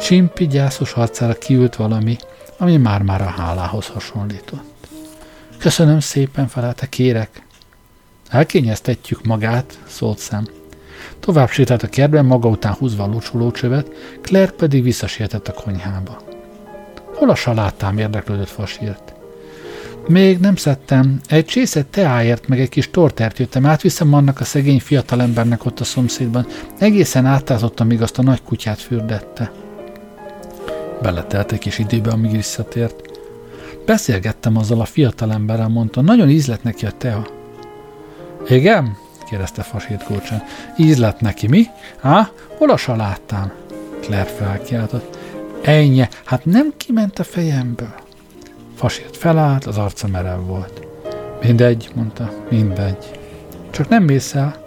Csimpi 0.00 0.46
gyászos 0.46 0.92
arcára 0.92 1.34
kiült 1.34 1.76
valami, 1.76 2.16
ami 2.58 2.76
már-már 2.76 3.20
a 3.20 3.34
hálához 3.36 3.86
hasonlított. 3.86 4.88
Köszönöm 5.58 6.00
szépen, 6.00 6.48
felelte, 6.48 6.88
kérek. 6.88 7.42
Elkényeztetjük 8.28 9.24
magát, 9.24 9.78
szólt 9.86 10.18
szem. 10.18 10.59
Tovább 11.20 11.50
sétált 11.50 11.82
a 11.82 11.88
kertben, 11.88 12.24
maga 12.24 12.48
után 12.48 12.72
húzva 12.72 13.02
a 13.02 13.06
locsolócsövet, 13.06 13.90
Claire 14.22 14.50
pedig 14.50 14.82
visszasietett 14.82 15.48
a 15.48 15.52
konyhába. 15.52 16.22
Hol 17.14 17.30
a 17.30 17.34
salátám 17.34 17.98
érdeklődött 17.98 18.48
fasírt. 18.48 19.14
Még 20.08 20.38
nem 20.38 20.56
szedtem. 20.56 21.20
Egy 21.28 21.44
csészet 21.44 21.86
teáért, 21.86 22.48
meg 22.48 22.60
egy 22.60 22.68
kis 22.68 22.90
tortert 22.90 23.38
jöttem. 23.38 23.66
Átviszem 23.66 24.14
annak 24.14 24.40
a 24.40 24.44
szegény 24.44 24.80
fiatalembernek 24.80 25.64
ott 25.64 25.80
a 25.80 25.84
szomszédban. 25.84 26.46
Egészen 26.78 27.26
átázottam, 27.26 27.86
míg 27.86 28.02
azt 28.02 28.18
a 28.18 28.22
nagy 28.22 28.42
kutyát 28.42 28.80
fürdette. 28.80 29.52
Beletelt 31.02 31.52
egy 31.52 31.58
kis 31.58 31.78
időbe, 31.78 32.10
amíg 32.10 32.30
visszatért. 32.30 33.02
Beszélgettem 33.86 34.56
azzal 34.56 34.80
a 34.80 34.84
fiatalemberrel, 34.84 35.68
mondta, 35.68 36.00
nagyon 36.00 36.28
ízlet 36.28 36.62
neki 36.62 36.86
a 36.86 36.90
tea. 36.90 37.26
Igen? 38.48 38.96
Kérdezte 39.30 39.62
fasít 39.62 40.02
kulcsán. 40.02 40.42
Ízlet 40.76 41.20
neki, 41.20 41.46
mi? 41.46 41.66
Há? 42.00 42.30
Hol 42.58 42.70
a 42.70 42.76
salátám? 42.76 43.52
Claire 44.00 44.30
felkiáltott. 44.30 45.18
Ennyi, 45.62 46.08
hát 46.24 46.44
nem 46.44 46.72
kiment 46.76 47.18
a 47.18 47.24
fejemből. 47.24 47.94
Fasírt 48.76 49.16
felállt, 49.16 49.64
az 49.64 49.78
arca 49.78 50.06
merev 50.06 50.40
volt. 50.46 50.86
Mindegy, 51.42 51.90
mondta, 51.94 52.32
mindegy. 52.48 53.10
Csak 53.70 53.88
nem 53.88 54.02
mész 54.02 54.34
el? 54.34 54.64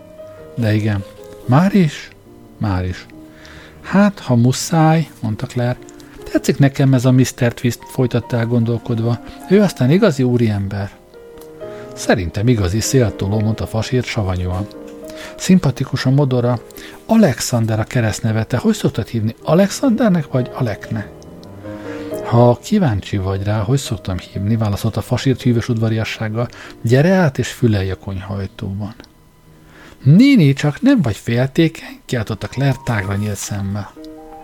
De 0.55 0.73
igen. 0.73 1.03
Már 1.45 1.73
is? 1.73 2.09
Már 2.57 2.85
is. 2.85 3.05
Hát, 3.81 4.19
ha 4.19 4.35
muszáj, 4.35 5.07
mondta 5.21 5.45
Claire, 5.45 5.77
Tetszik 6.31 6.57
nekem 6.57 6.93
ez 6.93 7.05
a 7.05 7.11
Mr. 7.11 7.53
Twist, 7.53 7.79
folytatta 7.91 8.37
el 8.37 8.45
gondolkodva. 8.45 9.19
Ő 9.49 9.61
aztán 9.61 9.91
igazi 9.91 10.23
úriember. 10.23 10.91
Szerintem 11.93 12.47
igazi 12.47 12.79
széltoló, 12.79 13.39
mondta 13.39 13.67
Fasírt 13.67 14.05
savanyúan. 14.05 14.67
Szimpatikus 15.37 16.05
a 16.05 16.09
modora. 16.09 16.59
Alexander 17.05 17.79
a 17.79 17.83
keresztneve. 17.83 18.43
Te 18.43 18.57
hogy 18.57 18.73
szoktad 18.73 19.07
hívni? 19.07 19.35
Alexandernek 19.43 20.31
vagy 20.31 20.51
Alekne? 20.53 21.09
Ha 22.23 22.59
kíváncsi 22.63 23.17
vagy 23.17 23.43
rá, 23.43 23.59
hogy 23.59 23.77
szoktam 23.77 24.17
hívni, 24.17 24.55
válaszolta 24.55 25.01
Fasírt 25.01 25.41
hűvös 25.41 25.69
udvariassággal, 25.69 26.47
gyere 26.81 27.13
át 27.13 27.37
és 27.37 27.51
fülelj 27.51 27.91
a 27.91 27.95
konyhajtóban. 27.95 28.95
Nini, 30.03 30.53
csak 30.53 30.81
nem 30.81 31.01
vagy 31.01 31.15
féltékeny? 31.15 31.99
kiáltotta 32.05 32.47
Claire 32.47 32.75
tágra 32.85 33.15
nyílt 33.15 33.35
szemmel. 33.35 33.93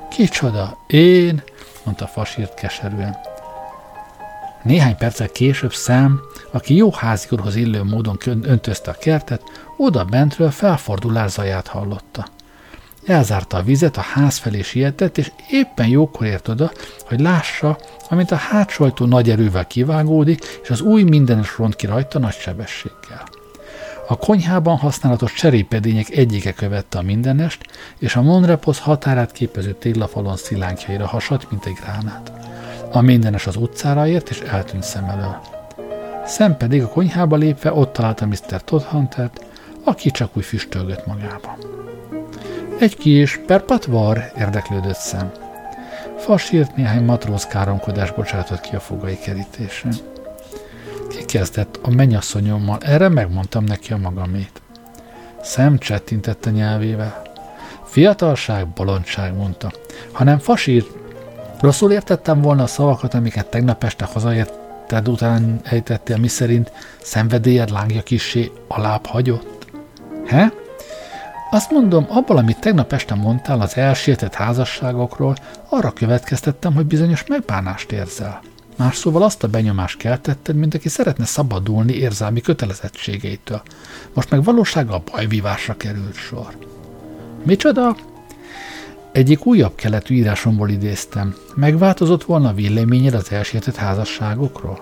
Kicsoda? 0.10 0.78
Én? 0.88 1.44
mondta 1.84 2.08
Fasírt 2.08 2.54
keserűen. 2.54 3.18
Néhány 4.64 4.98
perccel 4.98 5.30
később 5.30 5.74
szám, 5.74 6.20
aki 6.52 6.76
jó 6.76 6.92
háziúrhoz 6.92 7.56
illő 7.56 7.84
módon 7.84 8.18
öntözte 8.26 8.92
a 8.92 8.98
kertet, 9.00 9.42
oda 9.78 10.06
bentről 10.06 10.52
felfordulás 10.52 11.32
zaját 11.32 11.68
hallotta. 11.68 12.28
Elzárta 13.06 13.58
a 13.58 13.62
vizet, 13.62 13.98
a 13.98 14.02
ház 14.02 14.38
felé 14.38 14.62
sietett, 14.62 15.18
és 15.18 15.32
éppen 15.50 15.88
jókor 15.88 16.28
ért 16.28 16.48
oda, 16.48 16.72
hogy 17.08 17.20
lássa, 17.20 17.78
amint 18.10 18.32
a 18.32 18.36
hátsó 18.36 18.84
ajtó 18.84 19.06
nagy 19.06 19.30
erővel 19.30 19.68
kivágódik, 19.68 20.60
és 20.64 20.70
az 20.70 20.82
új 20.82 21.04
mindenes 21.04 21.58
ront 21.58 21.76
ki 21.76 21.86
rajta 21.86 22.20
nagy 22.20 22.36
sebességgel. 22.36 23.24
A 24.08 24.18
konyhában 24.18 24.78
használatos 24.78 25.34
cserépedények 25.34 26.10
egyike 26.10 26.54
követte 26.54 26.98
a 26.98 27.02
mindenest, 27.02 27.66
és 27.98 28.16
a 28.16 28.22
Monrepos 28.22 28.80
határát 28.80 29.32
képező 29.32 29.74
téglafalon 29.74 30.38
szilánkjaira 30.38 31.08
hasadt, 31.08 31.52
mint 31.52 31.66
egy 31.66 31.78
gránát. 31.84 32.32
A 32.92 33.02
mindenes 33.02 33.48
az 33.48 33.56
utcára 33.56 34.08
ért, 34.08 34.30
és 34.30 34.40
eltűnt 34.40 34.84
szem 34.84 35.04
elől. 35.04 35.40
Szem 36.26 36.58
pedig 36.58 36.84
a 36.84 36.88
konyhába 36.88 37.36
lépve 37.36 37.74
ott 37.74 37.94
találta 37.94 38.26
Mr. 38.26 38.64
Todd 38.64 38.82
Huntert, 38.82 39.46
aki 39.84 40.12
csak 40.12 40.38
úgy 40.38 40.46
füstölgött 40.46 41.06
magában. 41.06 41.58
Egy 42.80 42.98
kis 42.98 43.40
perpatvar 43.46 44.32
érdeklődött 44.38 44.96
szem. 44.96 45.32
Fasírt 46.18 46.76
néhány 46.76 47.04
matróz 47.04 47.46
káromkodás 47.46 48.12
bocsátott 48.12 48.62
ki 48.62 48.76
a 48.76 48.80
fogai 48.80 49.18
kerítésre 49.18 49.90
kezdett 51.30 51.80
a 51.82 51.90
mennyasszonyommal, 51.90 52.78
erre 52.82 53.10
megmondtam 53.10 53.64
neki 53.64 53.94
a 53.94 53.98
magamét. 53.98 54.62
Szem 55.42 55.78
a 56.46 56.50
nyelvével. 56.50 57.22
Fiatalság, 57.86 58.68
bolondság, 58.68 59.36
mondta. 59.36 59.72
Ha 60.12 60.24
nem 60.24 60.40
fasír, 60.40 60.86
rosszul 61.60 61.92
értettem 61.92 62.42
volna 62.42 62.64
a 62.64 62.68
szavakat, 62.68 63.14
amiket 63.14 63.50
tegnap 63.50 63.84
este 63.84 64.06
hazaérted 64.06 65.08
után 65.08 65.60
ejtettél, 65.64 66.18
mi 66.18 66.28
szerint 66.28 66.72
szenvedélyed 67.02 67.70
lángja 67.70 68.02
kissé 68.02 68.52
alább 68.68 69.06
hagyott? 69.06 69.66
He? 70.26 70.52
Azt 71.52 71.72
mondom, 71.72 72.06
abból, 72.10 72.38
amit 72.38 72.60
tegnap 72.60 72.94
este 72.94 73.16
mondtál 73.16 73.62
az 73.62 73.78
elsietett 73.78 74.34
házasságokról, 74.34 75.36
arra 75.70 75.92
következtettem, 75.92 76.74
hogy 76.74 76.86
bizonyos 76.86 77.26
megbánást 77.28 77.92
érzel. 77.92 78.42
Más 78.76 78.96
szóval 78.98 79.24
azt 79.24 79.44
a 79.44 79.48
benyomást 79.48 79.98
keltetted, 79.98 80.56
mint 80.56 80.74
aki 80.74 80.90
szeretne 80.90 81.26
szabadulni 81.26 81.94
érzelmi 81.94 82.42
kötelezettségeitől. 82.42 83.62
Most 84.14 84.30
meg 84.30 84.44
valósággal 84.44 85.04
bajvívásra 85.12 85.78
került 85.78 86.16
sor. 86.16 86.58
Micsoda? 87.44 87.96
Egyik 89.12 89.46
újabb 89.46 89.76
keletű 89.76 90.16
írásomból 90.16 90.70
idéztem. 90.70 91.36
Megváltozott 91.56 92.24
volna 92.24 92.50
a 92.50 92.54
véleményed 92.54 93.14
az 93.14 93.32
elsietett 93.32 93.76
házasságokról? 93.76 94.80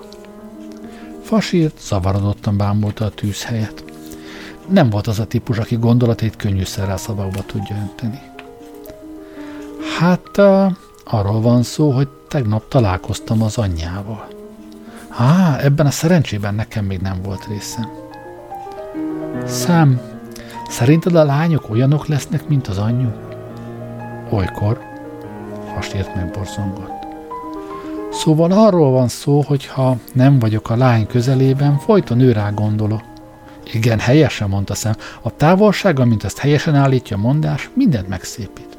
Fasírt 1.23 1.79
zavarodottan 1.81 2.57
bámulta 2.57 3.05
a 3.05 3.09
tűz 3.09 3.43
helyet. 3.43 3.83
Nem 4.69 4.89
volt 4.89 5.07
az 5.07 5.19
a 5.19 5.25
típus, 5.25 5.57
aki 5.57 5.75
gondolatait 5.75 6.35
könnyűszerrel 6.35 6.97
szavakba 6.97 7.41
tudja 7.45 7.75
önteni. 7.75 8.21
Hát 9.99 10.37
uh, 10.37 10.71
arról 11.03 11.41
van 11.41 11.63
szó, 11.63 11.91
hogy 11.91 12.07
tegnap 12.27 12.67
találkoztam 12.67 13.41
az 13.41 13.57
anyjával. 13.57 14.27
Á, 15.09 15.59
ebben 15.59 15.85
a 15.85 15.91
szerencsében 15.91 16.55
nekem 16.55 16.85
még 16.85 16.99
nem 16.99 17.21
volt 17.23 17.47
részem. 17.47 17.89
Szám, 19.45 20.01
szerinted 20.69 21.15
a 21.15 21.23
lányok 21.23 21.69
olyanok 21.69 22.07
lesznek, 22.07 22.47
mint 22.47 22.67
az 22.67 22.77
anyjuk? 22.77 23.26
Olykor, 24.29 24.81
hasért 25.75 26.15
meg 26.15 26.31
borzongott. 26.31 27.05
Szóval 28.11 28.51
arról 28.51 28.91
van 28.91 29.07
szó, 29.07 29.41
hogy 29.41 29.65
ha 29.65 29.97
nem 30.13 30.39
vagyok 30.39 30.69
a 30.69 30.75
lány 30.75 31.07
közelében, 31.07 31.77
folyton 31.77 32.19
ő 32.19 32.31
rá 32.31 32.49
gondolok. 32.49 33.01
Igen, 33.73 33.99
helyesen 33.99 34.49
mondta 34.49 34.75
szem. 34.75 34.93
A 35.21 35.35
távolsága, 35.35 36.05
mint 36.05 36.23
ezt 36.23 36.37
helyesen 36.37 36.75
állítja 36.75 37.17
a 37.17 37.19
mondás, 37.19 37.69
mindent 37.73 38.07
megszépít. 38.07 38.77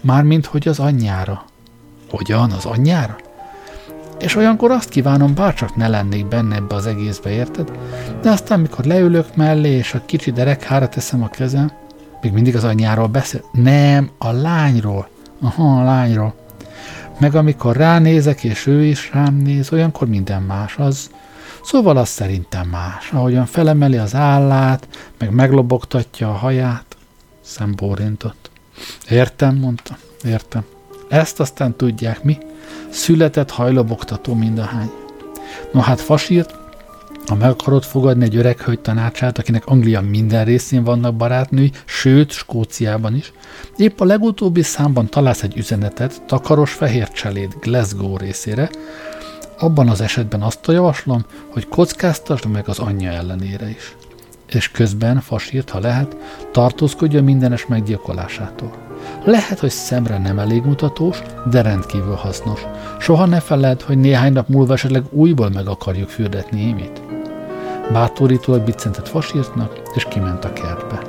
Mármint, 0.00 0.46
hogy 0.46 0.68
az 0.68 0.78
anyjára. 0.78 1.44
Hogyan, 2.10 2.50
az 2.50 2.64
anyjára? 2.64 3.16
És 4.18 4.36
olyankor 4.36 4.70
azt 4.70 4.88
kívánom, 4.88 5.34
bárcsak 5.34 5.76
ne 5.76 5.88
lennék 5.88 6.26
benne 6.26 6.54
ebbe 6.54 6.74
az 6.74 6.86
egészbe, 6.86 7.30
érted? 7.30 7.72
De 8.22 8.30
aztán, 8.30 8.60
mikor 8.60 8.84
leülök 8.84 9.36
mellé, 9.36 9.70
és 9.70 9.94
a 9.94 10.04
kicsi 10.06 10.32
derekhára 10.32 10.88
teszem 10.88 11.22
a 11.22 11.28
kezem, 11.28 11.72
még 12.24 12.32
mindig 12.32 12.56
az 12.56 12.64
anyjáról 12.64 13.06
beszél. 13.06 13.40
Nem, 13.52 14.10
a 14.18 14.30
lányról. 14.30 15.08
Aha, 15.40 15.80
a 15.80 15.84
lányról. 15.84 16.34
Meg 17.18 17.34
amikor 17.34 17.76
ránézek, 17.76 18.44
és 18.44 18.66
ő 18.66 18.84
is 18.84 19.10
rám 19.12 19.36
néz, 19.36 19.72
olyankor 19.72 20.08
minden 20.08 20.42
más. 20.42 20.76
Az, 20.76 21.10
Szóval 21.62 21.96
az 21.96 22.08
szerintem 22.08 22.68
más. 22.68 23.10
Ahogyan 23.12 23.46
felemeli 23.46 23.96
az 23.96 24.14
állát, 24.14 24.88
meg 25.18 25.30
meglobogtatja 25.30 26.28
a 26.28 26.32
haját, 26.32 26.96
szembórintott. 27.40 28.50
Értem, 29.08 29.56
mondta. 29.56 29.96
Értem. 30.24 30.64
Ezt 31.08 31.40
aztán 31.40 31.76
tudják 31.76 32.22
mi? 32.22 32.38
Született 32.90 33.50
hajlobogtató 33.50 34.34
mindahány. 34.34 34.90
No 35.72 35.80
hát 35.80 36.00
fasírt, 36.00 36.54
ha 37.26 37.34
meg 37.34 37.50
akarod 37.50 37.82
fogadni 37.82 38.24
egy 38.24 38.36
öreg 38.36 38.60
hölgy 38.60 38.80
tanácsát, 38.80 39.38
akinek 39.38 39.66
Anglia 39.66 40.00
minden 40.00 40.44
részén 40.44 40.84
vannak 40.84 41.14
barátnői, 41.14 41.72
sőt, 41.84 42.30
Skóciában 42.30 43.14
is, 43.14 43.32
épp 43.76 44.00
a 44.00 44.04
legutóbbi 44.04 44.62
számban 44.62 45.08
találsz 45.08 45.42
egy 45.42 45.56
üzenetet 45.56 46.22
takaros 46.26 46.72
fehér 46.72 47.08
cseléd 47.08 47.54
Glasgow 47.60 48.16
részére, 48.16 48.70
abban 49.58 49.88
az 49.88 50.00
esetben 50.00 50.42
azt 50.42 50.66
javaslom, 50.66 51.24
hogy 51.52 51.68
kockáztasd 51.68 52.46
meg 52.46 52.68
az 52.68 52.78
anyja 52.78 53.10
ellenére 53.10 53.68
is. 53.70 53.96
És 54.46 54.70
közben, 54.70 55.20
fasírt, 55.20 55.70
ha 55.70 55.78
lehet, 55.78 56.16
tartózkodja 56.52 57.22
mindenes 57.22 57.66
meggyilkolásától. 57.66 58.83
Lehet, 59.24 59.58
hogy 59.58 59.70
szemre 59.70 60.18
nem 60.18 60.38
elég 60.38 60.64
mutatós, 60.64 61.22
de 61.50 61.62
rendkívül 61.62 62.14
hasznos. 62.14 62.60
Soha 62.98 63.26
ne 63.26 63.40
feled, 63.40 63.82
hogy 63.82 63.98
néhány 63.98 64.32
nap 64.32 64.48
múlva 64.48 64.72
esetleg 64.72 65.04
újból 65.10 65.50
meg 65.50 65.68
akarjuk 65.68 66.08
fürdetni 66.08 66.60
Émit. 66.60 67.02
Bátorítólag 67.92 68.64
biccentett 68.64 69.08
fasírtnak, 69.08 69.80
és 69.94 70.04
kiment 70.04 70.44
a 70.44 70.52
kertbe. 70.52 71.02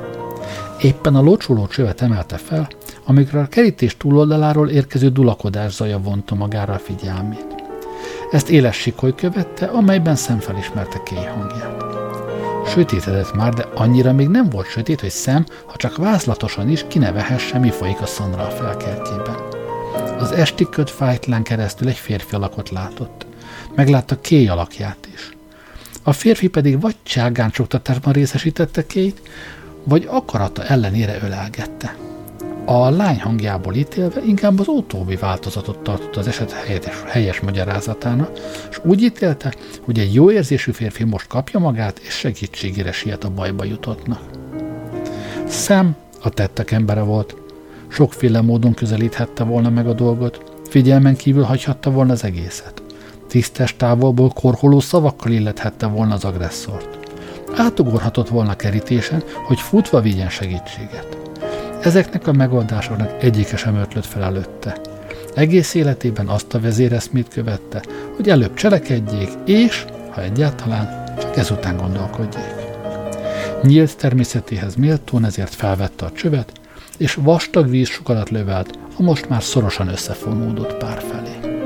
Éppen 0.80 1.14
a 1.14 1.22
locsoló 1.22 1.66
csövet 1.66 2.00
emelte 2.00 2.36
fel, 2.36 2.68
amikor 3.04 3.38
a 3.38 3.46
kerítés 3.46 3.96
túloldaláról 3.96 4.68
érkező 4.68 5.08
dulakodás 5.08 5.72
zaja 5.72 5.98
vonta 5.98 6.34
magára 6.34 6.72
a 6.72 6.78
figyelmét. 6.78 7.54
Ezt 8.30 8.50
éles 8.50 8.76
sikoly 8.76 9.14
követte, 9.14 9.66
amelyben 9.66 10.16
szem 10.16 10.38
felismerte 10.38 11.00
Kéj 11.04 11.24
hangját. 11.24 12.05
Sötétedett 12.68 13.34
már, 13.34 13.54
de 13.54 13.66
annyira 13.74 14.12
még 14.12 14.28
nem 14.28 14.48
volt 14.48 14.66
sötét, 14.66 15.00
hogy 15.00 15.10
szem, 15.10 15.46
ha 15.66 15.76
csak 15.76 15.96
vázlatosan 15.96 16.68
is 16.68 16.84
kinevehesse, 16.88 17.58
mi 17.58 17.70
folyik 17.70 18.00
a 18.00 18.06
szonra 18.06 18.46
a 18.46 18.50
felkertjében. 18.50 19.36
Az 20.18 20.32
esti 20.32 20.68
köt 20.70 20.90
fájtlán 20.90 21.42
keresztül 21.42 21.88
egy 21.88 21.96
férfi 21.96 22.34
alakot 22.34 22.70
látott. 22.70 23.26
Meglátta 23.74 24.20
Kéj 24.20 24.48
alakját 24.48 25.08
is. 25.14 25.30
A 26.02 26.12
férfi 26.12 26.48
pedig 26.48 26.80
vagy 26.80 26.96
cságáncsoktatásban 27.02 28.12
részesítette 28.12 28.86
Két, 28.86 29.22
vagy 29.84 30.06
akarata 30.10 30.64
ellenére 30.64 31.18
ölelgette. 31.22 31.96
A 32.68 32.90
lány 32.90 33.20
hangjából 33.20 33.74
ítélve 33.74 34.22
inkább 34.24 34.60
az 34.60 34.68
utóbbi 34.68 35.16
változatot 35.16 35.78
tartott 35.78 36.16
az 36.16 36.26
eset 36.26 36.52
helyes, 36.52 37.02
helyes 37.06 37.40
magyarázatának, 37.40 38.30
és 38.70 38.80
úgy 38.84 39.02
ítélte, 39.02 39.54
hogy 39.80 39.98
egy 39.98 40.14
jó 40.14 40.30
érzésű 40.30 40.72
férfi 40.72 41.04
most 41.04 41.26
kapja 41.26 41.58
magát, 41.58 41.98
és 41.98 42.14
segítségére 42.14 42.92
siet 42.92 43.24
a 43.24 43.30
bajba 43.30 43.64
jutottnak. 43.64 44.20
Szem 45.46 45.96
a 46.22 46.28
tettek 46.28 46.70
embere 46.70 47.00
volt. 47.00 47.36
Sokféle 47.88 48.40
módon 48.40 48.74
közelíthette 48.74 49.44
volna 49.44 49.70
meg 49.70 49.88
a 49.88 49.92
dolgot, 49.92 50.52
figyelmen 50.68 51.16
kívül 51.16 51.42
hagyhatta 51.42 51.90
volna 51.90 52.12
az 52.12 52.24
egészet. 52.24 52.82
Tisztes 53.28 53.76
távolból 53.76 54.28
korholó 54.28 54.80
szavakkal 54.80 55.32
illethette 55.32 55.86
volna 55.86 56.14
az 56.14 56.24
agresszort. 56.24 56.98
Átugorhatott 57.56 58.28
volna 58.28 58.56
kerítésen, 58.56 59.22
hogy 59.46 59.60
futva 59.60 60.00
vigyen 60.00 60.28
segítséget. 60.28 61.15
Ezeknek 61.86 62.26
a 62.26 62.32
megoldásoknak 62.32 63.22
egyike 63.22 63.56
sem 63.56 63.76
ötlött 63.76 64.04
fel 64.04 64.22
előtte. 64.22 64.80
Egész 65.34 65.74
életében 65.74 66.28
azt 66.28 66.54
a 66.54 66.60
vezéreszmét 66.60 67.28
követte, 67.28 67.82
hogy 68.16 68.28
előbb 68.28 68.54
cselekedjék, 68.54 69.28
és, 69.44 69.84
ha 70.10 70.22
egyáltalán, 70.22 71.14
csak 71.18 71.36
ezután 71.36 71.76
gondolkodjék. 71.76 72.54
Nyílt 73.62 73.96
természetéhez 73.96 74.74
méltón 74.74 75.24
ezért 75.24 75.54
felvette 75.54 76.04
a 76.04 76.12
csövet, 76.12 76.52
és 76.98 77.14
vastag 77.14 77.70
vízsugarat 77.70 78.30
lövelt 78.30 78.78
a 78.98 79.02
most 79.02 79.28
már 79.28 79.42
szorosan 79.42 79.88
összefonódott 79.88 80.76
pár 80.76 81.02
felé. 81.10 81.56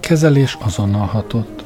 Kezelés 0.00 0.58
azonnal 0.60 1.06
hatott. 1.06 1.62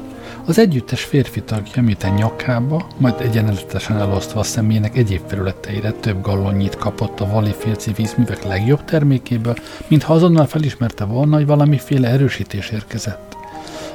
Az 0.46 0.58
együttes 0.58 1.04
férfi 1.04 1.42
tagja, 1.42 1.82
miután 1.82 2.14
nyakába, 2.14 2.86
majd 2.96 3.14
egyenletesen 3.20 3.98
elosztva 3.98 4.40
a 4.40 4.42
személynek 4.42 4.96
egyéb 4.96 5.20
felületeire 5.26 5.90
több 5.90 6.22
gallonnyit 6.22 6.76
kapott 6.76 7.20
a 7.20 7.30
valifélci 7.30 7.92
vízművek 7.92 8.44
legjobb 8.44 8.84
termékéből, 8.84 9.54
mintha 9.86 10.14
azonnal 10.14 10.46
felismerte 10.46 11.04
volna, 11.04 11.36
hogy 11.36 11.46
valamiféle 11.46 12.08
erősítés 12.08 12.70
érkezett. 12.70 13.36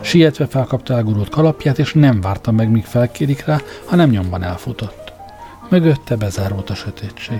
Sietve 0.01 0.47
felkapta 0.47 0.93
elgurult 0.93 1.29
kalapját, 1.29 1.79
és 1.79 1.93
nem 1.93 2.21
várta 2.21 2.51
meg, 2.51 2.69
míg 2.69 2.85
felkérik 2.85 3.45
rá, 3.45 3.61
hanem 3.85 4.09
nyomban 4.09 4.43
elfutott. 4.43 5.13
Mögötte 5.69 6.15
bezárult 6.15 6.69
a 6.69 6.75
sötétség 6.75 7.39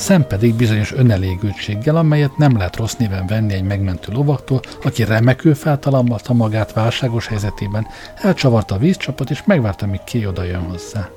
szem 0.00 0.26
pedig 0.26 0.54
bizonyos 0.54 0.92
önelégültséggel, 0.92 1.96
amelyet 1.96 2.36
nem 2.36 2.56
lehet 2.56 2.76
rossz 2.76 2.94
néven 2.94 3.26
venni 3.26 3.54
egy 3.54 3.62
megmentő 3.62 4.12
lovaktól, 4.12 4.60
aki 4.82 5.04
remekül 5.04 5.54
feltalambalta 5.54 6.32
magát 6.32 6.72
válságos 6.72 7.26
helyzetében, 7.26 7.86
elcsavarta 8.16 8.74
a 8.74 8.78
vízcsapot 8.78 9.30
és 9.30 9.44
megvárta, 9.44 9.86
míg 9.86 10.04
ki 10.04 10.26
oda 10.26 10.42
jön 10.42 10.62
hozzá. 10.62 11.08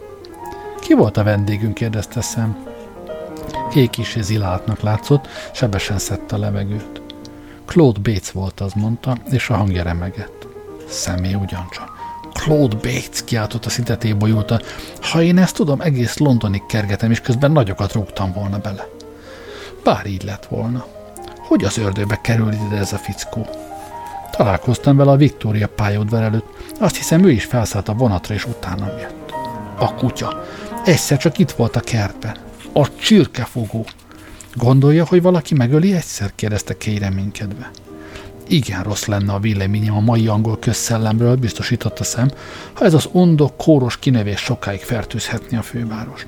Ki 0.80 0.94
volt 0.94 1.18
a 1.18 1.24
vendégünk, 1.24 1.74
kérdezte 1.74 2.22
szem. 2.22 2.66
Kék 3.70 3.98
is 3.98 4.18
ziláltnak 4.20 4.82
látszott, 4.82 5.28
sebesen 5.52 5.98
szedte 5.98 6.36
a 6.36 6.40
levegőt. 6.40 7.02
Claude 7.66 8.00
Bates 8.00 8.32
volt, 8.32 8.60
az 8.60 8.74
mondta, 8.74 9.18
és 9.32 9.50
a 9.50 9.56
hangja 9.56 9.84
remegett. 9.84 10.48
Személy 10.88 11.34
ugyancsak. 11.34 11.93
Claude 12.34 12.76
Bates 12.76 13.24
kiáltott 13.26 13.66
a 13.66 13.70
szinte 13.70 13.96
tébolyulta. 13.96 14.62
Ha 15.02 15.22
én 15.22 15.38
ezt 15.38 15.56
tudom, 15.56 15.82
egész 15.82 16.18
Londonig 16.18 16.66
kergetem, 16.66 17.12
és 17.12 17.20
közben 17.20 17.52
nagyokat 17.52 17.94
rúgtam 17.94 18.34
volna 18.34 18.58
bele. 18.58 18.88
Bár 19.84 20.06
így 20.06 20.24
lett 20.24 20.46
volna. 20.46 20.86
Hogy 21.38 21.64
az 21.64 21.78
ördögbe 21.78 22.22
kerül 22.22 22.52
ide 22.52 22.78
ez 22.78 22.94
a 22.94 22.98
fickó? 22.98 23.48
Találkoztam 24.38 24.98
vele 24.98 25.12
a 25.12 25.16
Victoria 25.16 25.68
pályaudvar 25.68 26.22
előtt. 26.22 26.46
Azt 26.80 26.96
hiszem, 26.96 27.26
ő 27.26 27.32
is 27.32 27.46
felszállt 27.46 27.90
a 27.90 27.94
vonatra, 27.94 28.34
és 28.34 28.46
utána 28.46 28.86
jött. 29.00 29.34
A 29.78 29.94
kutya. 29.94 30.46
Egyszer 30.86 31.18
csak 31.18 31.38
itt 31.38 31.52
volt 31.52 31.76
a 31.76 31.80
kertben. 31.80 32.38
A 32.74 32.96
csirkefogó. 32.96 33.86
Gondolja, 34.54 35.06
hogy 35.06 35.22
valaki 35.22 35.54
megöli 35.54 35.94
egyszer? 35.94 36.32
kérdezte 36.36 36.78
Kay 36.78 36.98
reménykedve. 36.98 37.72
Igen 38.48 38.84
rossz 38.84 39.06
lenne 39.06 39.34
a 39.34 39.40
véleményem 39.40 39.96
a 39.96 40.00
mai 40.00 40.28
angol 40.28 40.60
közszellemről, 40.60 41.36
biztosította 41.36 42.04
szem, 42.04 42.32
ha 42.74 42.86
ez 42.86 42.94
az 42.94 43.10
ondok, 43.12 43.58
kóros 43.58 43.98
kinevés 44.00 44.40
sokáig 44.40 44.80
fertőzhetni 44.80 45.58
a 45.58 45.62
fővárost. 45.62 46.26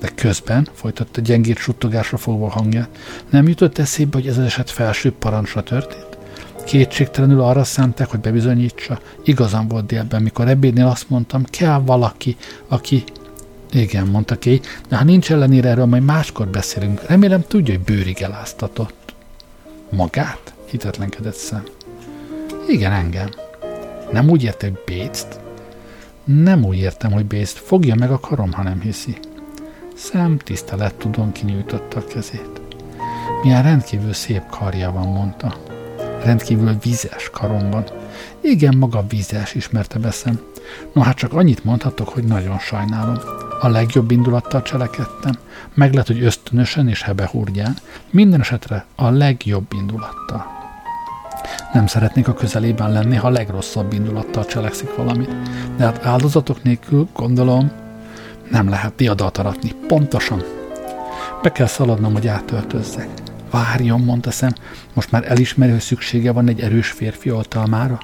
De 0.00 0.10
közben, 0.14 0.68
folytatta 0.72 1.20
gyengét 1.20 1.58
suttogásra 1.58 2.16
fogva 2.16 2.48
hangját, 2.48 2.88
nem 3.30 3.48
jutott 3.48 3.78
eszébe, 3.78 4.16
hogy 4.16 4.26
ez 4.26 4.38
az 4.38 4.44
eset 4.44 4.70
felső 4.70 5.12
parancsra 5.12 5.62
történt? 5.62 6.18
Kétségtelenül 6.64 7.40
arra 7.40 7.64
szánták, 7.64 8.10
hogy 8.10 8.20
bebizonyítsa. 8.20 9.00
Igazam 9.24 9.68
volt 9.68 9.86
délben, 9.86 10.22
mikor 10.22 10.48
ebédnél 10.48 10.86
azt 10.86 11.10
mondtam, 11.10 11.44
kell 11.44 11.80
valaki, 11.80 12.36
aki... 12.68 13.04
Igen, 13.72 14.06
mondta 14.06 14.38
Kay, 14.38 14.60
de 14.88 14.96
ha 14.96 15.04
nincs 15.04 15.32
ellenére 15.32 15.68
erről, 15.68 15.84
majd 15.84 16.04
máskor 16.04 16.48
beszélünk. 16.48 17.02
Remélem 17.06 17.44
tudja, 17.48 17.74
hogy 17.74 17.84
bőrig 17.84 18.22
eláztatott. 18.22 19.14
Magát? 19.90 20.53
Hitetlenkedett 20.74 21.34
szem. 21.34 21.62
Igen, 22.68 22.92
engem. 22.92 23.28
Nem 24.12 24.30
úgy 24.30 24.42
érte, 24.42 24.66
hogy 24.66 24.78
Béczt? 24.84 25.40
Nem 26.24 26.64
úgy 26.64 26.78
értem, 26.78 27.12
hogy 27.12 27.24
Béczt. 27.24 27.58
Fogja 27.58 27.94
meg 27.94 28.10
a 28.10 28.20
karom, 28.20 28.52
ha 28.52 28.62
nem 28.62 28.80
hiszi. 28.80 29.18
Szem 29.94 30.38
tisztelet 30.38 30.94
tudom 30.94 31.32
kinyújtotta 31.32 31.98
a 31.98 32.04
kezét. 32.04 32.60
Milyen 33.42 33.62
rendkívül 33.62 34.12
szép 34.12 34.42
karja 34.50 34.92
van, 34.92 35.06
mondta. 35.06 35.56
Rendkívül 36.24 36.76
vizes 36.82 37.30
karomban. 37.30 37.84
Igen, 38.40 38.76
maga 38.76 39.04
vizes, 39.08 39.54
ismerte 39.54 39.98
beszem. 39.98 40.40
No 40.92 41.02
hát 41.02 41.16
csak 41.16 41.32
annyit 41.32 41.64
mondhatok, 41.64 42.08
hogy 42.08 42.24
nagyon 42.24 42.58
sajnálom. 42.58 43.18
A 43.60 43.68
legjobb 43.68 44.10
indulattal 44.10 44.62
cselekedtem. 44.62 45.34
Meg 45.74 45.92
lehet, 45.92 46.06
hogy 46.06 46.22
ösztönösen 46.22 46.88
és 46.88 47.02
hebehúrgyán. 47.02 47.76
Minden 48.10 48.40
esetre 48.40 48.86
a 48.94 49.10
legjobb 49.10 49.72
indulattal. 49.72 50.53
Nem 51.74 51.86
szeretnék 51.86 52.28
a 52.28 52.34
közelében 52.34 52.92
lenni, 52.92 53.16
ha 53.16 53.26
a 53.26 53.30
legrosszabb 53.30 53.92
indulattal 53.92 54.44
cselekszik 54.44 54.94
valamit. 54.94 55.36
De 55.76 55.84
hát 55.84 56.04
áldozatok 56.04 56.62
nélkül, 56.62 57.08
gondolom, 57.12 57.72
nem 58.50 58.68
lehet 58.68 58.94
diadalt 58.94 59.38
aratni. 59.38 59.72
Pontosan. 59.86 60.42
Be 61.42 61.52
kell 61.52 61.66
szaladnom, 61.66 62.12
hogy 62.12 62.26
átöltözzek. 62.26 63.08
Várjon, 63.50 64.00
mondta 64.00 64.30
szem, 64.30 64.52
most 64.92 65.10
már 65.10 65.30
elismeri, 65.30 65.70
hogy 65.70 65.80
szüksége 65.80 66.32
van 66.32 66.48
egy 66.48 66.60
erős 66.60 66.90
férfi 66.90 67.30
oltalmára? 67.30 67.98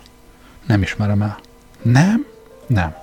Nem 0.66 0.82
ismerem 0.82 1.22
el. 1.22 1.38
Nem? 1.82 2.26
Nem. 2.66 2.94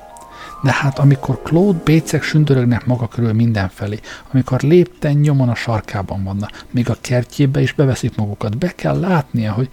De 0.63 0.71
hát 0.71 0.99
amikor 0.99 1.41
Claude 1.41 1.79
Bécek 1.83 2.23
sündörögnek 2.23 2.85
maga 2.85 3.07
körül 3.07 3.33
mindenfelé, 3.33 3.99
amikor 4.31 4.61
lépten 4.61 5.13
nyomon 5.13 5.49
a 5.49 5.55
sarkában 5.55 6.23
vannak, 6.23 6.65
még 6.71 6.89
a 6.89 6.97
kertjébe 7.01 7.61
is 7.61 7.73
beveszik 7.73 8.15
magukat, 8.15 8.57
be 8.57 8.75
kell 8.75 8.99
látnia, 8.99 9.51
hogy 9.51 9.69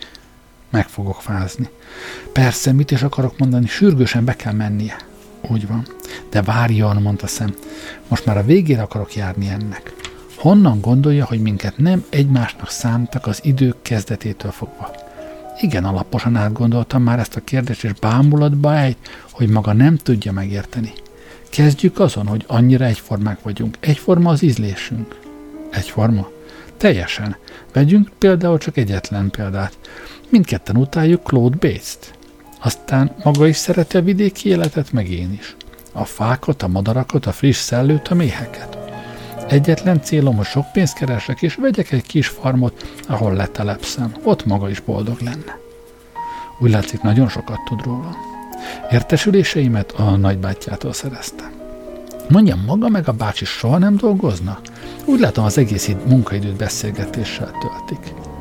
meg 0.75 0.89
fogok 0.89 1.23
fázni. 1.23 1.69
Persze, 2.33 2.73
mit 2.73 2.91
is 2.91 3.03
akarok 3.03 3.39
mondani, 3.39 3.67
sürgősen 3.67 4.25
be 4.25 4.37
kell 4.37 4.53
mennie. 4.53 4.97
Úgy 5.51 5.67
van. 5.67 5.87
De 6.31 6.43
várjon, 6.43 7.03
mondta 7.03 7.27
szem. 7.27 7.55
Most 8.09 8.27
már 8.27 8.37
a 8.37 8.45
végére 8.45 8.83
akarok 8.83 9.15
járni 9.15 9.49
ennek. 9.49 9.93
Honnan 10.37 10.81
gondolja, 10.81 11.25
hogy 11.25 11.41
minket 11.41 11.77
nem 11.77 12.05
egymásnak 12.11 12.71
szántak 12.71 13.27
az 13.27 13.41
idők 13.43 13.83
kezdetétől 13.83 14.51
fogva? 14.51 14.91
Igen, 15.61 15.85
alaposan 15.85 16.37
átgondoltam 16.37 17.03
már 17.03 17.19
ezt 17.19 17.37
a 17.37 17.45
kérdést, 17.45 17.85
és 17.85 17.93
bámulatba 17.93 18.75
ejt, 18.75 18.99
hogy 19.31 19.49
maga 19.49 19.73
nem 19.73 19.97
tudja 19.97 20.33
megérteni. 20.33 20.93
Kezdjük 21.51 22.01
azon, 22.01 22.27
hogy 22.27 22.45
annyira 22.47 22.85
egyformák 22.85 23.43
vagyunk. 23.43 23.77
Egyforma 23.81 24.31
az 24.31 24.43
ízlésünk. 24.43 25.19
Egyforma? 25.71 26.29
Teljesen. 26.77 27.37
Vegyünk 27.73 28.11
például 28.19 28.59
csak 28.59 28.77
egyetlen 28.77 29.31
példát. 29.31 29.79
Mindketten 30.35 30.77
utáljuk 30.77 31.23
Claude 31.23 31.57
Bates-t. 31.57 32.15
Aztán 32.63 33.15
maga 33.23 33.47
is 33.47 33.57
szereti 33.57 33.97
a 33.97 34.03
vidéki 34.03 34.49
életet, 34.49 34.93
meg 34.93 35.11
én 35.11 35.33
is. 35.33 35.57
A 35.93 36.05
fákat, 36.05 36.63
a 36.63 36.69
madarakat, 36.69 37.27
a 37.27 37.33
friss 37.33 37.57
szellőt, 37.57 38.09
a 38.09 38.15
méheket. 38.15 38.79
Egyetlen 39.49 40.03
célom, 40.03 40.37
hogy 40.37 40.47
sok 40.47 40.73
pénzt 40.73 40.95
keresek, 40.95 41.43
és 41.43 41.55
vegyek 41.55 41.93
egy 41.93 42.03
kis 42.03 42.27
farmot, 42.27 42.87
ahol 43.09 43.35
letelepszem. 43.35 44.15
Ott 44.23 44.45
maga 44.45 44.71
is 44.71 44.81
boldog 44.81 45.21
lenne. 45.21 45.59
Úgy 46.59 46.71
látszik, 46.71 47.03
nagyon 47.03 47.29
sokat 47.29 47.65
tud 47.65 47.85
róla. 47.85 48.17
Értesüléseimet 48.91 49.93
a 49.93 50.17
nagybátyjától 50.17 50.93
szereztem. 50.93 51.53
Mondjam, 52.29 52.63
maga 52.67 52.89
meg 52.89 53.09
a 53.09 53.13
bácsi 53.13 53.45
soha 53.45 53.79
nem 53.79 53.97
dolgozna? 53.97 54.61
Úgy 55.05 55.21
látom, 55.21 55.45
az 55.45 55.59
egész 55.59 55.91
munkaidőt 56.07 56.57
beszélgetéssel 56.57 57.51
töltik. 57.61 58.34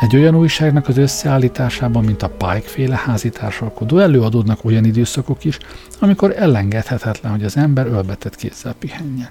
Egy 0.00 0.16
olyan 0.16 0.34
újságnak 0.34 0.88
az 0.88 0.96
összeállításában, 0.96 2.04
mint 2.04 2.22
a 2.22 2.28
Pike 2.28 2.68
féle 2.68 2.96
házitársalkodó, 3.04 3.98
előadódnak 3.98 4.64
olyan 4.64 4.84
időszakok 4.84 5.44
is, 5.44 5.58
amikor 5.98 6.34
elengedhetetlen, 6.36 7.32
hogy 7.32 7.44
az 7.44 7.56
ember 7.56 7.86
ölbetett 7.86 8.36
kézzel 8.36 8.74
pihenjen. 8.78 9.28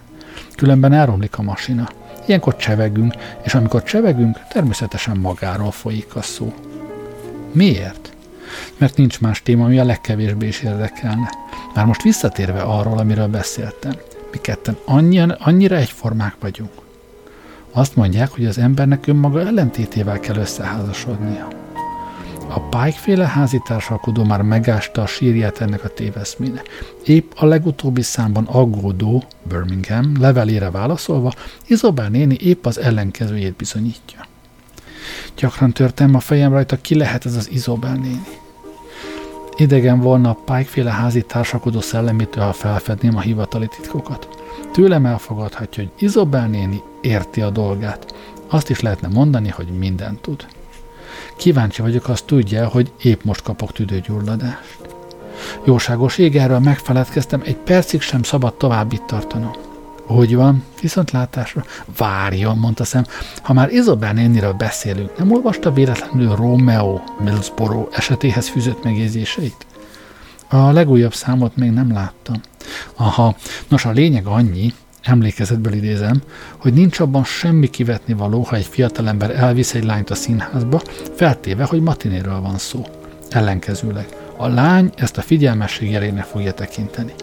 Különben 0.55 0.93
elromlik 0.93 1.37
a 1.37 1.41
masina. 1.41 1.89
Ilyenkor 2.27 2.55
csevegünk, 2.55 3.13
és 3.43 3.53
amikor 3.53 3.83
csevegünk, 3.83 4.39
természetesen 4.49 5.17
magáról 5.17 5.71
folyik 5.71 6.15
a 6.15 6.21
szó. 6.21 6.53
Miért? 7.51 8.13
Mert 8.77 8.97
nincs 8.97 9.21
más 9.21 9.43
téma, 9.43 9.65
ami 9.65 9.79
a 9.79 9.83
legkevésbé 9.83 10.47
is 10.47 10.61
érdekelne. 10.61 11.29
Már 11.75 11.85
most 11.85 12.01
visszatérve 12.01 12.61
arról, 12.61 12.97
amiről 12.97 13.27
beszéltem. 13.27 13.93
Mi 14.31 14.37
ketten 14.41 14.77
annyian, 14.85 15.29
annyira 15.29 15.75
egyformák 15.75 16.35
vagyunk. 16.39 16.84
Azt 17.77 17.95
mondják, 17.95 18.31
hogy 18.31 18.45
az 18.45 18.57
embernek 18.57 19.07
önmaga 19.07 19.39
ellentétével 19.39 20.19
kell 20.19 20.35
összeházasodnia. 20.35 21.47
A 22.47 22.59
Pike-féle 22.59 23.27
házitársalkodó 23.27 24.23
már 24.23 24.41
megásta 24.41 25.01
a 25.01 25.05
sírját 25.05 25.61
ennek 25.61 25.83
a 25.83 25.87
téveszmének. 25.89 26.69
Épp 27.05 27.31
a 27.35 27.45
legutóbbi 27.45 28.01
számban 28.01 28.45
aggódó 28.45 29.23
Birmingham 29.43 30.11
levelére 30.19 30.69
válaszolva, 30.69 31.31
Izabel 31.67 32.09
néni 32.09 32.37
épp 32.39 32.65
az 32.65 32.79
ellenkezőjét 32.79 33.55
bizonyítja. 33.55 34.25
Gyakran 35.37 35.71
törtem 35.71 36.15
a 36.15 36.19
fejem 36.19 36.51
rajta, 36.51 36.81
ki 36.81 36.95
lehet 36.95 37.25
ez 37.25 37.35
az 37.35 37.51
Izabel 37.51 37.95
néni. 37.95 38.23
Idegen 39.57 39.99
volna 39.99 40.29
a 40.29 40.37
Pike-féle 40.45 40.91
házi 40.91 41.21
társakodó 41.21 41.81
szellemétől, 41.81 42.43
ha 42.43 42.53
felfedném 42.53 43.15
a 43.15 43.21
hivatali 43.21 43.67
titkokat. 43.67 44.27
Tőlem 44.73 45.05
elfogadhatja, 45.05 45.83
hogy 45.83 45.91
Izabel 46.05 46.47
néni 46.47 46.81
érti 47.05 47.41
a 47.41 47.49
dolgát. 47.49 48.13
Azt 48.47 48.69
is 48.69 48.79
lehetne 48.79 49.07
mondani, 49.07 49.49
hogy 49.49 49.67
mindent 49.67 50.21
tud. 50.21 50.45
Kíváncsi 51.37 51.81
vagyok, 51.81 52.07
azt 52.07 52.25
tudja, 52.25 52.67
hogy 52.67 52.91
épp 53.01 53.23
most 53.23 53.41
kapok 53.41 53.71
tüdőgyulladást. 53.71 54.77
Jóságos 55.63 56.17
ég, 56.17 56.35
erről 56.35 56.59
megfeledkeztem, 56.59 57.41
egy 57.45 57.55
percig 57.55 58.01
sem 58.01 58.23
szabad 58.23 58.53
tovább 58.53 58.93
itt 58.93 59.05
tartanom. 59.05 59.51
Úgy 60.07 60.35
van, 60.35 60.63
viszontlátásra. 60.81 61.63
Várjon, 61.97 62.57
mondta 62.57 62.83
szem, 62.83 63.05
ha 63.41 63.53
már 63.53 63.71
Izabel 63.71 64.13
néniről 64.13 64.53
beszélünk, 64.53 65.17
nem 65.17 65.31
olvasta 65.31 65.73
véletlenül 65.73 66.35
Romeo 66.35 66.99
Millsborough 67.23 67.97
esetéhez 67.97 68.47
fűzött 68.47 68.83
megjegyzéseit? 68.83 69.65
A 70.47 70.71
legújabb 70.71 71.13
számot 71.13 71.55
még 71.55 71.71
nem 71.71 71.93
láttam. 71.93 72.41
Aha, 72.95 73.35
nos 73.67 73.85
a 73.85 73.91
lényeg 73.91 74.25
annyi, 74.25 74.73
emlékezetből 75.05 75.73
idézem, 75.73 76.21
hogy 76.57 76.73
nincs 76.73 76.99
abban 76.99 77.23
semmi 77.23 77.69
kivetni 77.69 78.13
való, 78.13 78.41
ha 78.41 78.55
egy 78.55 78.65
fiatalember 78.65 79.31
elvisz 79.31 79.73
egy 79.73 79.83
lányt 79.83 80.09
a 80.09 80.15
színházba, 80.15 80.81
feltéve, 81.15 81.63
hogy 81.63 81.81
matinéről 81.81 82.41
van 82.41 82.57
szó. 82.57 82.85
Ellenkezőleg, 83.29 84.07
a 84.37 84.47
lány 84.47 84.91
ezt 84.95 85.17
a 85.17 85.21
figyelmesség 85.21 85.91
jelének 85.91 86.23
fogja 86.23 86.53
tekinteni. 86.53 87.13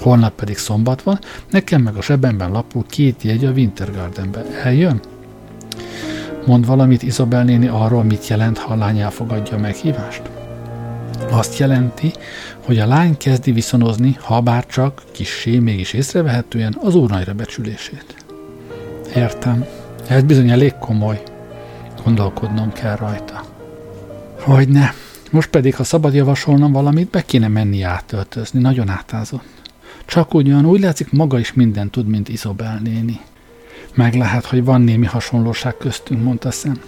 Holnap 0.00 0.34
pedig 0.34 0.58
szombat 0.58 1.02
van, 1.02 1.18
nekem 1.50 1.82
meg 1.82 1.96
a 1.96 2.02
zsebemben 2.02 2.50
lapul 2.50 2.84
két 2.88 3.22
jegy 3.22 3.44
a 3.44 3.50
Winter 3.50 3.92
Gardenbe. 3.92 4.44
Eljön? 4.62 5.00
Mond 6.46 6.66
valamit 6.66 7.02
Izabel 7.02 7.44
néni 7.44 7.66
arról, 7.66 8.02
mit 8.02 8.28
jelent, 8.28 8.58
ha 8.58 8.72
a 8.72 8.76
lány 8.76 8.98
elfogadja 8.98 9.56
a 9.56 9.60
meghívást? 9.60 10.29
Azt 11.30 11.58
jelenti, 11.58 12.12
hogy 12.64 12.78
a 12.78 12.86
lány 12.86 13.16
kezdi 13.16 13.52
viszonozni, 13.52 14.16
ha 14.20 14.40
bár 14.40 14.66
csak 14.66 15.02
kissé, 15.12 15.58
mégis 15.58 15.92
észrevehetően 15.92 16.76
az 16.80 16.94
úr 16.94 17.34
becsülését. 17.36 18.14
Értem. 19.14 19.64
Ez 20.08 20.22
bizony 20.22 20.50
elég 20.50 20.74
komoly. 20.74 21.22
Gondolkodnom 22.04 22.72
kell 22.72 22.96
rajta. 22.96 23.44
Hogy 24.40 24.68
ne. 24.68 24.88
Most 25.30 25.50
pedig, 25.50 25.74
ha 25.74 25.84
szabad 25.84 26.14
javasolnom 26.14 26.72
valamit, 26.72 27.10
be 27.10 27.22
kéne 27.22 27.48
menni 27.48 27.82
átöltözni. 27.82 28.60
Nagyon 28.60 28.88
átázott. 28.88 29.44
Csak 30.04 30.34
ugyan 30.34 30.66
úgy 30.66 30.80
látszik, 30.80 31.12
maga 31.12 31.38
is 31.38 31.52
mindent 31.52 31.90
tud, 31.90 32.06
mint 32.06 32.28
Izobel 32.28 32.80
néni. 32.84 33.20
Meg 33.94 34.14
lehet, 34.14 34.44
hogy 34.44 34.64
van 34.64 34.80
némi 34.80 35.06
hasonlóság 35.06 35.76
köztünk, 35.76 36.22
mondta 36.22 36.50
szem. 36.50 36.80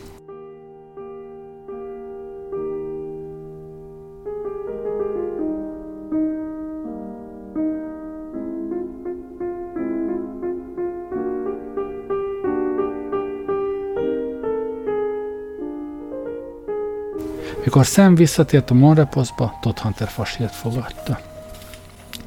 Mikor 17.73 17.87
szem 17.87 18.14
visszatért 18.14 18.70
a 18.70 18.75
Monreposzba, 18.75 19.59
Todd 19.61 19.79
Hunter 19.79 20.09
fasírt 20.09 20.55
fogadta. 20.55 21.20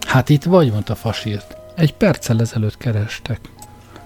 Hát 0.08 0.30
itt 0.30 0.43
vagy, 0.43 0.72
mondta 0.72 0.96
fasírt. 0.96 1.58
Egy 1.76 1.93
perccel 1.93 2.39
ezelőtt 2.39 2.78
kerestek. 2.78 3.39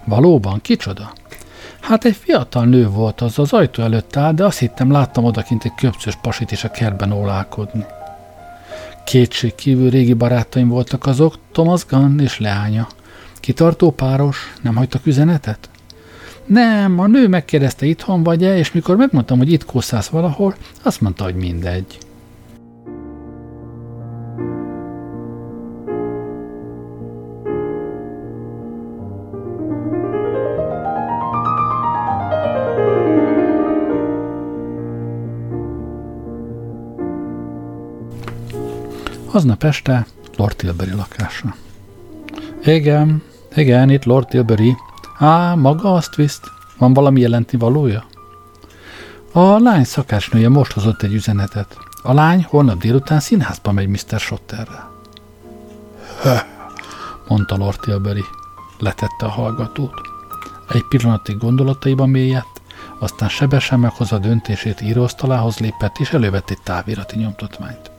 Valóban, 0.06 0.62
kicsoda? 0.62 1.14
Hát 1.80 2.06
egy 2.06 2.16
fiatal 2.16 2.66
nő 2.66 2.90
volt 2.90 3.22
az, 3.22 3.40
az 3.40 3.54
ajtó 3.54 3.84
előtt 3.84 4.16
áll, 4.16 4.34
de 4.34 4.46
azt 4.46 4.58
hittem 4.58 4.92
láttam 4.92 5.24
odakint 5.24 5.66
egy 5.66 5.76
köpcös 5.76 6.18
pasit 6.22 6.52
is 6.52 6.64
a 6.64 6.72
kertben 6.72 7.12
ólálkodni. 7.12 7.86
Kétség 9.06 9.56
kívül 9.56 9.90
régi 9.90 10.14
barátaim 10.14 10.68
voltak 10.68 11.06
azok, 11.06 11.38
Thomas 11.52 11.86
Gunn 11.86 12.20
és 12.20 12.40
leánya. 12.40 12.88
Kitartó 13.40 13.92
páros, 13.92 14.54
nem 14.62 14.76
hagytak 14.76 15.06
üzenetet? 15.06 15.70
Nem, 16.50 17.00
a 17.00 17.08
nő 17.08 17.28
megkérdezte 17.28 17.86
itthon 17.86 18.24
vagy-e, 18.24 18.58
és 18.58 18.72
mikor 18.72 18.96
megmondtam, 18.96 19.38
hogy 19.38 19.52
itt 19.52 19.66
kószálsz 19.66 20.08
valahol, 20.08 20.56
azt 20.82 21.02
mondta, 21.02 21.24
hogy 21.24 21.36
mindegy. 21.36 21.98
Aznap 39.32 39.64
este 39.64 40.06
Lord 40.38 40.56
Tilbury 40.56 40.92
lakása. 40.92 41.56
Igen, 42.64 43.24
igen, 43.56 43.90
itt 43.90 44.04
Lord 44.04 44.28
Tilbury, 44.28 44.76
Á, 45.20 45.56
maga 45.56 45.94
azt 45.94 46.16
viszt? 46.16 46.52
Van 46.78 46.94
valami 46.94 47.20
jelenti 47.20 47.58
valója? 47.58 48.06
A 49.32 49.40
lány 49.40 49.84
szakácsnője 49.84 50.50
most 50.50 50.72
hozott 50.72 51.02
egy 51.02 51.14
üzenetet. 51.14 51.78
A 52.04 52.14
lány 52.14 52.46
holnap 52.50 52.80
délután 52.80 53.20
színházba 53.20 53.72
megy 53.72 53.88
Mr. 53.88 54.20
Shotterrel. 54.20 54.92
Höh, 56.22 56.40
mondta 57.28 57.58
Lord 57.58 57.80
Tilbury. 57.80 58.24
Letette 58.78 59.26
a 59.26 59.30
hallgatót. 59.30 59.94
Egy 60.70 60.86
pillanatig 60.90 61.38
gondolataiban 61.38 62.10
mélyedt, 62.10 62.62
aztán 63.00 63.30
sebesen 63.30 63.80
meghozza 63.80 64.18
döntését 64.18 64.82
íróasztalához 64.82 65.58
lépett, 65.58 65.98
és 65.98 66.14
elővett 66.14 66.50
egy 66.50 66.62
távirati 66.64 67.18
nyomtatványt. 67.18 67.92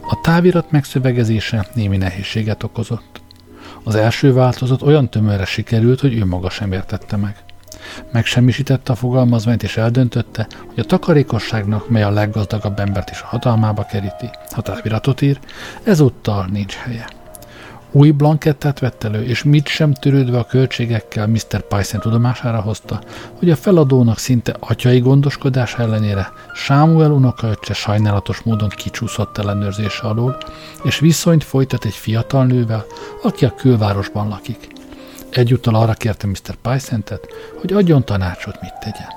A 0.00 0.20
távirat 0.22 0.70
megszövegezése 0.70 1.66
némi 1.74 1.96
nehézséget 1.96 2.62
okozott. 2.62 3.09
Az 3.82 3.94
első 3.94 4.32
változat 4.32 4.82
olyan 4.82 5.08
tömörre 5.08 5.44
sikerült, 5.44 6.00
hogy 6.00 6.14
ő 6.14 6.24
maga 6.24 6.50
sem 6.50 6.72
értette 6.72 7.16
meg. 7.16 7.36
Megsemmisítette 8.12 8.92
a 8.92 8.96
fogalmazványt 8.96 9.62
és 9.62 9.76
eldöntötte, 9.76 10.46
hogy 10.66 10.78
a 10.78 10.84
takarékosságnak, 10.84 11.88
mely 11.88 12.02
a 12.02 12.10
leggazdagabb 12.10 12.78
embert 12.78 13.10
is 13.10 13.20
a 13.22 13.26
hatalmába 13.26 13.84
keríti, 13.84 14.30
ha 14.50 14.62
táviratot 14.62 15.20
ír, 15.20 15.38
ezúttal 15.82 16.46
nincs 16.50 16.74
helye. 16.74 17.19
Új 17.92 18.10
blankettát 18.10 18.78
vett 18.78 19.04
elő, 19.04 19.24
és 19.24 19.42
mit 19.42 19.68
sem 19.68 19.92
törődve 19.92 20.38
a 20.38 20.44
költségekkel 20.44 21.26
Mr. 21.26 21.60
Python 21.68 22.00
tudomására 22.00 22.60
hozta, 22.60 23.00
hogy 23.38 23.50
a 23.50 23.56
feladónak 23.56 24.18
szinte 24.18 24.56
atyai 24.60 25.00
gondoskodás 25.00 25.74
ellenére 25.74 26.32
Sámuel 26.54 27.10
unokaöccse 27.10 27.74
sajnálatos 27.74 28.40
módon 28.40 28.68
kicsúszott 28.68 29.38
ellenőrzése 29.38 30.06
alól, 30.06 30.38
és 30.82 30.98
viszonyt 30.98 31.44
folytat 31.44 31.84
egy 31.84 31.94
fiatal 31.94 32.46
nővel, 32.46 32.84
aki 33.22 33.44
a 33.44 33.54
külvárosban 33.54 34.28
lakik. 34.28 34.68
Egyúttal 35.30 35.74
arra 35.74 35.92
kérte 35.92 36.26
Mr. 36.26 36.54
Pyszentet, 36.62 37.26
hogy 37.60 37.72
adjon 37.72 38.04
tanácsot, 38.04 38.60
mit 38.60 38.78
tegyen. 38.80 39.12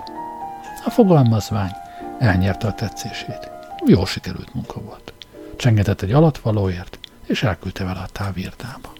A 0.85 0.89
fogalmazvány 0.89 1.71
elnyerte 2.19 2.67
a 2.67 2.73
tetszését. 2.73 3.51
Jó 3.85 4.05
sikerült 4.05 4.53
munka 4.53 4.81
volt. 4.81 5.13
Csengetett 5.55 6.01
egy 6.01 6.11
alatvalóért, 6.11 6.99
és 7.25 7.43
elküldte 7.43 7.83
vele 7.83 7.99
a 7.99 8.09
távírdába. 8.11 8.93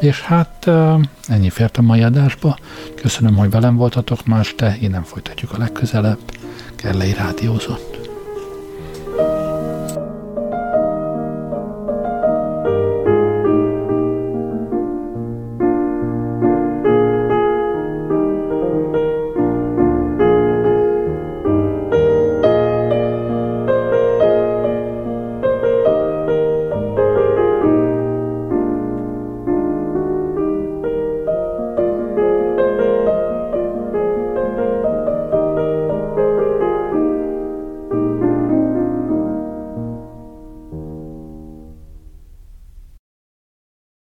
És 0.00 0.20
hát 0.20 0.70
ennyi 1.26 1.50
fért 1.50 1.76
a 1.76 1.82
mai 1.82 2.02
adásba. 2.02 2.58
Köszönöm, 2.94 3.36
hogy 3.36 3.50
velem 3.50 3.76
voltatok 3.76 4.26
ma 4.26 4.38
este, 4.38 4.76
én 4.80 4.90
nem 4.90 5.02
folytatjuk 5.02 5.52
a 5.52 5.58
legközelebb. 5.58 6.18
Kerlei 6.76 7.12
Rádiózott. 7.12 7.87